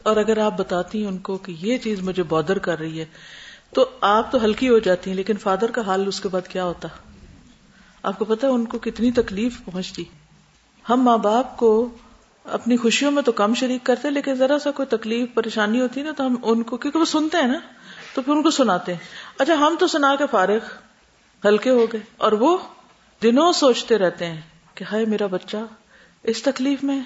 اور 0.03 0.17
اگر 0.17 0.39
آپ 0.39 0.59
بتاتی 0.59 1.01
ہیں 1.01 1.09
ان 1.09 1.19
کو 1.19 1.39
کہ 1.39 1.55
یہ 1.61 1.77
چیز 1.79 2.01
مجھے 2.01 2.23
بادر 2.23 2.59
کر 2.59 2.79
رہی 2.79 3.01
ہے 3.01 3.05
تو 3.75 3.91
آپ 4.01 4.33
تو 4.33 4.45
ہلکی 4.45 4.69
ہو 4.69 4.79
جاتی 4.79 5.11
ہیں 5.11 5.17
لیکن 5.17 5.37
فادر 5.37 5.71
کا 5.71 5.83
حال 5.87 6.07
اس 6.07 6.21
کے 6.21 6.29
بعد 6.29 6.49
کیا 6.49 6.65
ہوتا؟ 6.65 6.89
آپ 8.03 8.19
کو 8.19 8.25
پتا 8.25 8.49
ان 8.49 8.65
کو 8.65 8.79
کتنی 8.79 9.13
تکلیف 9.13 9.65
پہنچتی 9.65 10.05
ہم 10.89 11.03
ماں 11.03 11.19
باپ 11.19 11.57
کو 11.57 11.89
اپنی 12.45 12.77
خوشیوں 12.77 13.11
میں 13.11 13.23
تو 13.23 13.33
کم 13.33 13.55
شریک 13.55 13.85
کرتے 13.87 14.11
لیکن 14.11 14.35
ذرا 14.35 14.59
سا 14.59 14.71
کوئی 14.71 14.97
تکلیف، 14.97 15.29
پریشانی 15.35 15.81
ہوتی 15.81 16.03
نا 16.03 16.13
تو 16.17 16.27
ہم 16.27 16.37
ان 16.43 16.63
کو، 16.63 16.77
کیونکہ 16.77 16.99
وہ 16.99 17.05
سنتے 17.05 17.37
ہیں 17.37 17.47
نا، 17.47 17.59
تو 18.15 18.23
پھر 18.23 18.33
ان 18.33 18.43
کو 18.43 18.51
سناتے 18.51 18.93
ہیں۔ 18.93 18.99
اچھا 19.39 19.55
ہم 19.55 19.77
تو 19.81 19.87
سنا 19.87 20.15
کے 20.17 20.25
فارغ، 20.31 20.59
ہلکے 21.45 21.71
ہو 21.71 21.87
گئے، 21.93 22.01
اور 22.17 22.33
وہ 22.33 22.59
دنوں 23.23 23.53
سوچتے 23.53 23.99
رہتے 23.99 24.27
ہیں 24.27 24.41
کہ 24.75 24.85
ہائے 24.85 25.05
میرا 25.05 25.27
بچہ، 25.27 25.57
اس 26.23 26.43
تکلیف 26.43 26.85
میں۔ 26.85 27.01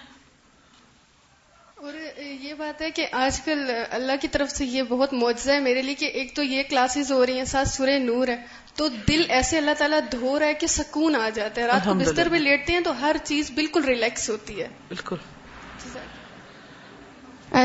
اور 1.77 1.93
یہ 2.21 2.55
بات 2.55 2.83
ہے 2.83 2.91
کہ 2.91 3.07
آج 3.13 3.41
کل 3.41 3.71
اللہ 3.91 4.13
کی 4.21 4.29
طرف 4.29 4.51
سے 4.51 4.65
یہ 4.65 4.83
بہت 4.83 5.13
معجزہ 5.13 5.53
ہے 5.53 5.61
میرے 5.61 5.83
لیے 5.83 5.95
کہ 5.95 6.05
ایک 6.05 6.37
تو 6.37 6.43
یہ 6.43 6.63
کلاسز 6.71 7.13
ہو 7.13 7.27
رہی 7.27 7.39
ہیں، 7.39 7.45
ساتھ 7.45 7.69
سورہ 7.69 7.99
نور 7.99 8.29
ہے۔ 8.29 8.64
تو 8.75 8.89
دل 8.89 9.25
ایسے 9.29 9.59
اللہ 9.59 9.71
تعالیٰ 9.79 10.01
دھو 10.13 10.39
رہا 10.39 10.47
ہے 10.47 10.55
کہ 10.55 10.67
سکون 10.67 11.17
آ 11.17 11.29
جاتا 11.29 11.61
ہے۔ 11.61 11.67
رات 11.67 11.85
کو 11.85 11.95
بستر 11.95 12.29
پہ 12.31 12.37
لیٹتے 12.37 12.73
ہیں 12.73 12.81
تو 12.81 13.01
ہر 13.01 13.17
چیز 13.25 13.51
بالکل 13.51 13.85
ریلیکس 13.85 14.31
ہوتی 14.31 14.63
ہے۔ 14.63 14.69
بالکل۔ 14.89 15.17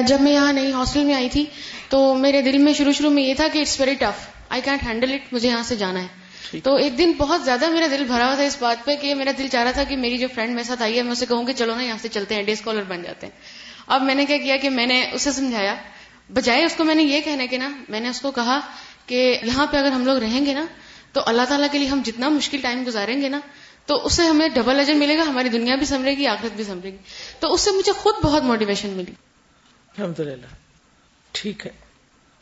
جب 0.08 0.22
میں 0.22 0.32
یہاں 0.34 0.54
نئی 0.54 0.72
ہاسٹل 0.72 1.04
میں 1.04 1.14
آئی 1.14 1.30
تھی 1.30 1.46
تو 1.90 2.16
میرے 2.16 2.42
دل 2.42 2.58
میں 2.58 2.74
شروع 2.74 2.92
شروع 2.92 3.10
میں 3.10 3.24
یہ 3.24 3.34
تھا 3.34 3.48
کہ 3.54 3.60
it's 3.60 3.80
very 3.80 3.94
tough 3.94 4.28
I 4.50 4.62
can't 4.66 4.84
handle 4.84 5.14
it 5.14 5.34
مجھے 5.34 5.50
یہاں 5.50 5.64
سے 5.64 5.76
جانا 5.76 6.02
ہے۔ 6.02 6.08
تو 6.64 6.76
ایک 6.76 6.98
دن 6.98 7.12
بہت 7.18 7.46
زیادہ 7.46 7.70
میرا 7.70 7.88
دل 7.92 8.04
بھرا 8.04 8.26
ہوا 8.26 8.36
تھا 8.36 8.44
اس 8.44 8.58
بات 8.60 8.86
پہ 8.86 8.96
کہ 9.02 9.16
میرا 9.16 9.32
دل 9.38 9.48
چاہ 9.48 9.64
رہا 9.64 9.72
تھا 9.72 9.84
کہ 9.84 9.98
میری 9.98 10.18
جو 10.18 10.28
فرینڈ 10.36 10.54
میرے 10.54 10.64
ساتھ 10.64 10.82
آئی 10.82 10.98
ہے 10.98 11.04
میں 11.04 11.12
اسے 11.12 11.26
کہوں 11.26 11.46
کہ 11.46 11.54
چلو 11.54 11.76
نا 11.76 11.84
یہاں 11.84 11.98
سے 12.02 12.08
چلتے 12.08 12.36
ہیں 12.36 12.44
ڈے 12.44 12.52
اسکالر 12.52 12.84
بن 12.88 13.04
جاتے 13.04 13.28
ہیں۔ 13.28 13.34
اب 13.88 14.02
میں 14.02 14.16
نے 14.16 14.26
کیا 14.26 14.38
کیا 14.38 14.58
کہ 14.58 14.70
میں 14.70 14.86
نے 14.86 15.10
اسے 15.14 15.32
سمجھایا۔ 15.32 15.76
بجائے 16.34 16.66
اس 16.66 16.76
کو 16.76 16.84
میں 16.84 16.96
نے 16.96 17.04
یہ 17.04 17.22
کہنے 17.22 17.48
کے 17.48 17.58
نا 17.58 17.70
میں 17.90 18.00
نے 18.00 18.10
اس 18.10 18.22
کو 18.22 18.32
کہا 18.32 18.60
کہ 19.06 19.40
یہاں 19.44 19.68
پہ 19.68 19.78
اگر 19.78 19.92
ہم 19.92 20.06
لوگ 20.06 20.18
رہیں 20.18 20.46
گے 20.46 20.54
نا 20.54 20.66
تو 21.12 21.22
اللہ 21.26 21.42
تعالیٰ 21.50 21.68
کے 21.72 21.78
لیے 21.78 21.88
ہم 21.88 22.02
جتنا 22.06 22.30
مشکل 22.30 22.58
ٹائم 22.62 22.84
گزاریں 22.88 23.22
گے 23.22 23.30
نا، 23.30 23.40
تو 23.86 24.06
اس 24.06 24.14
سے 24.14 24.24
ہمیں 24.24 24.50
ڈبل 24.50 24.80
اجر 24.80 24.94
ملے 24.94 25.18
گا، 25.18 25.24
ہماری 25.24 25.50
دنیا 25.50 25.76
بھی 25.76 25.86
سمجھے 25.86 26.12
گی، 26.12 26.28
آخرت 26.28 26.56
بھی 26.56 26.64
سمجھے 26.64 26.92
گی۔ 26.92 26.98
تو 27.40 27.54
اس 27.54 27.62
سے 27.62 27.72
مجھے 27.72 27.92
خود 27.92 28.16
بہت 28.24 28.44
موٹیویشن 28.44 28.90
ملی۔ 28.90 29.12
الحمد 29.98 30.20
للہ 30.20 30.46
ٹھیک 31.32 31.66
ہے۔ 31.66 31.72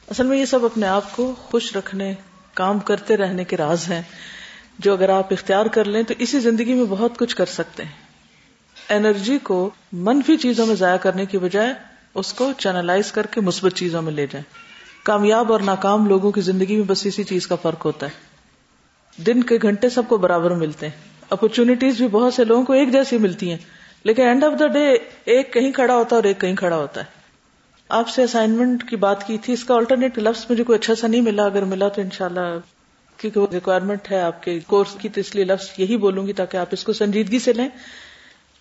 اصل 0.09 0.25
میں 0.25 0.37
یہ 0.37 0.45
سب 0.45 0.65
اپنے 0.65 0.87
آپ 0.87 1.15
کو 1.15 1.35
خوش 1.37 1.75
رکھنے، 1.75 2.13
کام 2.53 2.79
کرتے 2.79 3.17
رہنے 3.17 3.43
کے 3.43 3.57
راز 3.57 3.91
ہیں۔ 3.91 4.01
جو 4.79 4.93
اگر 4.93 5.09
آپ 5.09 5.33
اختیار 5.33 5.65
کر 5.65 5.85
لیں 5.85 6.03
تو 6.03 6.13
اسی 6.19 6.39
زندگی 6.39 6.73
میں 6.73 6.85
بہت 6.89 7.17
کچھ 7.17 7.35
کر 7.35 7.45
سکتے 7.45 7.83
ہیں۔ 7.83 7.91
انرجی 8.89 9.37
کو 9.37 9.69
منفی 9.91 10.37
چیزوں 10.37 10.65
میں 10.65 10.75
ضائع 10.75 10.97
کرنے 10.97 11.25
کی 11.25 11.37
بجائے 11.37 11.73
اس 12.13 12.33
کو 12.33 12.51
چینلائز 12.57 13.11
کر 13.11 13.25
کے 13.25 13.41
مثبت 13.41 13.73
چیزوں 13.75 14.01
میں 14.01 14.11
لے 14.11 14.27
جائیں۔ 14.27 14.43
کامیاب 15.03 15.51
اور 15.51 15.59
ناکام 15.59 16.07
لوگوں 16.07 16.31
کی 16.31 16.41
زندگی 16.41 16.75
میں 16.75 16.85
بس 16.85 17.05
اسی 17.05 17.23
چیز 17.23 17.47
کا 17.47 17.55
فرق 17.55 17.85
ہوتا 17.85 18.05
ہے۔ 18.05 18.26
دن 19.17 19.43
کے 19.43 19.57
گھنٹے 19.61 19.89
سب 19.89 20.03
کو 20.07 20.17
برابر 20.17 20.51
ملتے 20.51 20.87
ہیں۔ 20.87 21.09
اپرچونٹیز 21.29 21.97
بھی 21.97 22.07
بہت 22.07 22.33
سے 22.33 22.43
لوگوں 22.43 22.63
کو 22.63 22.73
ایک 22.73 22.91
جیسی 22.91 23.17
ملتی 23.17 23.49
ہیں۔ 23.49 23.57
لیکن 24.03 24.23
اینڈ 24.23 24.43
آف 24.43 24.59
دا 24.59 24.67
ڈے 24.67 24.97
ایک 25.25 25.53
کہیں 25.53 25.71
کھڑا 25.71 25.95
ہوتا 25.95 26.15
ہے 26.15 26.17
اور 26.17 26.23
ایک 26.23 26.41
کہیں 26.41 26.55
کھڑا 26.55 26.75
ہوتا 26.75 27.01
ہے۔ 27.01 27.05
آپ 27.89 28.09
سے 28.09 28.23
اسائنمنٹ 28.23 28.89
کی 28.89 28.95
بات 28.95 29.27
کی 29.27 29.37
تھی، 29.37 29.53
اس 29.53 29.63
کا 29.63 29.75
آلٹرنیٹ 29.75 30.17
لفظ 30.17 30.45
مجھے 30.49 30.63
کوئی 30.63 30.79
اچھا 30.79 30.95
سا 30.95 31.07
نہیں 31.07 31.21
ملا۔ 31.21 31.45
اگر 31.45 31.63
ملا 31.63 31.87
تو 31.87 32.01
انشاءاللہ 32.01 32.57
کیونکہ 33.17 33.39
وہ 33.39 33.47
ریکوائرمنٹ 33.53 34.11
ہے 34.11 34.21
آپ 34.21 34.43
کے 34.43 34.59
کورس 34.67 34.95
کی، 34.99 35.09
تو 35.09 35.19
اس 35.19 35.35
لیے 35.35 35.45
لفظ 35.45 35.67
یہی 35.77 35.97
بولوں 35.97 36.27
گی 36.27 36.33
تاکہ 36.33 36.57
آپ 36.57 36.67
اس 36.71 36.83
کو 36.83 36.93
سنجیدگی 36.93 37.39
سے 37.39 37.53
لیں۔ 37.53 37.69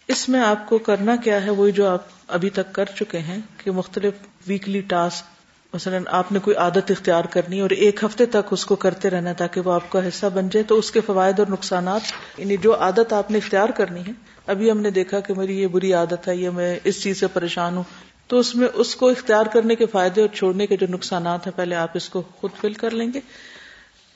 اس 0.08 0.28
میں 0.28 0.40
آپ 0.40 0.68
کو 0.68 0.78
کرنا 0.78 1.16
کیا 1.16 1.44
ہے، 1.44 1.50
وہی 1.50 1.72
جو 1.72 1.86
آپ 1.88 2.02
ابھی 2.28 2.50
تک 2.50 2.72
کر 2.72 2.84
چکے 2.84 3.18
ہیں 3.18 3.38
کہ 3.64 3.70
مختلف 3.70 4.12
ویکلی 4.46 4.80
ٹاسک 4.80 5.35
مثلاً 5.74 6.02
آپ 6.08 6.30
نے 6.32 6.38
کوئی 6.38 6.56
عادت 6.56 6.90
اختیار 6.90 7.24
کرنی 7.24 7.60
اور 7.60 7.70
ایک 7.70 8.04
ہفتے 8.04 8.26
تک 8.26 8.48
اس 8.50 8.64
کو 8.66 8.76
کرتے 8.76 9.10
رہنا 9.10 9.32
تاکہ 9.32 9.60
وہ 9.60 9.72
آپ 9.72 9.90
کا 9.90 10.06
حصہ 10.08 10.26
بن 10.26 10.48
جائے، 10.48 10.64
تو 10.64 10.78
اس 10.78 10.90
کے 10.90 11.00
فوائد 11.00 11.38
اور 11.38 11.46
نقصانات 11.50 12.12
یعنی 12.38 12.56
جو 12.56 12.74
عادت 12.76 13.12
آپ 13.12 13.30
نے 13.30 13.38
اختیار 13.38 13.68
کرنی 13.68 14.00
ہے، 14.06 14.12
ابھی 14.46 14.70
ہم 14.70 14.80
نے 14.80 14.90
دیکھا 14.90 15.20
کہ 15.20 15.34
میری 15.34 15.60
یہ 15.60 15.66
بری 15.66 15.92
عادت 15.92 16.28
ہے، 16.28 16.36
یہ 16.36 16.50
میں 16.50 16.78
اس 16.84 17.02
چیز 17.02 17.20
سے 17.20 17.26
پریشان 17.26 17.76
ہوں، 17.76 17.82
تو 18.26 18.38
اس 18.38 18.54
میں 18.54 18.68
اس 18.74 18.94
کو 18.96 19.08
اختیار 19.08 19.46
کرنے 19.46 19.74
کے 19.74 19.86
فائدے 19.86 20.20
اور 20.20 20.28
چھوڑنے 20.34 20.66
کے 20.66 20.76
جو 20.76 20.86
نقصانات 20.90 21.46
ہیں، 21.46 21.52
پہلے 21.56 21.74
آپ 21.74 21.90
اس 21.94 22.08
کو 22.08 22.22
خود 22.36 22.50
فل 22.60 22.72
کر 22.74 22.90
لیں 22.90 23.12
گے، 23.12 23.20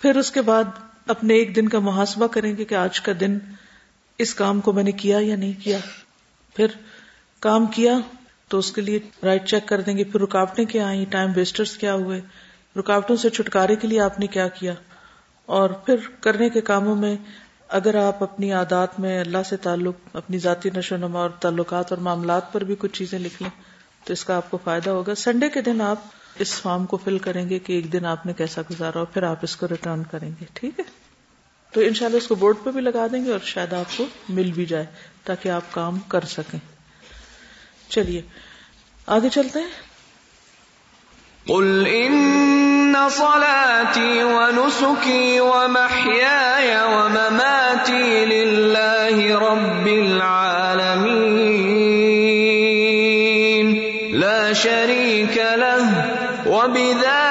پھر 0.01 0.17
اس 0.17 0.31
کے 0.31 0.43
بعد 0.43 0.65
اپنے 1.07 1.35
ایک 1.35 1.55
دن 1.57 1.69
کا 1.69 1.79
محاسبہ 1.79 2.27
کریں 2.27 2.57
گے 2.57 2.65
کہ 2.65 2.75
آج 2.75 3.01
کا 3.01 3.13
دن 3.21 3.39
اس 4.19 4.35
کام 4.35 4.61
کو 4.61 4.73
میں 4.73 4.85
نے 4.85 4.93
کیا 4.93 5.19
یا 5.21 5.37
نہیں 5.37 5.53
کیا، 5.65 5.79
پھر 6.55 6.67
کام 7.43 7.67
کیا 7.67 7.99
تو 8.51 8.59
اس 8.59 8.73
کے 8.73 8.81
لیے 8.81 8.99
رائٹ 9.23 9.49
چیک 9.49 9.69
کر 9.69 9.81
دیں 9.81 9.97
گے۔ 9.97 10.05
پھر 10.05 10.21
رکاوٹیں 10.21 10.65
کیا 10.65 10.87
آئیں؟ 10.87 11.05
ٹائم 11.11 11.31
ویسٹرز 11.37 11.79
کیا 11.79 11.95
ہوئے؟ 11.95 12.21
رکاوٹوں 12.77 13.17
سے 13.17 13.31
چھٹکارے 13.31 13.77
کے 13.77 13.89
لیے 13.89 14.01
آپ 14.01 14.21
نے 14.21 14.27
کیا 14.27 14.49
کیا؟ 14.49 14.75
اور 15.47 15.71
پھر 15.71 15.97
کرنے 16.21 16.49
کے 16.49 16.61
کاموں 16.61 16.97
میں 16.97 17.17
اگر 17.69 17.95
آپ 17.95 18.23
اپنی 18.23 18.53
عادات 18.53 19.01
میں 19.01 19.21
اللہ 19.21 19.43
سے 19.49 19.57
تعلق، 19.57 19.95
اپنی 20.13 20.39
ذاتی 20.39 20.71
نشو 20.77 20.97
نما 20.97 21.21
اور 21.21 21.31
تعلقات 21.31 21.93
اور 21.93 21.99
معاملات 21.99 22.53
پر 22.53 22.65
بھی 22.65 22.75
کچھ 22.79 22.93
چیزیں 22.93 23.19
لکھ 23.19 23.43
لیں، 23.43 23.63
تو 24.05 24.13
اس 24.13 24.25
کا 24.25 24.37
آپ 24.37 24.51
کو 24.51 24.59
فائدہ 24.65 24.91
ہوگا۔ 24.91 25.15
سنڈے 25.15 25.49
کے 25.49 25.61
دن 25.61 25.81
آپ 25.81 25.99
اس 26.39 26.61
فارم 26.61 26.87
کو 26.87 26.97
فل 26.97 27.19
کریں 27.19 27.49
گے 27.49 27.59
کہ 27.59 27.73
ایک 27.73 27.93
دن 27.93 28.05
آپ 28.05 28.27
نے 28.27 28.33
کیسا 28.33 28.63
گزارا 28.71 28.99
اور 28.99 29.07
پھر 29.07 29.23
آپ 29.23 29.37
اس 29.43 29.57
کو 29.57 29.69
ریٹرن 29.69 30.03
کریں 30.03 30.31
گے، 30.41 30.45
ٹھیک 30.55 30.79
ہے؟ 30.79 30.85
تو 31.73 31.81
انشاءاللہ 31.81 32.17
اس 32.17 32.27
کو 32.27 32.35
بورڈ 32.35 32.57
پہ 32.65 32.71
بھی 32.71 32.81
لگا 32.81 33.07
دیں 33.13 33.25
گے 33.25 33.31
اور 33.31 33.41
شاید 33.45 33.73
آپ 33.73 33.99
کو 33.99 34.07
مل 34.29 34.53
بھی 34.53 34.67
جائے 34.67 34.87
تاکہ 35.25 35.49
آپ 35.49 35.63
کام 35.71 35.99
کر 35.99 36.21
سکیں۔ 36.21 36.70
چلیے، 37.91 38.23
آگے 39.07 39.29
چلتے 39.29 39.61
ہیں۔ 39.61 39.91
قل 41.47 41.85
ان 41.87 42.95
صلاتي 43.11 44.23
ونسكي 44.23 45.39
ومحياي 45.41 46.75
ومماتي 46.95 48.25
لله 48.25 49.39
رب 49.39 49.87
العالمين، 49.87 50.61
لا 54.13 54.53
شريك 54.53 55.39
له 55.39 55.85
وبذلك 56.47 57.30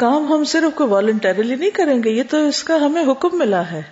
کام 0.00 0.32
ہم 0.32 0.44
صرف 0.44 0.76
کو 0.76 0.88
والنٹریلی 0.88 1.54
نہیں 1.54 1.70
کریں 1.70 2.02
گے، 2.04 2.10
یہ 2.10 2.22
تو 2.30 2.48
اس 2.48 2.64
کا 2.64 2.74
ہمیں 2.74 3.02
حکم 3.02 3.38
ملا 3.38 3.70
ہے 3.70 3.82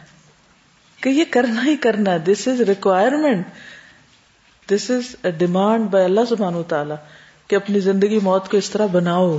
کہ 1.02 1.08
یہ 1.08 1.24
کرنا 1.30 1.64
ہی 1.64 1.76
کرنا 1.76 2.16
this 2.24 2.48
is 2.48 2.60
requirement 2.60 3.46
this 4.70 4.90
is 4.90 5.16
a 5.22 5.30
demand 5.30 5.90
by 5.90 6.04
Allah 6.04 6.20
سبحان 6.28 6.54
و 6.54 6.62
تعالی 6.62 6.94
کہ 7.48 7.56
اپنی 7.56 7.80
زندگی 7.80 8.18
موت 8.22 8.48
کو 8.48 8.56
اس 8.56 8.70
طرح 8.70 8.86
بناؤ۔ 8.86 9.38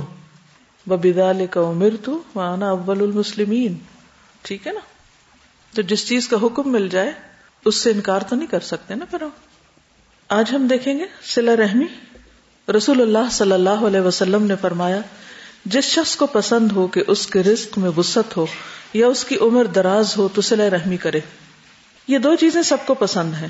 بدال 0.86 1.46
کا 1.50 1.60
عمر 1.60 1.96
تو 2.04 2.22
وانا 2.34 2.70
اول 2.70 3.02
المسلمین 3.02 3.74
ٹھیک 4.42 4.66
ہے 4.66 4.72
نا؟ 4.72 4.80
تو 5.74 5.82
جس 5.82 6.08
چیز 6.08 6.28
کا 6.28 6.36
حکم 6.42 6.72
مل 6.72 6.88
جائے، 6.88 7.12
اس 7.64 7.74
سے 7.74 7.90
انکار 7.90 8.20
تو 8.20 8.36
نہیں 8.36 8.46
کر 8.46 8.60
سکتے 8.60 8.94
نا 8.94 9.04
پھر 9.04 9.22
آج 10.28 10.54
ہم 10.54 10.66
دیکھیں 10.66 10.98
گے 10.98 11.04
سلا 11.22 11.56
رحمی۔ 11.56 11.86
رسول 12.72 13.00
اللہ 13.00 13.30
صلی 13.32 13.52
اللہ 13.52 13.86
علیہ 13.88 14.00
وسلم 14.00 14.46
نے 14.46 14.54
فرمایا 14.60 15.00
جس 15.64 15.84
شخص 15.84 16.16
کو 16.16 16.26
پسند 16.26 16.72
ہو 16.72 16.86
کہ 16.86 17.02
اس 17.06 17.26
کے 17.26 17.42
رزق 17.42 17.78
میں 17.78 17.90
وسط 17.96 18.36
ہو 18.36 18.46
یا 18.92 19.06
اس 19.06 19.24
کی 19.24 19.36
عمر 19.36 19.64
دراز 19.64 20.16
ہو 20.16 20.28
تو 20.28 20.40
صلح 20.40 20.70
رحمی 20.70 20.96
کرے۔ 20.96 21.20
یہ 22.08 22.18
دو 22.18 22.34
چیزیں 22.34 22.62
سب 22.62 22.76
کو 22.86 22.94
پسند 22.94 23.34
ہیں۔ 23.34 23.48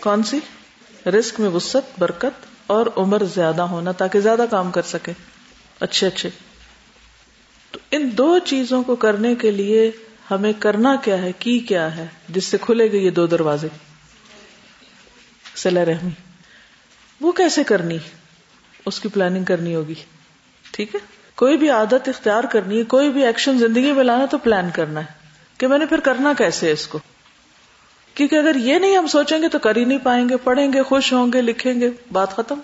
کون 0.00 0.22
سی؟ 0.22 0.38
رزق 1.06 1.40
میں 1.40 1.48
وسط 1.48 1.98
برکت 1.98 2.46
اور 2.66 2.86
عمر 2.96 3.22
زیادہ 3.34 3.62
ہونا 3.62 3.92
تاکہ 3.92 4.20
زیادہ 4.20 4.44
کام 4.50 4.70
کر 4.70 4.82
سکے۔ 4.82 5.12
اچھے 5.80 6.06
اچھے۔ 6.06 6.30
تو 7.70 7.78
ان 7.90 8.10
دو 8.12 8.38
چیزوں 8.38 8.82
کو 8.82 8.96
کرنے 8.96 9.34
کے 9.34 9.50
لیے 9.50 9.90
ہمیں 10.30 10.52
کرنا 10.58 10.96
کیا 10.96 11.22
ہے، 11.22 11.32
کی 11.38 11.58
کیا 11.58 11.96
ہے، 11.96 12.06
جس 12.28 12.44
سے 12.44 12.58
کھلے 12.60 12.92
گئے 12.92 13.00
یہ 13.00 13.10
دو 13.10 13.26
دروازے۔ 13.26 13.68
صلح 15.56 15.84
رحمی۔ 15.84 16.10
وہ 17.20 17.32
کیسے 17.32 17.64
کرنی؟ 17.64 17.98
اس 18.86 19.00
کی 19.00 19.08
پلاننگ 19.08 19.44
کرنی 19.44 19.74
ہوگی۔ 19.74 19.94
ٹھیک 20.70 20.94
ہے؟ 20.94 21.21
کوئی 21.42 21.56
بھی 21.56 21.70
عادت 21.70 22.08
اختیار 22.08 22.44
کرنی 22.44 22.78
ہے، 22.78 22.84
کوئی 22.84 23.10
بھی 23.10 23.26
ایکشن 23.26 23.58
زندگی 23.58 23.92
میں 23.92 24.04
لانا 24.04 24.24
تو 24.24 24.38
پلان 24.38 24.70
کرنا 24.74 25.00
ہے 25.00 25.06
کہ 25.58 25.66
میں 25.66 25.78
نے 25.78 25.86
پھر 25.86 26.00
کرنا 26.00 26.32
کیسے 26.38 26.72
اس 26.72 26.86
کو؟ 26.86 26.98
کیونکہ 28.14 28.36
اگر 28.36 28.56
یہ 28.56 28.78
نہیں 28.78 28.96
ہم 28.96 29.06
سوچیں 29.06 29.42
گے 29.42 29.48
تو 29.48 29.58
کر 29.58 29.76
ہی 29.76 29.84
نہیں 29.84 29.98
پائیں 30.02 30.28
گے، 30.28 30.36
پڑھیں 30.36 30.72
گے، 30.72 30.82
خوش 30.82 31.12
ہوں 31.12 31.32
گے، 31.32 31.42
لکھیں 31.42 31.80
گے، 31.80 31.90
بات 32.12 32.36
ختم۔ 32.36 32.58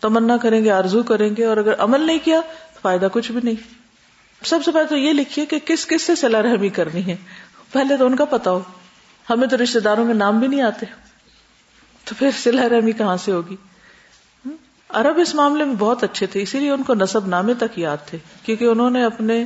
تمنا 0.00 0.36
کریں 0.36 0.64
گے، 0.64 0.70
آرزو 0.70 1.02
کریں 1.02 1.36
گے 1.36 1.44
اور 1.44 1.56
اگر 1.56 1.74
عمل 1.78 2.00
نہیں 2.00 2.18
کیا 2.24 2.40
تو 2.74 2.78
فائدہ 2.82 3.08
کچھ 3.12 3.32
بھی 3.32 3.40
نہیں۔ 3.42 3.74
سب 4.44 4.58
سے 4.64 4.70
پہلے 4.70 4.86
تو 4.86 4.96
یہ 4.96 5.12
لکھیے 5.12 5.46
کہ 5.46 5.58
کس 5.64 5.86
کس 5.86 6.02
سے 6.02 6.14
صلاح 6.14 6.42
رحمی 6.42 6.68
کرنی 6.68 7.06
ہے۔ 7.06 7.16
پہلے 7.72 7.96
تو 7.96 8.06
ان 8.06 8.16
کا 8.16 8.24
پتا 8.24 8.50
ہو۔ 8.50 8.60
ہمیں 9.30 9.48
تو 9.48 9.56
رشتے 9.62 9.80
داروں 9.80 10.06
کے 10.06 10.12
نام 10.12 10.38
بھی 10.38 10.48
نہیں 10.48 10.62
آتے۔ 10.62 10.86
تو 12.04 12.14
پھر 12.18 12.30
صلاح 12.42 12.68
رحمی 12.68 12.92
کہاں 12.92 13.16
سے 13.16 13.32
ہوگی؟ 13.32 13.56
عرب 14.94 15.18
اس 15.18 15.34
معاملے 15.34 15.64
میں 15.64 15.74
بہت 15.74 16.04
اچھے 16.04 16.26
تھے، 16.26 16.42
اسی 16.42 16.60
لیے 16.60 16.70
ان 16.70 16.82
کو 16.82 16.94
نصب 16.94 17.26
نامے 17.26 17.54
تک 17.54 17.78
یاد 17.78 17.96
تھے، 18.06 18.18
کیونکہ 18.42 18.64
انہوں 18.64 18.90
نے 18.90 19.04
اپنے 19.04 19.44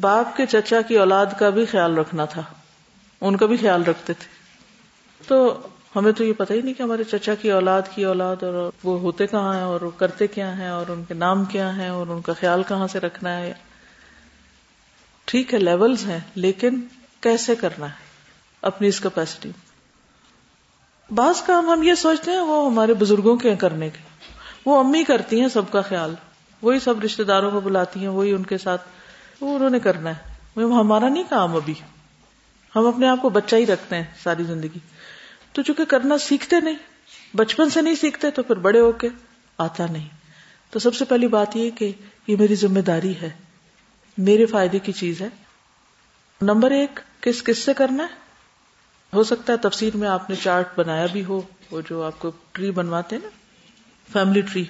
باپ 0.00 0.36
کے 0.36 0.46
چچا 0.46 0.80
کی 0.80 0.98
اولاد 0.98 1.26
کا 1.38 1.50
بھی 1.50 1.64
خیال 1.64 1.98
رکھنا 1.98 2.24
تھا، 2.24 2.42
ان 3.20 3.36
کا 3.36 3.46
بھی 3.46 3.56
خیال 3.56 3.84
رکھتے 3.84 4.12
تھے۔ 4.12 4.26
تو 5.28 5.58
ہمیں 5.96 6.12
تو 6.12 6.24
یہ 6.24 6.32
پتہ 6.32 6.52
ہی 6.52 6.62
نہیں 6.62 6.74
کہ 6.74 6.82
ہمارے 6.82 7.04
چچا 7.04 7.34
کی 7.34 7.50
اولاد 7.50 7.82
کی 7.94 8.04
اولاد 8.04 8.42
اور 8.42 8.70
وہ 8.82 9.00
ہوتے 9.00 9.26
کہاں 9.26 9.54
ہیں 9.54 9.62
اور 9.62 9.80
وہ 9.80 9.90
کرتے 9.90 10.26
کیا 10.26 10.58
ہیں 10.58 10.68
اور 10.68 10.90
ان 10.90 11.04
کے 11.04 11.14
نام 11.14 11.44
کیا 11.44 11.76
ہیں 11.76 11.88
اور 11.88 12.06
ان 12.06 12.20
کا 12.20 12.32
خیال 12.32 12.62
کہاں 12.68 12.86
سے 12.86 13.00
رکھنا 13.00 13.36
ہے۔ 13.36 13.52
ٹھیک 15.24 15.54
ہے، 15.54 15.58
لیولز 15.58 16.04
ہیں، 16.04 16.18
لیکن 16.34 16.80
کیسے 17.20 17.54
کرنا 17.54 17.86
ہے 17.86 18.06
اپنی 18.62 18.88
اس 18.88 19.00
کیپیسٹی 19.00 19.50
بعض 21.10 21.42
کام 21.42 21.68
ہم 21.68 21.82
یہ 21.82 21.94
سوچتے 21.94 22.30
ہیں 22.30 22.40
وہ 22.40 22.70
ہمارے 22.70 22.94
بزرگوں 22.94 23.36
کے 23.36 23.56
کرنے 23.56 23.90
کے۔ 23.90 24.08
وہ 24.66 24.78
امی 24.78 25.04
کرتی 25.04 25.40
ہیں 25.40 25.48
سب 25.48 25.70
کا 25.70 25.80
خیال۔ 25.80 26.14
وہی 26.62 26.78
سب 26.78 27.02
رشتے 27.04 27.24
داروں 27.24 27.50
کو 27.50 27.60
بلاتی 27.60 28.00
ہیں، 28.00 28.08
وہی 28.08 28.32
ان 28.32 28.42
کے 28.42 28.58
ساتھ۔ 28.58 28.82
وہ 29.40 29.56
انہوں 29.56 29.70
نے 29.70 29.80
کرنا 29.80 30.10
ہے۔ 30.10 30.34
وہ 30.56 30.78
ہمارا 30.78 31.08
نہیں 31.08 31.24
کام 31.28 31.56
ابھی۔ 31.56 31.74
ہم 32.76 32.86
اپنے 32.86 33.08
آپ 33.08 33.22
کو 33.22 33.28
بچہ 33.28 33.56
ہی 33.56 33.66
رکھتے 33.66 33.96
ہیں 33.96 34.04
ساری 34.22 34.44
زندگی۔ 34.44 34.78
تو 35.52 35.62
چونکہ 35.62 35.84
کرنا 35.84 36.18
سیکھتے 36.18 36.60
نہیں، 36.60 36.76
بچپن 37.36 37.70
سے 37.70 37.82
نہیں 37.82 37.94
سیکھتے 37.94 38.30
تو 38.30 38.42
پھر 38.42 38.56
بڑے 38.56 38.80
ہو 38.80 38.92
کے 38.92 39.08
آتا 39.58 39.86
نہیں۔ 39.90 40.08
تو 40.70 40.78
سب 40.78 40.94
سے 40.94 41.04
پہلی 41.04 41.26
بات 41.26 41.56
یہ 41.56 41.70
کہ 41.70 41.92
یہ 42.26 42.36
میری 42.38 42.54
ذمہ 42.54 42.80
داری 42.80 43.14
ہے۔ 43.22 43.30
میرے 44.18 44.46
فائدے 44.46 44.78
کی 44.78 44.92
چیز 44.92 45.20
ہے۔ 45.20 45.28
نمبر 46.42 46.70
ایک، 46.70 47.00
کس 47.20 47.42
کس 47.42 47.58
سے 47.58 47.74
کرنا 47.74 48.02
ہے؟ 48.02 48.08
ہو 49.12 49.22
سکتا 49.22 49.52
ہے 49.52 49.58
تفسیر 49.58 49.96
میں 49.96 50.08
آپ 50.08 50.30
نے 50.30 50.36
چارٹ 50.36 50.78
بنایا 50.78 51.06
بھی 51.06 51.24
ہو، 51.24 51.42
وہ 51.70 51.80
جو 51.90 52.02
آپ 52.02 52.18
کو 52.18 52.30
ٹری 52.52 52.70
بنواتے 52.70 53.16
ہیں 53.16 53.22
نا۔ 53.22 53.37
فیملی 54.12 54.40
ٹری 54.40 54.64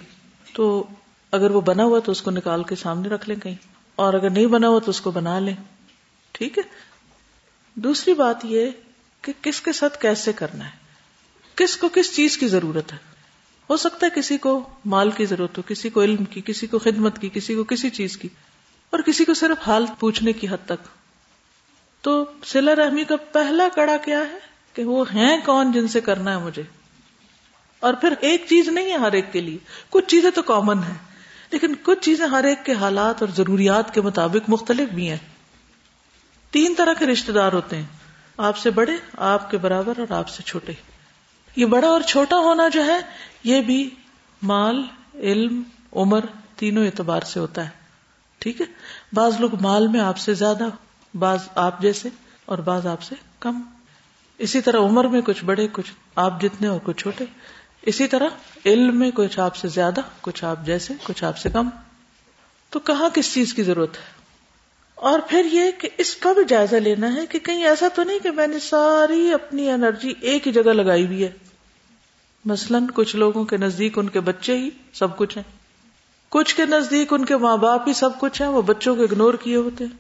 تو 0.53 0.87
اگر 1.31 1.51
وہ 1.51 1.61
بنا 1.61 1.85
ہوا 1.85 1.99
تو 1.99 2.13
اس 2.13 2.23
کو 2.23 2.31
نکال 2.31 2.63
کے 2.63 2.75
سامنے 2.75 3.09
رکھ 3.09 3.29
لیں 3.29 3.37
کہیں 3.37 3.55
اور 3.97 4.15
اگر 4.15 4.31
نہیں 4.31 4.47
بنا 4.47 4.69
ہوا 4.69 4.79
تو 4.79 4.91
اس 4.91 5.01
کو 5.01 5.11
بنا 5.11 5.39
لیں 5.39 5.55
ٹھیک 6.33 6.59
ہے 6.59 6.63
دوسری 7.75 8.15
بات 8.15 8.45
یہ 8.45 8.71
کہ 9.23 9.33
کس 9.43 9.61
کے 9.61 9.73
ساتھ 9.73 9.99
کیسے 9.99 10.33
کرنا 10.33 10.65
ہے 10.65 10.89
کس 11.55 11.77
کو 11.77 11.89
کس 11.89 12.17
چیز 12.17 12.39
کی 12.39 12.49
ضرورت 12.49 12.93
ہے 12.93 12.99
ہو 13.71 13.77
سکتا 13.77 14.07
ہے 14.07 14.21
کسی 14.21 14.39
کو 14.39 14.69
مال 14.85 15.11
کی 15.11 15.27
ضرورت 15.27 15.59
ہو، 15.59 15.63
کسی 15.67 15.89
کو 15.89 16.03
علم 16.03 16.25
کی، 16.25 16.43
کسی 16.45 16.67
کو 16.67 16.79
خدمت 16.79 17.19
کی، 17.19 17.29
کسی 17.29 17.55
کو 17.55 17.65
کسی 17.65 17.91
چیز 17.91 18.17
کی 18.17 18.29
اور 18.91 18.99
کسی 18.99 19.25
کو 19.25 19.35
صرف 19.35 19.69
حال 19.69 19.87
پوچھنے 19.99 20.33
کی 20.33 20.49
حد 20.49 20.67
تک 20.67 20.89
تو 22.03 22.25
سلا 22.45 22.77
رحمی 22.77 23.05
کا 23.05 23.17
پہلا 23.17 23.69
کڑا 23.75 23.97
کیا 24.05 24.19
ہے 24.19 24.39
کہ 24.75 24.85
وہ 24.85 25.05
ہیں 25.15 25.37
کون 25.45 25.73
جن 25.73 25.89
سے 25.89 26.01
کرنا 26.01 26.31
ہے 26.31 26.39
مجھے؟ 26.39 26.63
اور 27.81 27.95
پھر 27.95 28.15
ایک 28.21 28.45
چیز 28.49 28.69
نہیں 28.69 28.93
ہے 28.93 28.97
ہر 28.97 29.13
ایک 29.13 29.33
کے 29.33 29.41
لیے۔ 29.41 29.59
کچھ 29.91 30.05
چیزیں 30.07 30.31
تو 30.31 30.43
کامن 30.43 30.79
ہیں، 30.79 30.99
لیکن 31.51 31.75
کچھ 31.83 31.99
چیزیں 32.01 32.27
ہر 32.27 32.45
ایک 32.45 32.65
کے 32.65 32.73
حالات 32.73 33.23
اور 33.23 33.29
ضروریات 33.37 33.95
کے 33.95 34.01
مطابق 34.01 34.51
مختلف 34.51 34.89
بھی 34.89 35.11
ہیں۔ 35.11 35.17
تین 36.51 36.75
طرح 36.77 36.93
کے 36.93 37.07
رشتے 37.07 37.33
دار 37.33 37.53
ہوتے 37.53 37.77
ہیں۔ 37.77 37.85
آپ 38.37 38.57
سے 38.57 38.71
بڑے، 38.71 38.93
آپ 39.19 39.51
کے 39.51 39.59
برابر 39.59 39.93
اور 39.99 40.13
آپ 40.13 40.29
سے 40.29 40.43
چھوٹے۔ 40.43 40.73
یہ 41.57 41.67
بڑا 41.67 41.89
اور 41.89 42.01
چھوٹا 42.01 42.37
ہونا 42.37 42.69
جو 42.69 42.85
ہے، 42.85 42.99
یہ 43.45 43.61
بھی 43.61 43.91
مال، 44.43 44.83
علم، 45.15 45.63
عمر 45.93 46.21
تینوں 46.57 46.87
اعتبار 46.87 47.21
سے 47.21 47.41
ہوتا 47.41 47.65
ہے۔ 47.65 47.71
ٹھیک 48.39 48.61
ہے؟ 48.61 48.67
بعض 49.13 49.41
لوگ 49.41 49.51
مال 49.61 49.89
میں 49.89 50.01
آپ 50.01 50.19
سے 50.19 50.35
زیادہ، 50.35 50.65
بعض 51.15 51.39
آپ 51.55 51.83
جیسے 51.83 52.09
اور 52.45 52.59
بعض 52.59 52.87
آپ 52.87 53.03
سے 53.03 53.15
کم۔ 53.41 53.63
اسی 54.39 54.61
طرح 54.61 54.79
عمر 54.79 55.05
میں 55.05 55.21
کچھ 55.21 55.45
بڑے، 55.45 55.69
کچھ 55.73 55.93
آپ 56.17 56.41
جتنے 56.41 56.69
اور 56.69 56.81
کچھ 56.85 56.97
چھوٹے۔ 56.97 57.25
اسی 57.83 58.07
طرح 58.07 58.27
علم 58.67 58.99
میں 58.99 59.11
کچھ 59.15 59.41
آپ 59.41 59.57
سے 59.57 59.69
زیادہ، 59.69 60.01
کچھ 60.21 60.45
آپ 60.45 60.57
جیسے، 60.65 60.95
کچھ 61.03 61.25
آپ 61.25 61.39
سے 61.39 61.51
کم۔ 61.51 61.69
تو 62.71 62.79
کہاں 62.79 63.09
کس 63.09 63.35
چیز 63.35 63.55
کی 63.55 63.63
ضرورت 63.63 63.97
ہے؟ 63.97 64.19
اور 64.95 65.19
پھر 65.29 65.47
یہ 65.53 65.63
کہ 65.79 65.89
اس 65.99 66.17
کا 66.17 66.33
بھی 66.33 66.43
جائزہ 66.49 66.77
لینا 66.77 67.15
ہے 67.15 67.27
کہ 67.27 67.39
کہیں 67.39 67.65
ایسا 67.65 67.89
تو 67.95 68.03
نہیں 68.03 68.19
کہ 68.19 68.31
میں 68.31 68.47
نے 68.47 68.59
ساری 68.59 69.33
اپنی 69.33 69.71
انرجی 69.71 70.13
ایک 70.21 70.47
ہی 70.47 70.53
جگہ 70.53 70.71
لگائی 70.71 71.07
ہوئی 71.07 71.25
ہے۔ 71.25 71.31
مثلاً 72.45 72.87
کچھ 72.95 73.17
لوگوں 73.17 73.45
کے 73.45 73.57
نزدیک 73.57 73.99
ان 73.99 74.09
کے 74.09 74.21
بچے 74.21 74.59
ہی 74.59 74.71
سب 74.93 75.17
کچھ 75.17 75.39
ہیں۔ 75.39 75.45
کچھ 76.29 76.57
کے 76.57 76.65
نزدیک 76.65 77.13
ان 77.13 77.25
کے 77.25 77.37
ماں 77.37 77.57
باپ 77.57 77.89
ہی 77.89 77.93
سب 77.93 78.21
کچھ 78.21 78.43
ہیں، 78.43 78.49
وہ 78.49 78.63
بچوں 78.63 78.97
کو 78.97 79.03
اگنور 79.03 79.35
کیے 79.35 79.57
ہوتے 79.57 79.85
ہیں۔ 79.85 79.97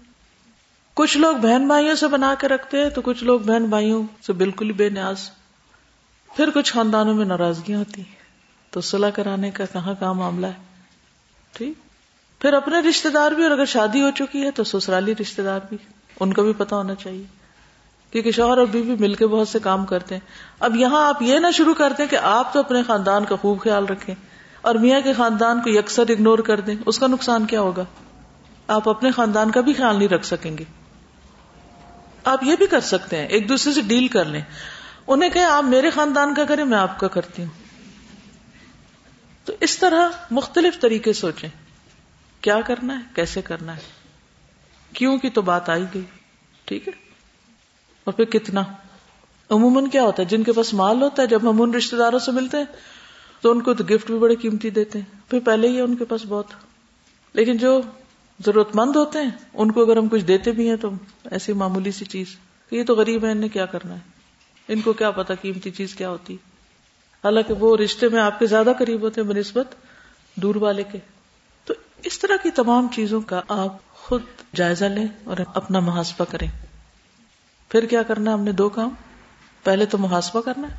کچھ 0.94 1.18
لوگ 1.18 1.36
بہن 1.36 1.66
بھائیوں 1.66 1.94
سے 1.94 2.06
بنا 2.06 2.34
کے 2.40 2.48
رکھتے 2.48 2.82
ہیں 2.82 2.90
تو 2.90 3.00
کچھ 3.02 3.24
لوگ 3.24 3.40
بہن 3.40 3.66
بھائیوں 3.66 4.02
سے 4.26 4.32
بالکل 4.32 4.66
ہی 4.66 4.72
بے 4.72 4.88
نیاز۔ 4.88 5.30
پھر 6.38 6.50
کچھ 6.54 6.72
خاندانوں 6.72 7.14
میں 7.14 7.24
ناراضگیاں 7.24 7.78
ہوتی 7.78 8.02
تو 8.70 8.80
صلاح 8.80 9.10
کرانے 9.10 9.50
کا 9.50 9.64
کہاں 9.72 9.94
کہاں 10.00 10.14
معاملہ 10.14 10.46
ہے؟ 10.46 10.52
ٹھیک۔ 11.52 11.72
پھر 12.40 12.52
اپنے 12.52 12.78
رشتے 12.80 13.08
دار 13.08 13.32
بھی، 13.32 13.42
اور 13.42 13.50
اگر 13.50 13.64
شادی 13.64 14.02
ہو 14.02 14.10
چکی 14.10 14.42
ہے 14.44 14.50
تو 14.50 14.64
سسرالی 14.64 15.14
رشتے 15.20 15.42
دار 15.42 15.60
بھی۔ 15.68 15.76
ان 16.20 16.32
کا 16.32 16.42
بھی 16.42 16.52
پتا 16.52 16.76
ہونا 16.76 16.94
چاہیے۔ 16.94 17.24
کیونکہ 18.10 18.30
شوہر 18.30 18.58
اور 18.58 18.66
بیوی 18.66 18.96
مل 19.00 19.14
کے 19.14 19.26
بہت 19.26 19.48
سے 19.48 19.58
کام 19.58 19.86
کرتے 19.86 20.14
ہیں۔ 20.14 20.20
اب 20.60 20.76
یہاں 20.76 21.08
آپ 21.08 21.22
یہ 21.22 21.38
نہ 21.38 21.46
شروع 21.54 21.74
کرتے 21.74 22.06
کہ 22.06 22.16
آپ 22.16 22.52
تو 22.52 22.58
اپنے 22.58 22.82
خاندان 22.82 23.24
کا 23.24 23.36
خوب 23.36 23.60
خیال 23.60 23.86
رکھیں 23.86 24.14
اور 24.60 24.74
میاں 24.74 25.00
کے 25.00 25.12
خاندان 25.12 25.62
کو 25.62 25.70
یکسر 25.70 26.04
اگنور 26.08 26.38
کر 26.38 26.60
دیں۔ 26.60 26.74
اس 26.86 26.98
کا 26.98 27.06
نقصان 27.06 27.46
کیا 27.46 27.60
ہوگا؟ 27.60 27.84
آپ 28.66 28.88
اپنے 28.88 29.10
خاندان 29.10 29.50
کا 29.50 29.60
بھی 29.60 29.72
خیال 29.72 29.96
نہیں 29.96 30.08
رکھ 30.08 30.26
سکیں 30.26 30.58
گے۔ 30.58 30.64
آپ 32.24 32.44
یہ 32.44 32.56
بھی 32.58 32.66
کر 32.66 32.80
سکتے 32.80 33.16
ہیں، 33.16 33.26
ایک 33.26 33.48
دوسرے 33.48 33.72
سے 33.72 33.80
ڈیل 33.80 34.08
کر 34.08 34.24
لیں۔ 34.24 34.42
انہیں 35.08 35.30
کہ 35.30 35.38
آپ 35.38 35.64
میرے 35.64 35.90
خاندان 35.90 36.34
کا 36.34 36.44
کریں، 36.44 36.64
میں 36.64 36.78
آپ 36.78 37.00
کا 37.00 37.08
کرتی 37.08 37.42
ہوں۔ 37.42 37.50
تو 39.44 39.52
اس 39.60 39.78
طرح 39.78 40.08
مختلف 40.30 40.80
طریقے 40.80 41.12
سوچیں، 41.12 41.48
کیا 42.40 42.60
کرنا 42.60 42.98
ہے، 42.98 43.04
کیسے 43.14 43.42
کرنا 43.42 43.76
ہے۔ 43.76 43.80
کیوں 44.92 45.18
کی 45.18 45.30
تو 45.30 45.42
بات 45.42 45.68
آئی 45.68 45.84
گئی، 45.94 46.02
ٹھیک 46.64 46.88
ہے۔ 46.88 46.92
اور 48.04 48.14
پھر 48.14 48.24
کتنا؟ 48.24 48.62
عموماً 49.50 49.86
کیا 49.86 50.02
ہوتا 50.02 50.22
ہے، 50.22 50.28
جن 50.28 50.42
کے 50.42 50.52
پاس 50.52 50.74
مال 50.74 51.02
ہوتا 51.02 51.22
ہے، 51.22 51.26
جب 51.26 51.50
ہم 51.50 51.62
ان 51.62 51.74
رشتے 51.74 51.96
داروں 51.96 52.18
سے 52.18 52.32
ملتے 52.32 52.56
ہیں، 52.56 52.64
تو 53.40 53.50
ان 53.50 53.60
کو 53.60 53.74
تو 53.74 53.84
گفٹ 53.84 54.06
بھی 54.06 54.18
بڑے 54.18 54.34
قیمتی 54.34 54.70
دیتے 54.70 54.98
ہیں۔ 54.98 55.30
پھر 55.30 55.40
پہلے 55.40 55.68
ہی 55.68 55.80
ان 55.80 55.96
کے 55.96 56.04
پاس 56.04 56.20
بہت۔ 56.28 56.46
لیکن 57.32 57.56
جو 57.56 57.80
ضرورت 58.46 58.76
مند 58.76 58.96
ہوتے 58.96 59.18
ہیں، 59.18 59.30
ان 59.54 59.72
کو 59.72 59.82
اگر 59.82 59.96
ہم 59.96 60.08
کچھ 60.08 60.24
دیتے 60.24 60.52
بھی 60.52 60.68
ہیں 60.68 60.76
تو 60.76 60.90
ایسی 61.24 61.52
معمولی 61.52 61.90
سی 61.90 62.04
چیز 62.04 62.26
یہ 62.70 62.84
تو 62.84 62.94
غریب 62.94 63.24
ہے 63.24 63.30
انہیں 63.30 63.48
کیا 63.48 63.66
کرنا 63.66 63.94
ہے؟ 63.94 64.17
ان 64.68 64.80
کو 64.80 64.92
کیا 64.92 65.10
پتا 65.10 65.34
قیمتی 65.34 65.70
چیز 65.70 65.94
کیا 65.94 66.08
ہوتی۔ 66.08 66.34
حالانکہ 67.24 67.54
وہ 67.54 67.76
رشتے 67.76 68.08
میں 68.08 68.20
آپ 68.20 68.38
کے 68.38 68.46
زیادہ 68.46 68.72
قریب 68.78 69.00
ہوتے 69.00 69.20
ہیں 69.20 69.28
بنسبت 69.28 69.74
دور 70.34 70.54
والے 70.54 70.82
کے۔ 70.82 70.98
تو 71.64 71.74
اس 72.04 72.18
طرح 72.18 72.36
کی 72.42 72.50
تمام 72.50 72.86
چیزوں 72.94 73.20
کا 73.20 73.40
آپ 73.48 73.92
خود 73.92 74.22
جائزہ 74.54 74.84
لیں 74.84 75.06
اور 75.24 75.36
اپنا 75.54 75.80
محاسبہ 75.80 76.24
کریں۔ 76.30 76.48
پھر 77.68 77.86
کیا 77.86 78.02
کرنا 78.02 78.34
ہم 78.34 78.40
نے 78.40 78.52
دو 78.52 78.68
کام۔ 78.68 78.90
پہلے 79.64 79.86
تو 79.86 79.98
محاسبہ 79.98 80.40
کرنا 80.40 80.68
ہے 80.68 80.76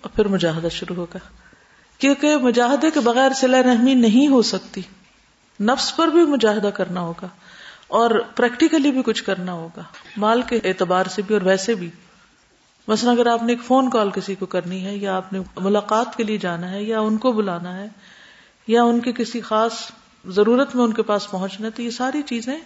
اور 0.00 0.10
پھر 0.16 0.28
مجاہدہ 0.28 0.68
شروع 0.68 0.96
ہوگا۔ 0.96 1.18
کیونکہ 1.98 2.36
مجاہدے 2.36 2.90
کے 2.90 3.00
بغیر 3.00 3.32
صلاح 3.32 3.62
رحمی 3.62 3.94
نہیں 3.94 4.28
ہو 4.28 4.42
سکتی۔ 4.42 4.80
نفس 5.60 5.96
پر 5.96 6.08
بھی 6.08 6.22
مجاہدہ 6.22 6.66
کرنا 6.66 7.00
ہوگا 7.00 7.28
اور 7.88 8.10
پریکٹیکلی 8.36 8.90
بھی 8.90 9.02
کچھ 9.02 9.24
کرنا 9.24 9.52
ہوگا۔ 9.52 9.82
مال 10.16 10.42
کے 10.42 10.60
اعتبار 10.64 11.06
سے 11.06 11.22
بھی 11.22 11.34
اور 11.34 11.42
ویسے 11.42 11.74
بھی۔ 11.74 11.90
مثلا 12.88 13.10
اگر 13.10 13.26
آپ 13.26 13.42
نے 13.42 13.52
ایک 13.52 13.62
فون 13.62 13.90
کال 13.90 14.10
کسی 14.10 14.34
کو 14.34 14.46
کرنی 14.46 14.84
ہے، 14.84 14.96
یا 14.96 15.16
آپ 15.16 15.32
نے 15.32 15.40
ملاقات 15.56 16.16
کے 16.16 16.24
لیے 16.24 16.38
جانا 16.38 16.70
ہے، 16.70 16.82
یا 16.82 17.00
ان 17.00 17.16
کو 17.16 17.32
بلانا 17.32 17.76
ہے، 17.76 17.86
یا 18.66 18.82
ان 18.82 19.00
کے 19.00 19.12
کسی 19.12 19.40
خاص 19.40 19.72
ضرورت 20.24 20.76
میں 20.76 20.84
ان 20.84 20.92
کے 20.92 21.02
پاس 21.02 21.30
پہنچنا 21.30 21.66
ہے، 21.66 21.70
تو 21.70 21.82
یہ 21.82 21.90
ساری 21.90 22.22
چیزیں 22.22 22.56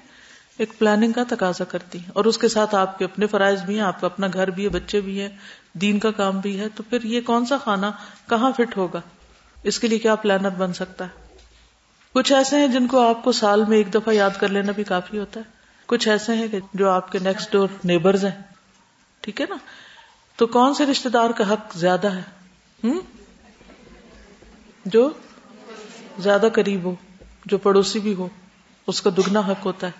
ایک 0.59 0.79
پلاننگ 0.79 1.13
کا 1.13 1.23
تقاضا 1.29 1.65
کرتی 1.65 1.99
ہیں۔ 1.99 2.11
اور 2.13 2.25
اس 2.25 2.39
کے 2.39 2.49
ساتھ 2.49 2.75
آپ 2.75 2.99
کے 2.99 3.05
اپنے 3.05 3.27
فرائض 3.27 3.63
بھی 3.63 3.75
ہیں، 3.75 3.83
آپ 3.83 4.01
کا 4.01 4.07
اپنا 4.07 4.27
گھر 4.35 4.51
بھی 4.51 4.65
ہے، 4.65 4.69
بچے 4.69 5.01
بھی 5.01 5.21
ہیں، 5.21 5.29
دین 5.73 5.99
کا 5.99 6.11
کام 6.11 6.41
بھی 6.41 6.61
ہے، 6.61 6.69
تو 6.69 6.83
پھر 6.91 7.03
یہ 7.03 7.21
کون 7.21 7.47
سا 7.47 7.57
کھانا 7.57 7.91
کہاں 8.31 8.53
فٹ 8.53 8.77
ہوگا؟ 8.77 9.01
اس 9.63 9.79
کے 9.79 9.89
لیے 9.89 9.99
کیا 9.99 10.15
پلانر 10.15 10.51
بن 10.51 10.73
سکتا 10.73 11.05
ہے؟ 11.05 11.27
کچھ 12.13 12.33
ایسے 12.33 12.57
ہیں 12.57 12.69
جن 12.69 12.87
کو 12.87 13.09
آپ 13.09 13.25
کو 13.25 13.33
سال 13.33 13.65
میں 13.65 13.77
ایک 13.77 13.95
دفعہ 13.95 14.15
یاد 14.15 14.31
کر 14.39 14.49
لینا 14.49 14.73
بھی 14.73 14.85
کافی 14.85 15.19
ہوتا 15.19 15.41
ہے۔ 15.41 15.51
کچھ 15.87 16.09
ایسے 16.09 16.35
ہیں 16.35 16.49
کہ 16.49 16.59
جو 16.75 16.91
آپ 16.91 17.13
کے 17.13 17.19
نیکسٹ 17.19 17.53
ڈور 17.53 17.69
نیبرز 17.85 18.25
ہیں۔ 18.25 18.43
ٹھیک 19.21 19.41
ہے 19.41 19.47
نا؟ 19.49 19.57
تو 20.37 20.47
کون 20.47 20.75
سے 20.75 20.87
رشتے 20.87 21.09
دار 21.09 21.31
کا 21.31 21.53
حق 21.53 21.75
زیادہ 21.75 22.07
ہے؟ 22.07 22.23
ہم؟ 22.85 22.99
جو 24.85 25.11
زیادہ 26.19 26.49
قریب 26.53 26.85
ہو، 26.85 26.95
جو 27.47 27.59
پڑوسی 27.59 27.99
بھی 27.99 28.15
ہو، 28.15 28.29
اس 28.87 29.03
کا 29.03 29.11
دگنا 29.17 29.41
حق 29.41 29.67
ہوتا 29.67 29.87
ہے۔ 29.87 29.93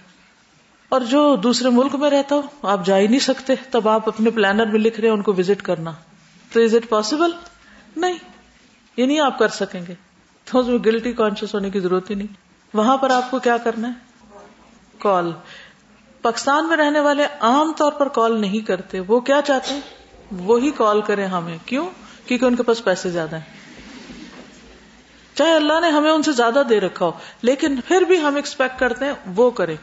اور 0.89 1.01
جو 1.01 1.37
دوسرے 1.37 1.71
ملک 1.71 1.95
میں 1.95 2.11
رہتا 2.11 2.35
ہو، 2.35 2.43
آپ 2.63 2.87
جا 2.87 2.99
ہی 2.99 3.07
نہیں 3.07 3.19
سکتے۔ 3.19 3.55
تب 3.71 3.89
آپ 3.89 4.09
اپنے 4.09 4.31
پلانر 4.31 4.67
میں 4.67 4.81
لکھ 4.81 5.01
رہے 5.01 5.09
ہیں، 5.09 5.17
ان 5.17 5.23
کو 5.23 5.33
وزٹ 5.33 5.63
کرنا۔ 5.63 5.93
تو 6.53 6.61
از 6.61 6.75
اٹ 6.75 6.89
پاسبل 6.89 7.31
نہیں۔ 7.97 8.19
یہ 8.97 9.07
نہیں 9.07 9.21
آپ 9.21 9.39
کر 9.39 9.49
سکیں 9.49 9.83
گے۔ 9.89 9.95
تو 10.45 10.59
اس 10.59 10.67
میں 10.67 10.79
گلٹی 10.87 11.13
کانشیس 11.13 11.55
ہونے 11.55 11.71
کی 11.71 11.81
ضرورت 11.81 12.11
ہی 12.11 12.15
نہیں۔ 12.15 12.35
وہاں 12.75 12.97
پر 12.97 13.11
آپ 13.11 13.31
کو 13.31 13.39
کیا 13.39 13.57
کرنا 13.57 13.89
ہے؟ 13.89 13.95
کال 14.99 15.33
پاکستان 16.23 16.69
میں 16.69 16.77
رہنے 16.77 17.01
والے 17.01 17.25
عام 17.41 17.73
طور 17.77 17.93
پر 17.93 18.09
کال 18.09 18.41
نہیں 18.41 18.67
کرتے۔ 18.67 19.01
وہ 19.01 19.21
کیا 19.21 19.41
چاہتے 19.45 19.75
ہیں؟ 19.75 20.06
وہی 20.33 20.71
کال 20.71 21.01
کریں 21.01 21.27
ہمیں۔ 21.27 21.59
کیوں؟ 21.67 21.91
کیونکہ 22.27 22.45
ان 22.45 22.57
کے 22.57 22.63
پاس 22.63 22.85
پیسے 22.85 23.11
زیادہ 23.11 23.37
ہیں۔ 23.37 23.57
چاہے 25.35 25.55
اللہ 25.55 25.81
نے 25.81 25.89
ہمیں 25.89 26.11
ان 26.11 26.23
سے 26.23 26.33
زیادہ 26.33 26.63
دے 26.71 26.81
رکھا 26.81 27.07
ہو، 27.07 27.13
لیکن 27.43 27.81
پھر 27.89 28.01
بھی 28.01 28.21
ہم 28.21 28.37
ایکسپیکٹ 28.37 28.81
کرتے 28.81 29.05
ہیں 29.05 29.13
وہ 29.27 29.51
کریں 29.51 29.77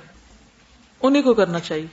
انہیں 1.01 1.23
کو 1.23 1.33
کرنا 1.33 1.59
چاہیے۔ 1.59 1.87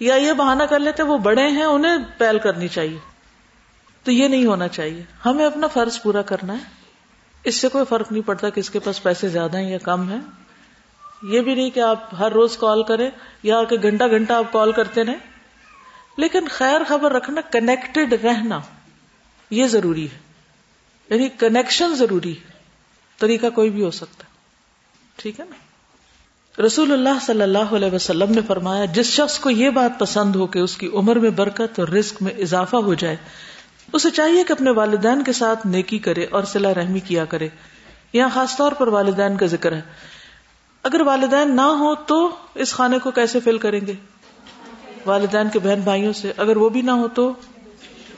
یا 0.00 0.14
یہ 0.14 0.32
بہانا 0.32 0.66
کر 0.66 0.78
لیتے 0.78 1.02
وہ 1.02 1.18
بڑے 1.18 1.48
ہیں، 1.48 1.64
انہیں 1.64 1.96
پہل 2.18 2.38
کرنی 2.38 2.68
چاہیے۔ 2.68 2.98
تو 4.04 4.12
یہ 4.12 4.28
نہیں 4.28 4.46
ہونا 4.46 4.68
چاہیے۔ 4.68 5.02
ہمیں 5.26 5.46
اپنا 5.46 5.66
فرض 5.66 6.02
پورا 6.02 6.22
کرنا 6.22 6.52
ہے۔ 6.52 6.62
اس 7.44 7.54
سے 7.54 7.68
کوئی 7.68 7.84
فرق 7.88 8.12
نہیں 8.12 8.26
پڑتا 8.26 8.48
کہ 8.48 8.60
اس 8.60 8.70
کے 8.70 8.78
پاس 8.78 9.02
پیسے 9.02 9.28
زیادہ 9.28 9.56
ہیں 9.56 9.70
یا 9.70 9.78
کم 9.78 10.10
ہیں۔ 10.10 10.20
یہ 11.22 11.40
بھی 11.40 11.54
نہیں 11.54 11.70
کہ 11.70 11.80
آپ 11.80 12.14
ہر 12.18 12.32
روز 12.32 12.56
کال 12.56 12.82
کریں 12.82 13.10
یا 13.42 13.64
کہ 13.64 13.76
گھنٹہ 13.82 14.04
گھنٹہ 14.10 14.32
آپ 14.32 14.52
کال 14.52 14.72
کرتے 14.72 15.04
رہیں۔ 15.04 15.35
لیکن 16.16 16.48
خیر 16.50 16.80
خبر 16.88 17.12
رکھنا 17.12 17.40
کنیکٹڈ 17.40 18.12
رہنا، 18.24 18.60
یہ 19.50 19.66
ضروری 19.66 20.04
ہے۔ 20.04 20.18
یعنی 21.10 21.28
کنیکشن 21.28 21.94
ضروری 21.94 22.32
ہے۔ 22.32 22.56
طریقہ 23.18 23.46
کوئی 23.54 23.70
بھی 23.70 23.84
ہو 23.84 23.90
سکتا 23.90 24.24
ٹھیک 25.16 25.40
ہے 25.40 25.44
نا؟ 25.44 25.56
رسول 26.62 26.92
اللہ 26.92 27.18
صلی 27.26 27.42
اللہ 27.42 27.58
علیہ 27.58 27.94
وسلم 27.94 28.30
نے 28.30 28.40
فرمایا، 28.46 28.84
جس 28.84 29.06
شخص 29.06 29.38
کو 29.38 29.50
یہ 29.50 29.70
بات 29.70 29.98
پسند 29.98 30.36
ہو 30.36 30.46
کہ 30.46 30.58
اس 30.58 30.76
کی 30.76 30.88
عمر 30.92 31.16
میں 31.16 31.30
برکت 31.30 31.78
اور 31.78 31.88
رزق 31.88 32.22
میں 32.22 32.32
اضافہ 32.32 32.76
ہو 32.76 32.94
جائے، 32.94 33.16
اسے 33.92 34.10
چاہیے 34.10 34.44
کہ 34.44 34.52
اپنے 34.52 34.70
والدین 34.70 35.24
کے 35.24 35.32
ساتھ 35.32 35.66
نیکی 35.66 35.98
کرے 35.98 36.26
اور 36.30 36.44
صلاح 36.44 36.74
رحمی 36.74 37.00
کیا 37.00 37.24
کرے۔ 37.24 37.48
یہاں 38.12 38.28
خاص 38.34 38.56
طور 38.56 38.72
پر 38.72 38.88
والدین 38.88 39.36
کا 39.36 39.46
ذکر 39.46 39.72
ہے۔ 39.72 39.80
اگر 40.82 41.00
والدین 41.00 41.56
نہ 41.56 41.60
ہو 41.60 41.94
تو 41.94 42.36
اس 42.54 42.74
خانے 42.74 42.98
کو 42.98 43.10
کیسے 43.10 43.40
فل 43.40 43.58
کریں 43.58 43.80
گے؟ 43.86 43.92
والدین 45.06 45.48
کے 45.52 45.58
بہن 45.58 45.80
بھائیوں 45.80 46.12
سے، 46.12 46.32
اگر 46.36 46.56
وہ 46.56 46.68
بھی 46.68 46.82
نہ 46.82 46.90
ہو 46.90 47.08
تو 47.08 47.32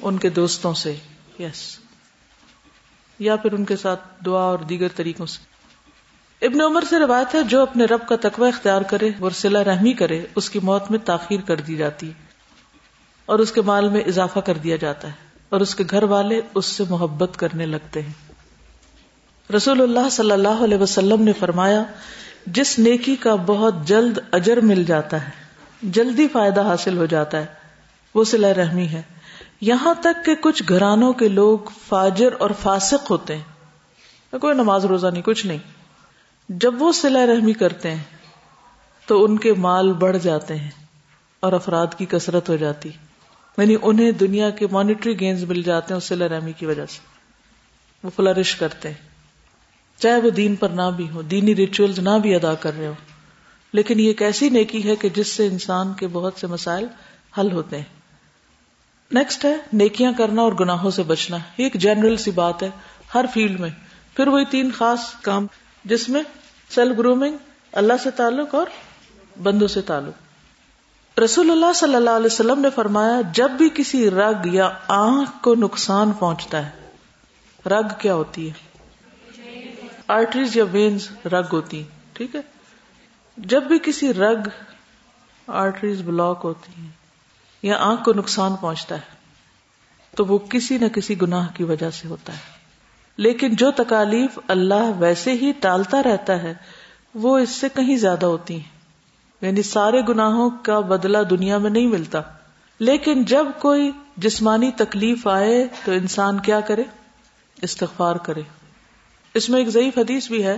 ان 0.03 0.19
کے 0.19 0.31
دوستوں 0.31 0.75
سے 0.75 0.97
یس 1.39 1.79
یا 3.19 3.37
پھر 3.37 3.53
ان 3.53 3.65
کے 3.65 3.77
ساتھ 3.77 4.25
دعا 4.25 4.41
اور 4.41 4.59
دیگر 4.59 4.89
طریقوں 4.97 5.27
سے۔ 5.27 5.39
ابن 6.47 6.61
عمر 6.61 6.85
سے 6.91 6.99
روایت 6.99 7.35
ہے، 7.35 7.43
جو 7.43 7.63
اپنے 7.63 7.85
رب 7.85 8.09
کا 8.09 8.17
تقوی 8.21 8.49
اختیار 8.49 8.83
کرے 8.83 9.11
اور 9.21 9.31
سلا 9.31 9.65
رحمی 9.65 9.93
کرے، 9.93 10.27
اس 10.35 10.51
کی 10.51 10.59
موت 10.63 10.91
میں 10.91 10.99
تاخیر 10.99 11.41
کر 11.41 11.61
دی 11.61 11.77
جاتی 11.77 12.13
اور 13.27 13.39
اس 13.39 13.53
کے 13.53 13.63
مال 13.63 13.89
میں 13.89 14.01
اضافہ 14.01 14.39
کر 14.39 14.59
دیا 14.59 14.77
جاتا 14.77 15.09
ہے 15.09 15.13
اور 15.49 15.61
اس 15.61 15.75
کے 15.75 15.85
گھر 15.91 16.03
والے 16.03 16.41
اس 16.55 16.67
سے 16.67 16.85
محبت 16.91 17.37
کرنے 17.37 17.67
لگتے 17.67 18.03
ہیں۔ 18.03 18.13
رسول 19.53 19.83
اللہ 19.83 20.09
صلی 20.09 20.31
اللہ 20.31 20.65
علیہ 20.65 20.79
وسلم 20.79 21.23
نے 21.23 21.33
فرمایا، 21.33 21.83
جس 22.47 22.79
نیکی 22.79 23.17
کا 23.17 23.35
بہت 23.35 23.75
جلد 23.85 24.19
اجر 24.33 24.61
مل 24.61 24.85
جاتا 24.85 25.29
ہے 25.29 25.48
جلدی 25.83 26.29
فائدہ 26.29 26.63
حاصل 26.63 26.97
ہو 26.97 27.07
جاتا 27.07 27.39
ہے۔ 27.41 27.47
وہ 28.15 28.25
سلا 28.25 28.55
رحمی 28.55 28.89
ہے۔ 28.89 29.03
یہاں 29.61 29.95
تک 29.95 30.25
کہ 30.25 30.35
کچھ 30.35 30.63
گھرانوں 30.69 31.13
کے 31.13 31.29
لوگ 31.29 31.59
فاجر 31.89 32.29
اور 32.39 32.51
فاسق 32.63 33.11
ہوتے 33.11 33.37
ہیں۔ 33.37 34.39
کوئی 34.39 34.55
نماز 34.55 34.85
روزہ 34.85 35.07
نہیں، 35.07 35.23
کچھ 35.23 35.47
نہیں۔ 35.47 35.59
جب 36.49 36.83
وہ 36.83 36.93
سلا 36.93 37.27
رحمی 37.27 37.53
کرتے 37.53 37.91
ہیں، 37.91 38.03
تو 39.07 39.25
ان 39.25 39.39
کے 39.39 39.55
مال 39.55 39.93
بڑھ 39.93 40.19
جاتے 40.19 40.57
ہیں 40.57 40.71
اور 41.41 41.53
افراد 41.53 41.87
کی 41.99 42.07
کثرت 42.07 42.49
ہو 42.49 42.57
جاتی۔ 42.57 42.89
یعنی 43.59 43.77
انہیں 43.83 44.13
دنیا 44.13 44.51
کے 44.51 44.67
مانیٹری 44.71 45.21
گینز 45.21 45.45
مل 45.45 45.63
جاتے 45.63 45.95
ہیں 45.95 46.01
سلا 46.01 46.29
رحمی 46.29 46.53
کی 46.53 46.67
وجہ 46.67 46.87
سے۔ 46.87 46.99
وہ 48.05 48.11
فلرش 48.17 48.57
کرتے 48.57 48.89
ہیں۔ 48.89 49.09
چاہے 49.99 50.21
وہ 50.21 50.31
دین 50.31 50.57
پر 50.57 50.69
نہ 50.69 50.91
بھی 50.97 51.11
ہو 51.11 51.23
دینی 51.23 51.57
ریچولز 51.57 51.99
نہ 51.99 52.19
بھی 52.23 52.35
ادا 52.35 52.55
کر 52.55 52.79
رہے 52.79 52.87
ہو 52.87 52.95
لیکن 53.73 54.01
یہ 54.01 54.07
ایک 54.07 54.23
ایسی 54.23 54.49
نیکی 54.49 54.89
ہے 54.89 54.97
کہ 54.97 55.09
جس 55.09 55.29
سے 55.29 55.47
انسان 55.47 55.93
کے 55.95 56.07
بہت 56.07 56.35
سے 56.37 56.47
مسائل 56.47 56.87
حل 57.41 57.53
ہوتے 57.53 57.77
ہیں۔ 57.77 57.85
نیکسٹ 59.11 59.45
ہے، 59.45 59.57
نیکیاں 59.73 60.13
کرنا 60.19 60.43
اور 60.43 60.53
گناہوں 60.61 60.91
سے 60.91 61.03
بچنا۔ 61.03 61.37
یہ 61.37 61.65
ایک 61.65 61.75
جنرل 61.75 62.17
سی 62.17 62.31
بات 62.31 62.63
ہے 62.63 62.71
ہر 63.15 63.25
فیلڈ 63.35 63.61
میں۔ 63.61 63.71
پھر 64.15 64.29
وہی 64.29 64.45
تین 64.45 64.71
خاص 64.75 65.01
کام 65.23 65.47
جس 65.85 66.09
میں 66.09 66.23
سیلف 66.71 66.99
گرومنگ 66.99 67.37
اللہ 67.73 67.93
سے 68.03 68.11
تعلق 68.11 68.55
اور 68.55 68.67
بندوں 69.43 69.69
سے 69.69 69.81
تعلق۔ 69.81 70.29
رسول 71.21 71.51
اللہ 71.51 71.73
صلی 71.75 71.95
اللہ 71.95 72.11
علیہ 72.11 72.27
وسلم 72.27 72.61
نے 72.61 72.71
فرمایا، 72.71 73.21
جب 73.33 73.51
بھی 73.51 73.69
کسی 73.75 74.11
رگ 74.11 74.47
یا 74.47 74.71
آنکھ 74.89 75.31
کو 75.43 75.55
نقصان 75.55 76.13
پہنچتا 76.13 76.67
ہے، 76.67 76.71
رگ 77.67 77.89
کیا 77.99 78.15
ہوتی 78.15 78.51
ہے؟ 78.51 78.53
آرٹریز 80.09 80.57
یا 80.57 80.65
وینز 80.65 81.09
رگ 81.25 81.47
ہوتی 81.53 81.77
ہیں، 81.77 81.89
ٹھیک 82.13 82.35
ہے؟ 82.35 82.41
جب 83.39 83.63
بھی 83.63 83.79
کسی 83.83 84.15
رگ 84.15 84.49
آرٹریز 85.47 86.03
بلاک 86.03 86.41
ہوتی 86.45 86.83
ہیں 86.83 86.89
یا 87.63 87.77
آنکھ 87.79 88.05
کو 88.05 88.13
نقصان 88.13 88.57
پہنچتا 88.57 88.95
ہے، 88.95 89.17
تو 90.17 90.25
وہ 90.25 90.39
کسی 90.39 90.79
نہ 90.79 90.89
کسی 90.89 91.21
گناہ 91.23 91.49
کی 91.55 91.65
وجہ 91.65 91.91
سے 91.91 92.09
ہوتا 92.09 92.33
ہے۔ 92.33 92.39
لیکن 93.17 93.57
جو 93.57 93.71
تکالیف 93.71 94.39
اللہ 94.49 94.91
ویسے 94.99 95.33
ہی 95.33 95.53
ٹالتا 95.61 96.03
رہتا 96.03 96.43
ہے، 96.43 96.55
وہ 97.15 97.39
اس 97.39 97.51
سے 97.51 97.69
کہیں 97.69 97.97
زیادہ 97.97 98.27
ہوتی 98.27 98.55
ہیں۔ 98.55 98.79
یعنی 99.41 99.63
سارے 99.63 100.01
گناہوں 100.09 100.51
کا 100.63 100.81
بدلہ 100.81 101.19
دنیا 101.19 101.59
میں 101.59 101.71
نہیں 101.71 101.87
ملتا۔ 101.87 102.21
لیکن 102.79 103.25
جب 103.25 103.47
کوئی 103.59 103.91
جسمانی 104.17 104.71
تکلیف 104.77 105.27
آئے، 105.27 105.67
تو 105.85 105.93
انسان 105.93 106.39
کیا 106.39 106.61
کرے؟ 106.61 106.83
استغفار 107.63 108.17
کرے۔ 108.17 108.43
اس 109.35 109.49
میں 109.49 109.59
ایک 109.59 109.69
ضعیف 109.69 109.99
حدیث 109.99 110.29
بھی 110.29 110.45
ہے۔ 110.45 110.57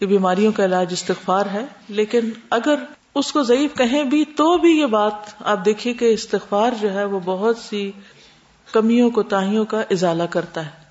کہ 0.00 0.06
بیماریوں 0.06 0.52
کا 0.52 0.64
علاج 0.64 0.86
استغفار 0.90 1.46
ہے، 1.46 1.64
لیکن 1.88 2.30
اگر 2.50 2.74
اس 3.14 3.32
کو 3.32 3.42
ضعیف 3.42 3.74
کہیں 3.74 4.04
بھی 4.04 4.24
تو 4.24 4.58
بھی 4.58 4.80
یہ 4.80 4.86
بات 4.86 5.12
آپ 5.40 5.64
دیکھیے 5.64 5.94
کہ 5.94 6.04
استغفار 6.04 6.72
جو 6.80 6.92
ہے 6.92 7.04
وہ 7.04 7.20
بہت 7.24 7.58
سی 7.58 7.92
کمیوں 8.72 9.10
کو 9.10 9.22
تاہیوں 9.22 9.64
کا 9.64 9.80
ازالہ 9.90 10.22
کرتا 10.22 10.66
ہے۔ 10.66 10.84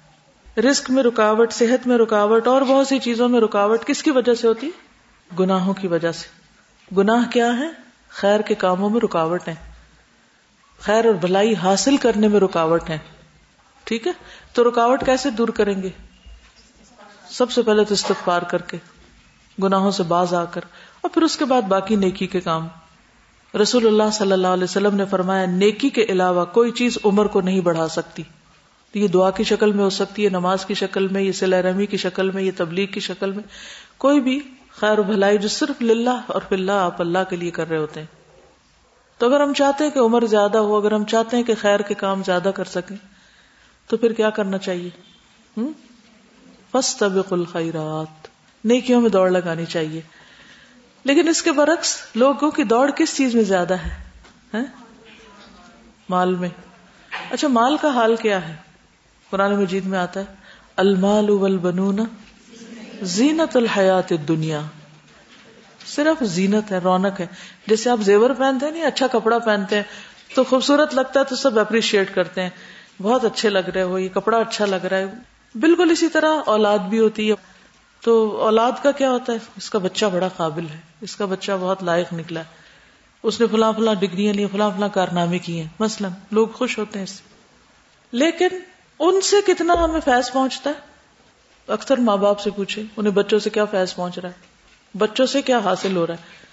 رسک 0.62 0.91
میں 0.91 1.04
رکاوٹ، 1.04 1.54
صحت 1.54 1.88
میں 1.88 1.97
رکاوٹ 1.97 2.47
اور 2.47 2.62
بہت 2.62 2.88
سی 2.88 2.99
چیزوں 2.99 3.30
میں 3.30 3.41
رکاوٹ 3.41 3.86
کس 3.86 4.04
کی 4.04 4.12
وجہ 4.12 4.34
سے 4.34 4.47
ہوتی؟ 4.47 4.70
گناہوں 5.39 5.74
کی 5.74 5.88
وجہ 5.88 6.12
سے۔ 6.12 6.28
گناہ 6.97 7.30
کیا 7.30 7.58
ہے؟ 7.58 7.68
خیر 8.10 8.39
کے 8.39 8.56
کاموں 8.56 8.89
میں 8.89 8.99
رکاوٹ 9.04 9.47
ہے 9.47 9.56
خیر 10.80 11.06
اور 11.06 11.14
بھلائی 11.14 11.56
حاصل 11.56 11.97
کرنے 11.97 12.28
میں 12.28 12.39
رکاوٹ 12.39 12.89
ہے 12.89 12.97
ٹھیک 13.84 14.08
ہے؟ 14.08 14.12
تو 14.54 14.70
رکاوٹ 14.70 15.06
کیسے 15.06 15.30
دور 15.30 15.47
کریں 15.47 15.82
گے؟ 15.82 15.89
سب 17.30 17.51
سے 17.51 17.62
پہلے 17.62 17.84
تو 17.84 17.93
استغفار 17.93 18.41
کر 18.41 18.62
کے۔ 18.62 18.78
گناہوں 19.64 19.91
سے 19.91 20.04
باز 20.04 20.34
آ 20.34 20.45
کر 20.45 20.62
اور 21.01 21.12
پھر 21.12 21.22
اس 21.22 21.38
کے 21.38 21.45
بعد 21.45 21.62
باقی 21.62 21.95
نیکی 21.95 22.28
کے 22.28 22.41
کام۔ 22.41 22.68
رسول 23.62 23.88
اللہ 23.88 24.12
صلی 24.14 24.32
اللہ 24.32 24.47
علیہ 24.47 24.64
وسلم 24.64 24.95
نے 24.95 25.06
فرمایا، 25.06 25.45
نیکی 25.45 25.89
کے 25.89 26.06
علاوہ 26.10 26.45
کوئی 26.45 26.72
چیز 26.72 26.97
عمر 27.06 27.26
کو 27.26 27.41
نہیں 27.41 27.62
بڑھا 27.62 27.88
سکتی۔ 27.88 28.24
یہ 28.93 29.08
دعا 29.08 29.30
کی 29.32 29.43
شکل 29.43 29.72
میں 29.72 29.84
ہو 29.84 29.89
سکتی 29.89 30.24
ہے، 30.24 30.30
نماز 30.30 30.66
کی 30.66 30.74
شکل 30.74 31.08
میں، 31.08 31.22
یہ 31.22 31.32
سلا 31.32 31.62
رحمی 31.62 31.86
کی 31.86 31.97
شکل 31.97 32.32
میں، 32.32 32.43
یہ 32.43 32.51
تبلیغ 32.58 32.88
کی 32.88 32.99
شکل 32.99 33.32
میں۔ 33.32 33.43
کوئی 33.97 34.22
بھی 34.22 34.39
خیر 34.72 34.99
و 34.99 35.04
بھلائی 35.04 35.38
جو 35.38 35.47
صرف 35.47 35.82
للہ 35.82 36.22
اور 36.28 36.41
اللہ 36.51 36.72
آپ 36.72 37.01
اللہ 37.01 37.20
کے 37.30 37.36
لیے 37.36 37.51
کر 37.51 37.70
رہے 37.70 37.78
ہوتے 37.78 37.99
ہیں۔ 37.99 38.08
تو 39.18 39.26
اگر 39.26 39.41
ہم 39.41 39.54
چاہتے 39.54 39.84
ہیں 39.84 39.91
کہ 39.91 39.99
عمر 39.99 40.26
زیادہ 40.26 40.58
ہو، 40.58 40.76
اگر 40.76 40.91
ہم 40.91 41.04
چاہتے 41.04 41.38
ہیں 41.38 41.43
کہ 41.43 41.54
خیر 41.62 41.80
کے 41.80 41.93
کام 41.93 42.24
زیادہ 42.26 42.51
کر 42.56 42.64
سکیں، 42.64 42.97
تو 43.88 43.97
پھر 43.97 44.14
کیا 44.14 44.30
کرنا 44.30 44.58
چاہیے؟ 44.58 44.89
ہوں 45.58 45.74
بس 46.74 47.04
الخیرات۔ 47.32 48.22
نیکیوں 48.64 49.01
میں 49.01 49.09
دوڑ 49.09 49.30
لگانی 49.30 49.66
چاہیے۔ 49.66 50.01
لیکن 51.03 51.28
اس 51.28 51.41
کے 51.41 51.51
برعکس 51.51 51.97
لوگوں 52.16 52.51
کی 52.51 52.64
دوڑ 52.64 52.91
کس 52.91 53.18
چیز 53.18 53.36
میں 53.36 53.43
زیادہ 53.43 53.74
ہے؟ 53.74 54.03
ہاں؟ 54.53 54.64
مال 56.09 56.36
میں۔ 56.36 56.49
اچھا 57.32 57.47
مال 57.47 57.78
کا 57.78 57.88
حال 57.88 58.16
کیا 58.16 58.49
ہے؟ 58.49 58.55
قرآن 59.30 59.55
مجید 59.55 59.86
میں 59.86 59.99
آتا 59.99 60.20
ہے، 60.20 60.26
المال 60.76 61.30
والبنون 61.30 61.99
زینت 63.01 63.55
الحیات 63.55 64.14
دنیا 64.28 64.61
صرف 65.86 66.24
زینت 66.24 66.72
ہے، 66.72 66.78
رونق 66.78 67.20
ہے۔ 67.20 67.28
جیسے 67.68 67.89
آپ 67.89 67.99
زیور 68.01 68.30
پہنتے 68.30 68.66
ہیں 68.66 68.74
نہیں 68.74 68.84
اچھا 68.84 69.07
کپڑا 69.07 69.39
پہنتے 69.39 69.76
ہیں، 69.76 69.84
تو 70.36 70.43
خوبصورت 70.43 70.93
لگتا 70.93 71.20
ہے 71.20 71.26
تو 71.26 71.36
سب 71.36 71.59
اپریشیٹ 71.59 72.16
کرتے 72.16 72.41
ہیں۔ 72.41 72.49
بہت 73.01 73.26
اچھے 73.26 73.49
لگ 73.49 73.70
رہے 73.76 73.84
ہو، 73.84 73.99
یہ 73.99 74.09
کپڑا 74.09 74.38
اچھا 74.38 74.66
لگ 74.66 74.86
رہا 74.86 74.97
ہے۔ 74.97 75.05
بالکل 75.55 75.89
اسی 75.91 76.09
طرح 76.09 76.30
اولاد 76.45 76.80
بھی 76.80 76.99
ہوتی 76.99 77.32
ہے۔ 77.32 77.53
تو 78.04 78.38
اولاد 78.41 78.72
کا 78.84 78.91
کیا 78.91 79.12
ہوتا 79.12 79.34
ہے؟ 79.34 79.38
اس 79.58 79.70
کا 79.70 79.80
بچہ 79.80 80.06
بڑا 80.06 80.28
قابل 80.28 80.66
ہے۔ 80.70 80.78
اس 81.01 81.16
کا 81.16 81.26
بچہ 81.26 81.51
بہت 81.60 81.84
لائق 81.84 82.14
نکلا۔ 82.14 82.39
ہے 82.39 82.45
اس 83.24 83.41
نے 83.41 83.47
فلاں 83.47 83.74
فلاں 83.74 83.93
ڈگریاں 83.93 84.34
لی 84.34 84.47
فلاں 84.47 84.72
فلاں 84.76 84.89
کارنامے 84.89 85.39
کیے 85.39 85.62
ہیں۔ 85.62 85.70
مثلاً 85.80 86.12
لوگ 86.32 86.47
خوش 86.47 86.78
ہوتے 86.78 86.99
ہیں 86.99 87.04
اس 87.04 87.10
سے۔ 87.10 87.24
لیکن 88.12 88.47
ان 88.99 89.22
سے 89.22 89.36
کتنا 89.47 89.74
ہمیں 89.74 89.99
فیض 90.06 90.32
پہنچتا 90.32 90.70
ہے؟ 90.70 90.76
اکثر 91.68 91.97
ماں 91.97 92.18
باپ 92.18 92.39
سے 92.39 92.51
پوچھے، 92.51 92.84
انہیں 92.97 93.14
بچوں 93.14 93.39
سے 93.39 93.49
کیا 93.49 93.66
فیض 93.66 93.95
پہنچ 93.95 94.20
رہا 94.20 94.30
ہے؟ 94.30 94.34
بچوں 94.97 95.26
سے 95.26 95.41
کیا 95.41 95.58
حاصل 95.58 95.95
ہو 95.95 96.08
رہا 96.08 96.14
ہے؟ 96.14 96.43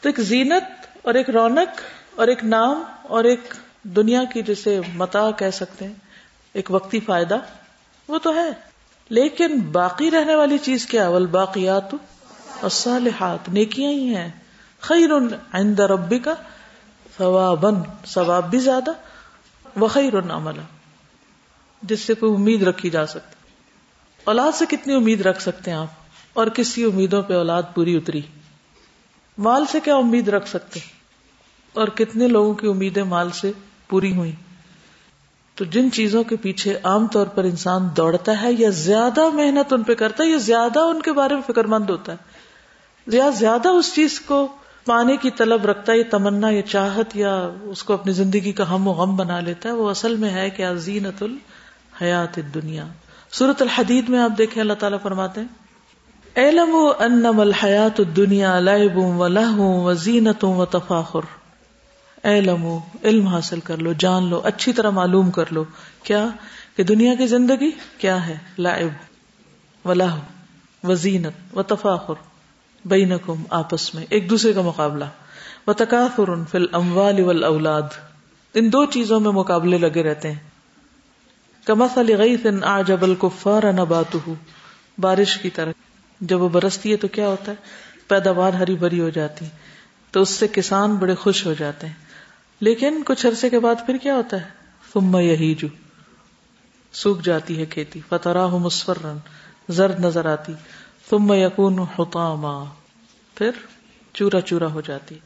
تو 0.00 0.08
ایک 0.08 0.20
زینت 0.20 0.86
اور 1.02 1.14
ایک 1.14 1.30
رونق 1.30 1.80
اور 2.14 2.28
ایک 2.28 2.44
نام 2.44 2.82
اور 3.02 3.24
ایک 3.24 3.54
دنیا 3.82 4.24
کی 4.24 4.42
جسے 4.42 4.80
متا 4.94 5.30
کہہ 5.30 5.50
سکتے 5.50 5.84
ہیں، 5.84 5.94
ایک 6.52 6.70
وقتی 6.70 7.00
فائدہ، 7.00 7.36
وہ 8.08 8.18
تو 8.18 8.34
ہے۔ 8.34 8.73
لیکن 9.08 9.60
باقی 9.60 10.10
رہنے 10.10 10.34
والی 10.34 10.58
چیز 10.58 10.86
کیا؟ 10.86 11.08
والباقیات 11.08 11.94
الصالحات، 12.62 13.48
نیکیاں 13.48 13.90
ہی 13.90 14.14
ہیں۔ 14.14 14.30
خیر 14.80 15.10
عند 15.52 15.80
ربک 15.80 16.28
ثوابا، 17.18 17.70
ثواب 18.06 18.50
بھی 18.50 18.58
زیادہ 18.58 18.90
وخیر 19.80 20.18
عملا۔ 20.18 20.62
جس 21.82 22.00
سے 22.00 22.14
کوئی 22.14 22.34
امید 22.34 22.62
رکھی 22.62 22.90
جا 22.90 23.06
سکتی۔ 23.06 23.36
اولاد 24.24 24.52
سے 24.54 24.64
کتنی 24.68 24.94
امید 24.94 25.20
رکھ 25.20 25.42
سکتے 25.42 25.70
ہیں 25.70 25.78
آپ؟ 25.78 25.86
اور 26.32 26.46
کس 26.46 26.74
کی 26.74 26.84
امیدوں 26.84 27.22
پہ 27.22 27.34
اولاد 27.34 27.62
پوری 27.74 27.96
اتری۔ 27.96 28.20
مال 29.38 29.66
سے 29.66 29.80
کیا 29.80 29.96
امید 29.96 30.28
رکھ 30.28 30.48
سکتے؟ 30.48 30.80
اور 31.72 31.88
کتنے 31.88 32.28
لوگوں 32.28 32.54
کی 32.54 32.66
امیدیں 32.66 33.04
مال 33.04 33.30
سے 33.30 33.52
پوری 33.88 34.16
ہوئی 34.16 34.32
تو 35.54 35.64
جن 35.64 35.92
چیزوں 35.92 36.24
کے 36.24 36.36
پیچھے 36.36 36.78
عام 36.82 37.06
طور 37.06 37.26
پر 37.26 37.44
انسان 37.44 37.88
دوڑتا 37.96 38.42
ہے، 38.42 38.52
یا 38.58 38.70
زیادہ 38.70 39.28
محنت 39.30 39.72
ان 39.72 39.82
پہ 39.82 39.94
کرتا 39.94 40.24
ہے، 40.24 40.28
یا 40.28 40.36
زیادہ 40.36 40.78
ان 40.78 41.02
کے 41.02 41.12
بارے 41.12 41.34
میں 41.34 41.42
فکر 41.46 41.64
مند 41.64 41.90
ہوتا 41.90 42.12
ہے۔ 42.12 42.16
یا 43.06 43.30
زیادہ 43.30 43.68
اس 43.68 43.94
چیز 43.94 44.20
کو 44.20 44.48
پانے 44.84 45.16
کی 45.16 45.30
طلب 45.30 45.66
رکھتا 45.66 45.92
ہے، 45.92 45.98
یا 45.98 46.04
تمنا، 46.10 46.50
یا 46.50 46.62
چاہت، 46.62 47.16
یا 47.16 47.48
اس 47.62 47.82
کو 47.82 47.94
اپنی 47.94 48.12
زندگی 48.12 48.52
کا 48.52 48.74
ہم 48.74 48.88
و 48.88 48.92
غم 48.92 49.16
بنا 49.16 49.40
لیتا 49.40 49.68
ہے۔ 49.68 49.74
وہ 49.74 49.90
اصل 49.90 50.16
میں 50.16 50.30
ہے 50.30 50.50
کہ 50.50 50.66
عظینت 50.66 51.22
الحیات 51.22 52.38
دنیا 52.54 52.84
سورت 53.30 53.62
الحدید 53.62 54.08
میں 54.08 54.18
آپ 54.18 54.38
دیکھیں، 54.38 54.60
اللہ 54.60 54.72
تعالیٰ 54.72 54.98
فرماتے 55.02 55.40
ہیں 55.40 55.64
علم 56.36 56.76
انم 56.98 57.40
الحیات 57.40 58.00
الدنیا 58.00 58.60
لعب 58.60 58.98
و 58.98 59.28
لہو 59.28 59.82
و 59.82 59.92
زینت 59.92 60.44
و 60.44 60.64
تفاخر۔ 60.64 61.43
علم 62.24 62.78
علم 63.04 63.26
حاصل 63.26 63.60
کر 63.60 63.76
لو، 63.76 63.92
جان 63.92 64.30
لو، 64.30 64.40
اچھی 64.44 64.72
طرح 64.72 64.90
معلوم 64.90 65.30
کر 65.30 65.44
لو۔ 65.50 65.64
کیا 66.02 66.26
کہ 66.76 66.82
دنیا 66.82 67.14
کی 67.14 67.26
زندگی 67.26 67.70
کیا 67.98 68.26
ہے؟ 68.26 68.38
لائب 68.58 68.88
و 69.88 69.94
لہو 69.94 70.18
و 70.84 70.94
زینت 70.94 71.56
و 71.56 71.62
تفاخر 71.62 72.14
بینکم، 72.84 73.42
آپس 73.50 73.94
میں، 73.94 74.06
ایک 74.10 74.30
دوسرے 74.30 74.52
کا 74.52 74.60
مقابلہ۔ 74.60 75.04
و 75.66 75.72
تکاثر 75.72 76.34
فی 76.50 76.58
الاموال 76.58 77.20
والاولاد۔ 77.20 77.82
ان 78.54 78.72
دو 78.72 78.84
چیزوں 78.84 79.20
میں 79.20 79.32
مقابلے 79.32 79.78
لگے 79.78 80.02
رہتے 80.02 80.32
ہیں۔ 80.32 80.38
کمثل 81.64 82.16
غیث 82.16 82.46
اعجب 82.62 83.02
الکفار 83.02 83.62
نباتہ 83.72 84.30
بارش 84.98 85.36
کی 85.36 85.50
طرح۔ 85.50 85.72
جب 86.20 86.40
وہ 86.40 86.48
برستی 86.48 86.92
ہے 86.92 86.96
تو 86.96 87.08
کیا 87.08 87.28
ہوتا 87.28 87.52
ہے؟ 87.52 87.56
پیداوار 88.08 88.52
ہری 88.52 88.74
بھری 88.74 89.00
ہو 89.00 89.08
جاتی۔ 89.08 89.44
تو 90.10 90.20
اس 90.20 90.28
سے 90.28 90.46
کسان 90.48 90.94
بڑے 90.94 91.14
خوش 91.14 91.46
ہو 91.46 91.54
جاتے 91.58 91.86
ہیں۔ 91.86 92.03
لیکن 92.60 93.02
کچھ 93.06 93.26
عرصے 93.26 93.50
کے 93.50 93.58
بعد 93.58 93.74
پھر 93.86 93.96
کیا 93.96 94.14
ہوتا 94.14 94.36
ہے؟ 94.36 94.48
ثم 94.92 95.16
یہیجو۔ 95.16 95.66
سوکھ 96.92 97.22
جاتی 97.24 97.60
ہے 97.60 97.66
کھیتی۔ 97.66 98.00
فتراہ 98.08 98.56
مسفرن 98.56 99.16
زرد 99.68 100.00
نظر 100.00 100.26
آتی۔ 100.26 100.52
ثم 101.10 101.32
یکون 101.32 101.78
حطاما۔ 101.78 102.64
پھر 103.34 103.50
چورا 104.14 104.40
چورا 104.40 104.66
ہو 104.66 104.80
جاتی۔ 104.80 105.18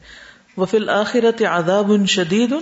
وفی 0.57 0.77
الآخرت 0.77 1.41
عذاب 1.41 1.91
شدید 2.07 2.55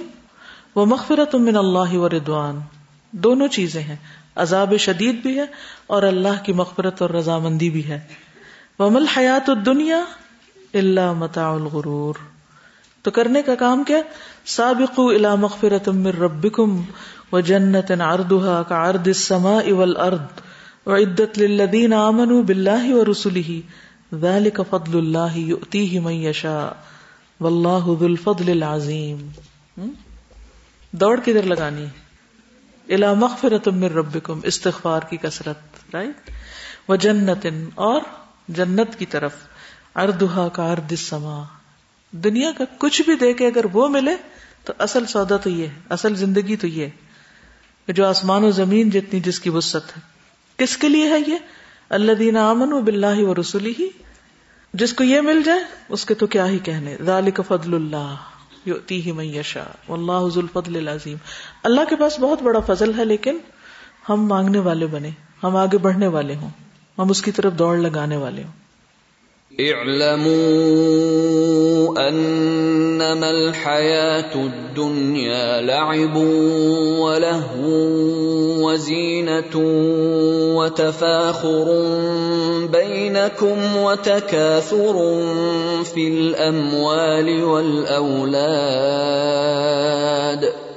و 0.76 0.86
مغفرت 0.86 1.36
من 1.36 1.58
اللہ 1.58 1.94
و 1.94 2.10
ردوان 2.10 2.60
دونوں 3.12 3.48
چیزیں 3.48 3.82
ہیں۔ 3.82 3.96
عذاب 4.36 4.74
شدید 4.80 5.22
بھی 5.22 5.40
ہے 5.40 5.46
اور 5.88 6.04
اللہ 6.04 6.44
کی 6.44 6.54
مغفرت 6.54 7.02
اور 7.02 7.10
رضامندی 7.10 7.70
بھی 7.70 7.88
ہے۔ 7.88 8.00
ومل 8.80 9.06
حیات 9.06 9.50
الدنیا 9.50 10.04
اللہ 10.74 11.14
متاع 11.14 11.54
الغرور۔ 11.54 12.37
تو 13.08 13.12
کرنے 13.12 13.42
کا 13.42 13.56
کام 13.56 13.84
کیا؟ 13.84 13.98
سابقوا 14.46 15.12
الى 15.12 15.30
مغفرت 15.40 15.88
من 15.98 16.18
ربکم 16.22 16.72
وجنت 17.34 17.92
عرضها 17.92 18.64
كعرض 18.70 19.08
السماء 19.08 19.72
والارض 19.72 20.42
وعدت 20.88 21.40
للذین 21.40 21.94
آمنوا 21.94 22.42
باللہ 22.48 22.92
ورسلہ 22.94 23.56
ذالک 24.22 24.62
فضل 24.70 24.98
اللہ 24.98 25.38
یؤتیہ 25.38 26.00
من 26.00 26.14
یشاء 26.14 26.68
واللہ 27.40 27.90
ذو 28.00 28.06
الفضل 28.06 28.52
العظیم۔ 28.52 29.28
دوڑ 30.94 31.16
کدھر 31.26 31.52
لگانی؟ 31.54 31.86
الى 32.88 33.14
مغفرت 33.18 33.68
من 33.68 33.94
ربکم، 33.96 34.40
استغفار 34.44 35.02
کی 35.10 35.18
کثرت 35.18 35.96
رائٹ 35.96 36.32
وجنت 36.90 37.48
اور 37.76 38.02
جنت 38.50 39.00
کی 39.00 39.06
طرف 39.06 39.46
اردها 39.96 40.48
کا 40.54 40.72
ارد 40.72 40.92
السما 40.92 41.44
دنیا 42.24 42.52
کا 42.58 42.64
کچھ 42.78 43.02
بھی 43.02 43.16
دے 43.16 43.34
کے 43.34 43.48
اگر 43.48 43.66
وہ 43.74 43.90
ملے 43.90 44.16
تو 44.64 44.74
اصل 44.78 45.06
سودا 45.06 45.38
تو 45.38 45.50
یہ 45.50 45.68
ہے، 45.68 45.74
اصل 45.90 46.16
زندگی 46.16 46.56
تو 46.56 46.68
یہ 46.68 46.88
جو 47.88 48.06
آسمان 48.06 48.44
و 48.44 48.52
زمین 48.52 48.90
جتنی 48.90 49.20
جس 49.20 49.40
کی 49.40 49.50
وسط 49.50 49.98
ہے۔ 49.98 50.02
کس 50.58 50.78
کے 50.78 50.90
لیے 50.90 51.10
ہے 51.10 51.20
یہ؟ 51.28 51.38
اللہ 51.90 52.12
دینا 52.12 52.50
امن 52.50 52.74
و 52.74 52.82
بلّہ 52.82 53.24
و 53.24 53.36
رسولی 53.36 53.74
ہی 53.80 53.88
جس 54.74 54.94
کو 54.94 55.04
یہ 55.04 55.22
مل 55.22 55.44
جائے، 55.44 55.60
اس 55.90 56.06
کے 56.06 56.14
تو 56.14 56.28
کیا 56.28 56.48
ہی 56.48 56.60
کہنے۔ 56.60 56.98
ذالک 57.06 57.42
فضل 57.48 57.74
اللہ 57.74 58.16
یؤتی 58.66 59.06
ہی 59.06 59.12
من 59.12 59.26
یشاء۔ 59.26 59.90
واللہ 59.90 60.30
ذو 60.34 60.42
العظیم۔ 60.56 61.18
اللہ 61.64 61.82
کے 61.90 61.96
پاس 61.96 62.20
بہت 62.20 62.42
بڑا 62.42 62.60
فضل 62.60 62.92
ہے، 62.98 63.06
لیکن 63.06 63.38
ہم 64.10 64.26
مانگنے 64.26 64.60
والے 64.60 64.86
بنے۔ 64.86 65.10
ہم 65.44 65.56
آگے 65.56 65.78
بڑھنے 65.78 66.08
والے 66.08 66.36
ہوں۔ 66.36 66.50
ہم 66.98 67.10
اس 67.10 67.22
کی 67.22 67.32
طرف 67.32 67.54
دوڑ 67.54 67.78
لگانے 67.78 68.18
والے 68.18 68.44
ہوں۔ 68.44 68.67
اعلموا 69.60 70.38
انما 72.10 73.30
الحياه 73.30 74.36
الدنيا 74.36 75.62
لعب 75.62 76.16
ولهو 77.02 77.68
وزينه 78.62 79.56
وتفاخر 80.58 81.66
بينكم 82.72 83.78
وتكاثر 83.78 84.96
في 85.84 86.08
الاموال 86.08 87.44
والاولاد 87.44 88.68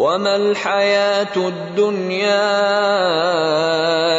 وما 0.00 0.36
الحياة 0.36 1.36
الدنيا 1.36 2.48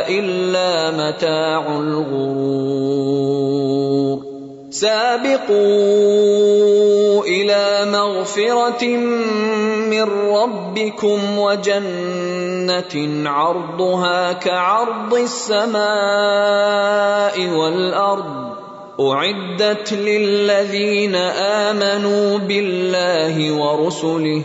إلا 0.10 0.92
متاع 0.92 1.80
الغرور 1.80 3.02
سابقوا 4.70 5.58
إلى 7.26 7.92
مغفرة 7.92 8.86
من 9.90 10.04
ربكم 10.30 11.38
وجنة 11.40 13.30
عرضها 13.30 14.34
كعرض 14.34 15.14
السماء 15.14 15.82
والأرض 17.50 18.52
أعدت 19.00 19.94
للذين 19.94 21.16
آمنوا 21.66 22.38
بالله 22.38 23.52
ورسله 23.52 24.44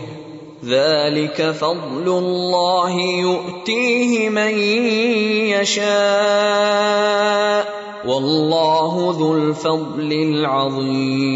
ذلك 0.65 1.51
فضل 1.51 2.07
الله 2.09 2.93
يؤتيه 3.21 4.29
من 4.29 4.57
يشاء 5.49 5.87
واللہ 8.07 8.95
ذو 9.17 9.33
الفضل 9.33 10.11
العظیم 10.13 11.35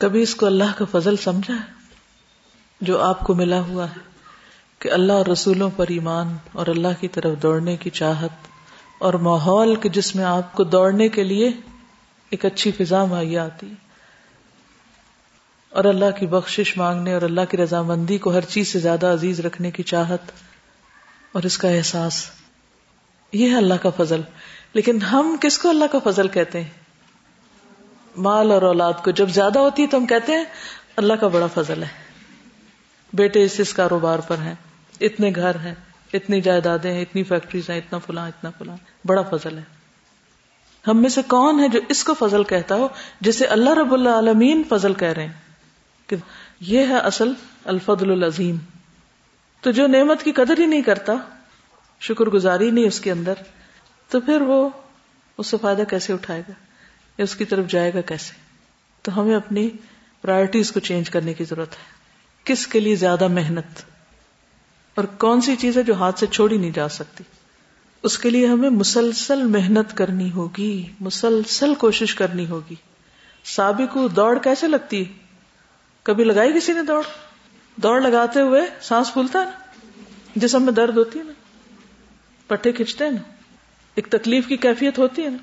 کبھی 0.00 0.22
اس 0.22 0.34
کو 0.34 0.46
اللہ 0.46 0.74
کا 0.78 0.84
فضل 0.90 1.16
سمجھا 1.18 1.54
ہے؟ 1.54 1.74
جو 2.80 3.00
آپ 3.02 3.22
کو 3.24 3.34
ملا 3.34 3.60
ہوا 3.60 3.84
ہے 3.86 4.00
کہ 4.80 4.90
اللہ 4.90 5.12
اور 5.12 5.26
رسولوں 5.26 5.70
پر 5.76 5.86
ایمان 5.88 6.36
اور 6.52 6.66
اللہ 6.66 7.00
کی 7.00 7.08
طرف 7.08 7.32
دوڑنے 7.42 7.76
کی 7.76 7.90
چاہت 7.92 8.34
اور 9.00 9.14
ماحول 9.22 9.74
کے 9.76 9.88
جس 9.88 10.14
میں 10.16 10.24
آپ 10.26 10.52
کو 10.54 10.64
دوڑنے 10.66 11.08
کے 11.08 11.22
لیے 11.24 11.50
ایک 12.32 12.44
اچھی 12.44 12.70
فضا 12.72 13.04
مہیا 13.04 13.44
آتی 13.44 13.66
اور 15.76 15.84
اللہ 15.84 16.10
کی 16.18 16.26
بخشش 16.26 16.76
مانگنے 16.76 17.14
اور 17.14 17.22
اللہ 17.22 17.40
کی 17.50 17.56
رضامندی 17.56 18.18
کو 18.18 18.32
ہر 18.32 18.40
چیز 18.40 18.68
سے 18.68 18.78
زیادہ 18.78 19.06
عزیز 19.06 19.40
رکھنے 19.40 19.70
کی 19.70 19.82
چاہت 19.82 20.20
اور 21.32 21.42
اس 21.42 21.58
کا 21.58 21.68
احساس۔ 21.68 22.30
یہ 23.32 23.50
ہے 23.50 23.56
اللہ 23.56 23.74
کا 23.82 23.90
فضل۔ 23.96 24.20
لیکن 24.72 25.02
ہم 25.02 25.36
کس 25.40 25.58
کو 25.58 25.68
اللہ 25.68 25.84
کا 25.92 25.98
فضل 26.10 26.28
کہتے 26.28 26.60
ہیں؟ 26.60 26.70
مال 28.16 28.52
اور 28.52 28.62
اولاد 28.62 28.92
کو۔ 29.04 29.10
جب 29.10 29.28
زیادہ 29.28 29.58
ہوتی 29.58 29.82
ہے 29.82 29.86
تو 29.86 29.96
ہم 29.96 30.06
کہتے 30.06 30.32
ہیں 30.32 30.44
اللہ 30.96 31.12
کا 31.12 31.28
بڑا 31.28 31.46
فضل 31.46 31.82
ہے۔ 31.82 31.88
بیٹے 33.12 33.44
اس 33.44 33.54
اس 33.58 33.74
کاروبار 33.74 34.18
پر 34.18 34.36
ہیں۔ 34.38 34.54
اتنے 35.00 35.32
گھر 35.34 35.54
ہیں۔ 35.54 35.74
اتنی 36.12 36.40
جائیدادیں 36.40 36.92
ہیں۔ 36.92 37.02
اتنی 37.02 37.22
فیکٹریز 37.24 37.70
ہیں۔ 37.70 37.78
اتنا 37.78 37.98
فلاں 37.98 38.28
اتنا 38.28 38.50
فلاں۔ 38.58 38.76
بڑا 39.04 39.22
فضل 39.22 39.58
ہے۔ 39.58 39.62
ہم 40.88 41.00
میں 41.00 41.08
سے 41.08 41.20
کون 41.28 41.60
ہے 41.60 41.68
جو 41.68 41.80
اس 41.88 42.04
کو 42.04 42.14
فضل 42.14 42.44
کہتا 42.44 42.74
ہو 42.74 42.88
جسے 43.20 43.44
اللہ 43.44 43.70
رب 43.70 43.92
اللہ 43.92 44.08
عالمین 44.08 44.62
فضل 44.68 44.94
کہہ 44.94 45.08
رہے 45.08 45.26
ہیں؟ 45.26 45.45
کہ 46.06 46.16
یہ 46.60 46.86
ہے 46.86 46.98
اصل 46.98 47.32
الفضل 47.64 48.10
العظیم۔ 48.10 48.56
تو 49.60 49.70
جو 49.70 49.86
نعمت 49.86 50.22
کی 50.22 50.32
قدر 50.32 50.58
ہی 50.58 50.66
نہیں 50.66 50.82
کرتا، 50.82 51.12
شکر 52.00 52.24
گزاری 52.24 52.70
نہیں 52.70 52.84
اس 52.84 53.00
کے 53.00 53.12
اندر، 53.12 53.34
تو 54.08 54.20
پھر 54.20 54.40
وہ 54.40 54.68
اس 55.38 55.46
سے 55.46 55.56
فائدہ 55.62 55.82
کیسے 55.90 56.12
اٹھائے 56.12 56.40
گا؟ 56.40 56.52
یا 57.18 57.22
اس 57.22 57.36
کی 57.36 57.44
طرف 57.44 57.66
جائے 57.66 57.94
گا 57.94 58.00
کیسے؟ 58.00 58.34
تو 59.02 59.20
ہمیں 59.20 59.36
اپنی 59.36 59.70
پرائرٹیز 60.22 60.72
کو 60.72 60.80
چینج 60.80 61.10
کرنے 61.10 61.34
کی 61.34 61.44
ضرورت 61.44 61.72
ہے۔ 61.72 61.92
کس 62.44 62.66
کے 62.66 62.80
لیے 62.80 62.96
زیادہ 62.96 63.28
محنت؟ 63.28 63.80
اور 64.94 65.04
کون 65.04 65.40
سی 65.40 65.56
چیز 65.56 65.78
ہے 65.78 65.82
جو 65.82 65.94
ہاتھ 65.94 66.18
سے 66.18 66.26
چھوڑی 66.26 66.56
نہیں 66.58 66.70
جا 66.70 66.88
سکتی؟ 66.88 67.24
اس 68.02 68.18
کے 68.18 68.30
لیے 68.30 68.46
ہمیں 68.46 68.70
مسلسل 68.70 69.42
محنت 69.42 69.96
کرنی 69.96 70.32
ہوگی، 70.32 70.92
مسلسل 71.00 71.74
کوشش 71.74 72.14
کرنی 72.14 72.46
ہوگی۔ 72.46 72.74
سابق 73.44 73.98
دوڑ 74.16 74.38
کیسے 74.38 74.68
لگتی؟ 74.68 75.04
ہے 75.04 75.25
کبھی 76.06 76.24
لگائی 76.24 76.52
کسی 76.52 76.72
نے 76.72 76.82
دوڑ؟ 76.82 77.02
دوڑ 77.76 78.00
لگاتے 78.00 78.40
ہوئے 78.40 78.62
سانس 78.80 79.12
پھولتا 79.12 79.38
ہے 79.38 79.44
نا؟ 79.44 79.50
جسم 80.36 80.62
میں 80.62 80.72
درد 80.72 80.96
ہوتی 80.96 81.18
ہے 81.18 81.24
نا؟ 81.24 81.32
پٹھے 82.46 82.72
کھینچتے 82.72 83.04
ہیں 83.04 83.10
نا؟ 83.10 83.20
ایک 83.94 84.06
تکلیف 84.06 84.46
کی 84.46 84.56
کیفیت 84.56 84.98
ہوتی 84.98 85.24
ہے 85.24 85.30
نا؟ 85.30 85.36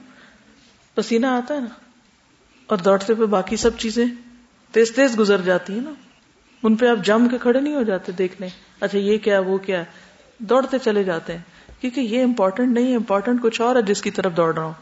پسینہ 0.95 1.25
آتا 1.25 1.53
ہے 1.53 1.59
نا؟ 1.59 1.67
اور 2.67 2.77
دوڑتے 2.77 3.13
پہ 3.13 3.25
باقی 3.25 3.55
سب 3.55 3.77
چیزیں 3.77 4.05
تیز 4.71 4.95
تیز 4.95 5.19
گزر 5.19 5.41
جاتی 5.41 5.73
ہیں 5.73 5.81
نا؟ 5.81 5.91
ان 6.63 6.75
پہ 6.75 6.87
آپ 6.87 7.05
جم 7.05 7.27
کے 7.27 7.37
کھڑے 7.37 7.59
نہیں 7.59 7.75
ہو 7.75 7.83
جاتے 7.83 8.11
دیکھنے۔ 8.11 8.47
اچھا 8.79 8.97
یہ 8.97 9.17
کیا، 9.17 9.39
وہ 9.39 9.57
کیا؟ 9.57 9.83
دوڑتے 10.37 10.77
چلے 10.79 11.03
جاتے 11.03 11.33
ہیں۔ 11.33 11.41
کیونکہ 11.81 11.99
یہ 11.99 12.23
امپورٹنٹ 12.23 12.73
نہیں 12.73 12.91
ہے 12.91 12.95
امپورٹنٹ 12.95 13.41
کچھ 13.41 13.61
اور 13.61 13.75
ہے 13.75 13.81
جس 13.81 14.01
کی 14.01 14.11
طرف 14.11 14.37
دوڑ 14.37 14.55
رہا 14.55 14.63
ہوں۔ 14.63 14.73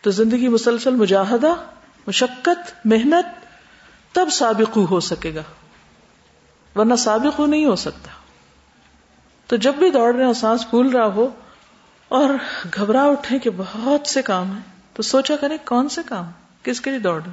تو 0.00 0.10
زندگی 0.10 0.48
مسلسل 0.48 0.94
مجاہدہ، 0.94 1.54
مشقت، 2.06 2.86
محنت 2.86 3.43
تب 4.14 4.28
سابقو 4.32 4.84
ہو 4.84 5.00
سکے 5.00 5.34
گا۔ 5.34 5.42
ورنہ 6.78 6.94
سابقو 6.94 7.46
نہیں 7.46 7.64
ہو 7.64 7.76
سکتا۔ 7.76 8.08
تو 9.46 9.56
جب 9.56 9.74
بھی 9.74 9.90
دوڑ 9.90 10.14
رہے 10.14 10.24
ہو، 10.24 10.32
سانس 10.32 10.70
پھول 10.70 10.88
رہا 10.88 11.06
ہو 11.06 11.28
اور 12.08 12.28
گھبرا 12.74 13.04
اٹھے 13.04 13.38
کہ 13.38 13.50
بہت 13.56 14.08
سے 14.08 14.22
کام 14.22 14.50
ہیں، 14.50 14.62
تو 14.92 15.02
سوچا 15.02 15.36
کریں 15.36 15.56
کون 15.64 15.88
سے 15.88 16.00
کام، 16.06 16.30
کس 16.62 16.80
کے 16.80 16.90
لیے 16.90 16.98
دوڑ 16.98 17.22
رہے 17.26 17.32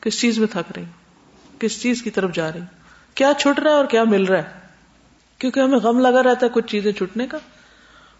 کس 0.00 0.20
چیز 0.20 0.38
میں 0.38 0.46
تھک 0.46 0.72
رہی 0.76 0.84
کس 1.58 1.82
چیز 1.82 2.02
کی 2.02 2.10
طرف 2.10 2.32
جا 2.32 2.52
رہی 2.52 2.60
کیا 3.14 3.32
چھٹ 3.38 3.58
رہا 3.58 3.70
ہے 3.70 3.76
اور 3.76 3.84
کیا 3.84 4.04
مل 4.04 4.24
رہا 4.24 4.38
ہے؟ 4.38 4.58
کیونکہ 5.38 5.60
ہمیں 5.60 5.78
غم 5.78 5.98
لگا 5.98 6.22
رہتا 6.22 6.46
ہے 6.46 6.50
کچھ 6.54 6.66
چیزیں 6.66 6.92
چھٹنے 6.92 7.26
کا۔ 7.26 7.38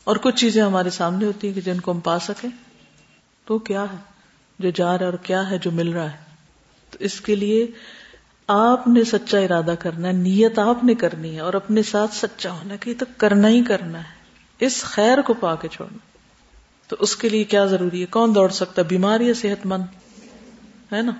اور 0.04 0.16
کچھ 0.16 0.36
چیزیں 0.36 0.62
ہمارے 0.62 0.90
سامنے 0.90 1.26
ہوتی 1.26 1.46
ہیں 1.46 1.54
کہ 1.54 1.60
جن 1.60 1.80
کو 1.80 1.92
ہم 1.92 2.00
پا 2.00 2.18
سکیں۔ 2.18 2.50
تو 3.44 3.58
کیا 3.58 3.82
ہے 3.82 3.96
جو 4.58 4.70
جا 4.70 4.92
رہا 4.92 5.00
ہے 5.00 5.04
اور 5.04 5.18
کیا 5.22 5.50
ہے 5.50 5.58
جو 5.58 5.70
مل 5.70 5.92
رہا 5.92 6.12
ہے؟ 6.12 6.31
تو 6.92 7.04
اس 7.04 7.20
کے 7.20 7.34
لیے 7.34 7.66
آپ 8.46 8.88
نے 8.88 9.04
سچا 9.04 9.38
ارادہ 9.38 9.74
کرنا 9.78 10.08
ہے، 10.08 10.12
نیت 10.12 10.58
آپ 10.58 10.84
نے 10.84 10.94
کرنی 10.94 11.34
ہے 11.34 11.40
اور 11.40 11.54
اپنے 11.54 11.82
ساتھ 11.82 12.14
سچا 12.14 12.52
ہونا 12.52 12.76
کہ 12.76 12.90
یہ 12.90 12.94
تو 12.98 13.06
کرنا 13.16 13.48
ہی 13.48 13.64
کرنا 13.64 13.98
ہے۔ 13.98 14.22
اس 14.58 14.82
خیر 14.82 15.20
کو 15.20 15.34
پا 15.34 15.54
کے 15.54 15.68
چھوڑنا۔ 15.68 15.98
تو 16.88 16.96
اس 16.98 17.16
کے 17.16 17.28
لیے 17.28 17.44
کیا 17.44 17.64
ضروری 17.64 18.00
ہے؟ 18.00 18.06
کون 18.06 18.34
دوڑ 18.34 18.48
سکتا 18.48 18.82
بیمار 18.82 19.20
یا 19.20 19.34
صحت 19.34 19.66
مند؟ 19.66 19.84
ہے 20.92 21.02
نا؟ 21.02 21.12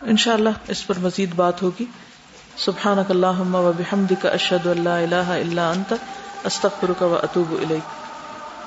انشاءاللہ 0.00 0.48
اس 0.68 0.86
پر 0.86 0.98
مزید 0.98 1.30
بات 1.36 1.62
ہوگی۔ 1.62 1.84
سبحان 2.56 2.98
اللہ 3.08 3.40
و 3.40 3.72
بحمد 3.78 4.12
کا 4.22 4.28
اشد 4.28 4.66
اللہ 4.66 4.88
اللہ 4.88 5.14
اللہ 5.14 5.60
انت 5.60 5.94
استخر 6.44 6.92
کا 6.98 7.06
اطوب 7.06 7.54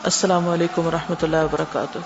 السلام 0.03 0.49
علیکم 0.49 0.87
و 0.87 0.91
رحمۃ 0.91 1.15
اللہ 1.21 1.37
وبرکاتہ 1.37 1.97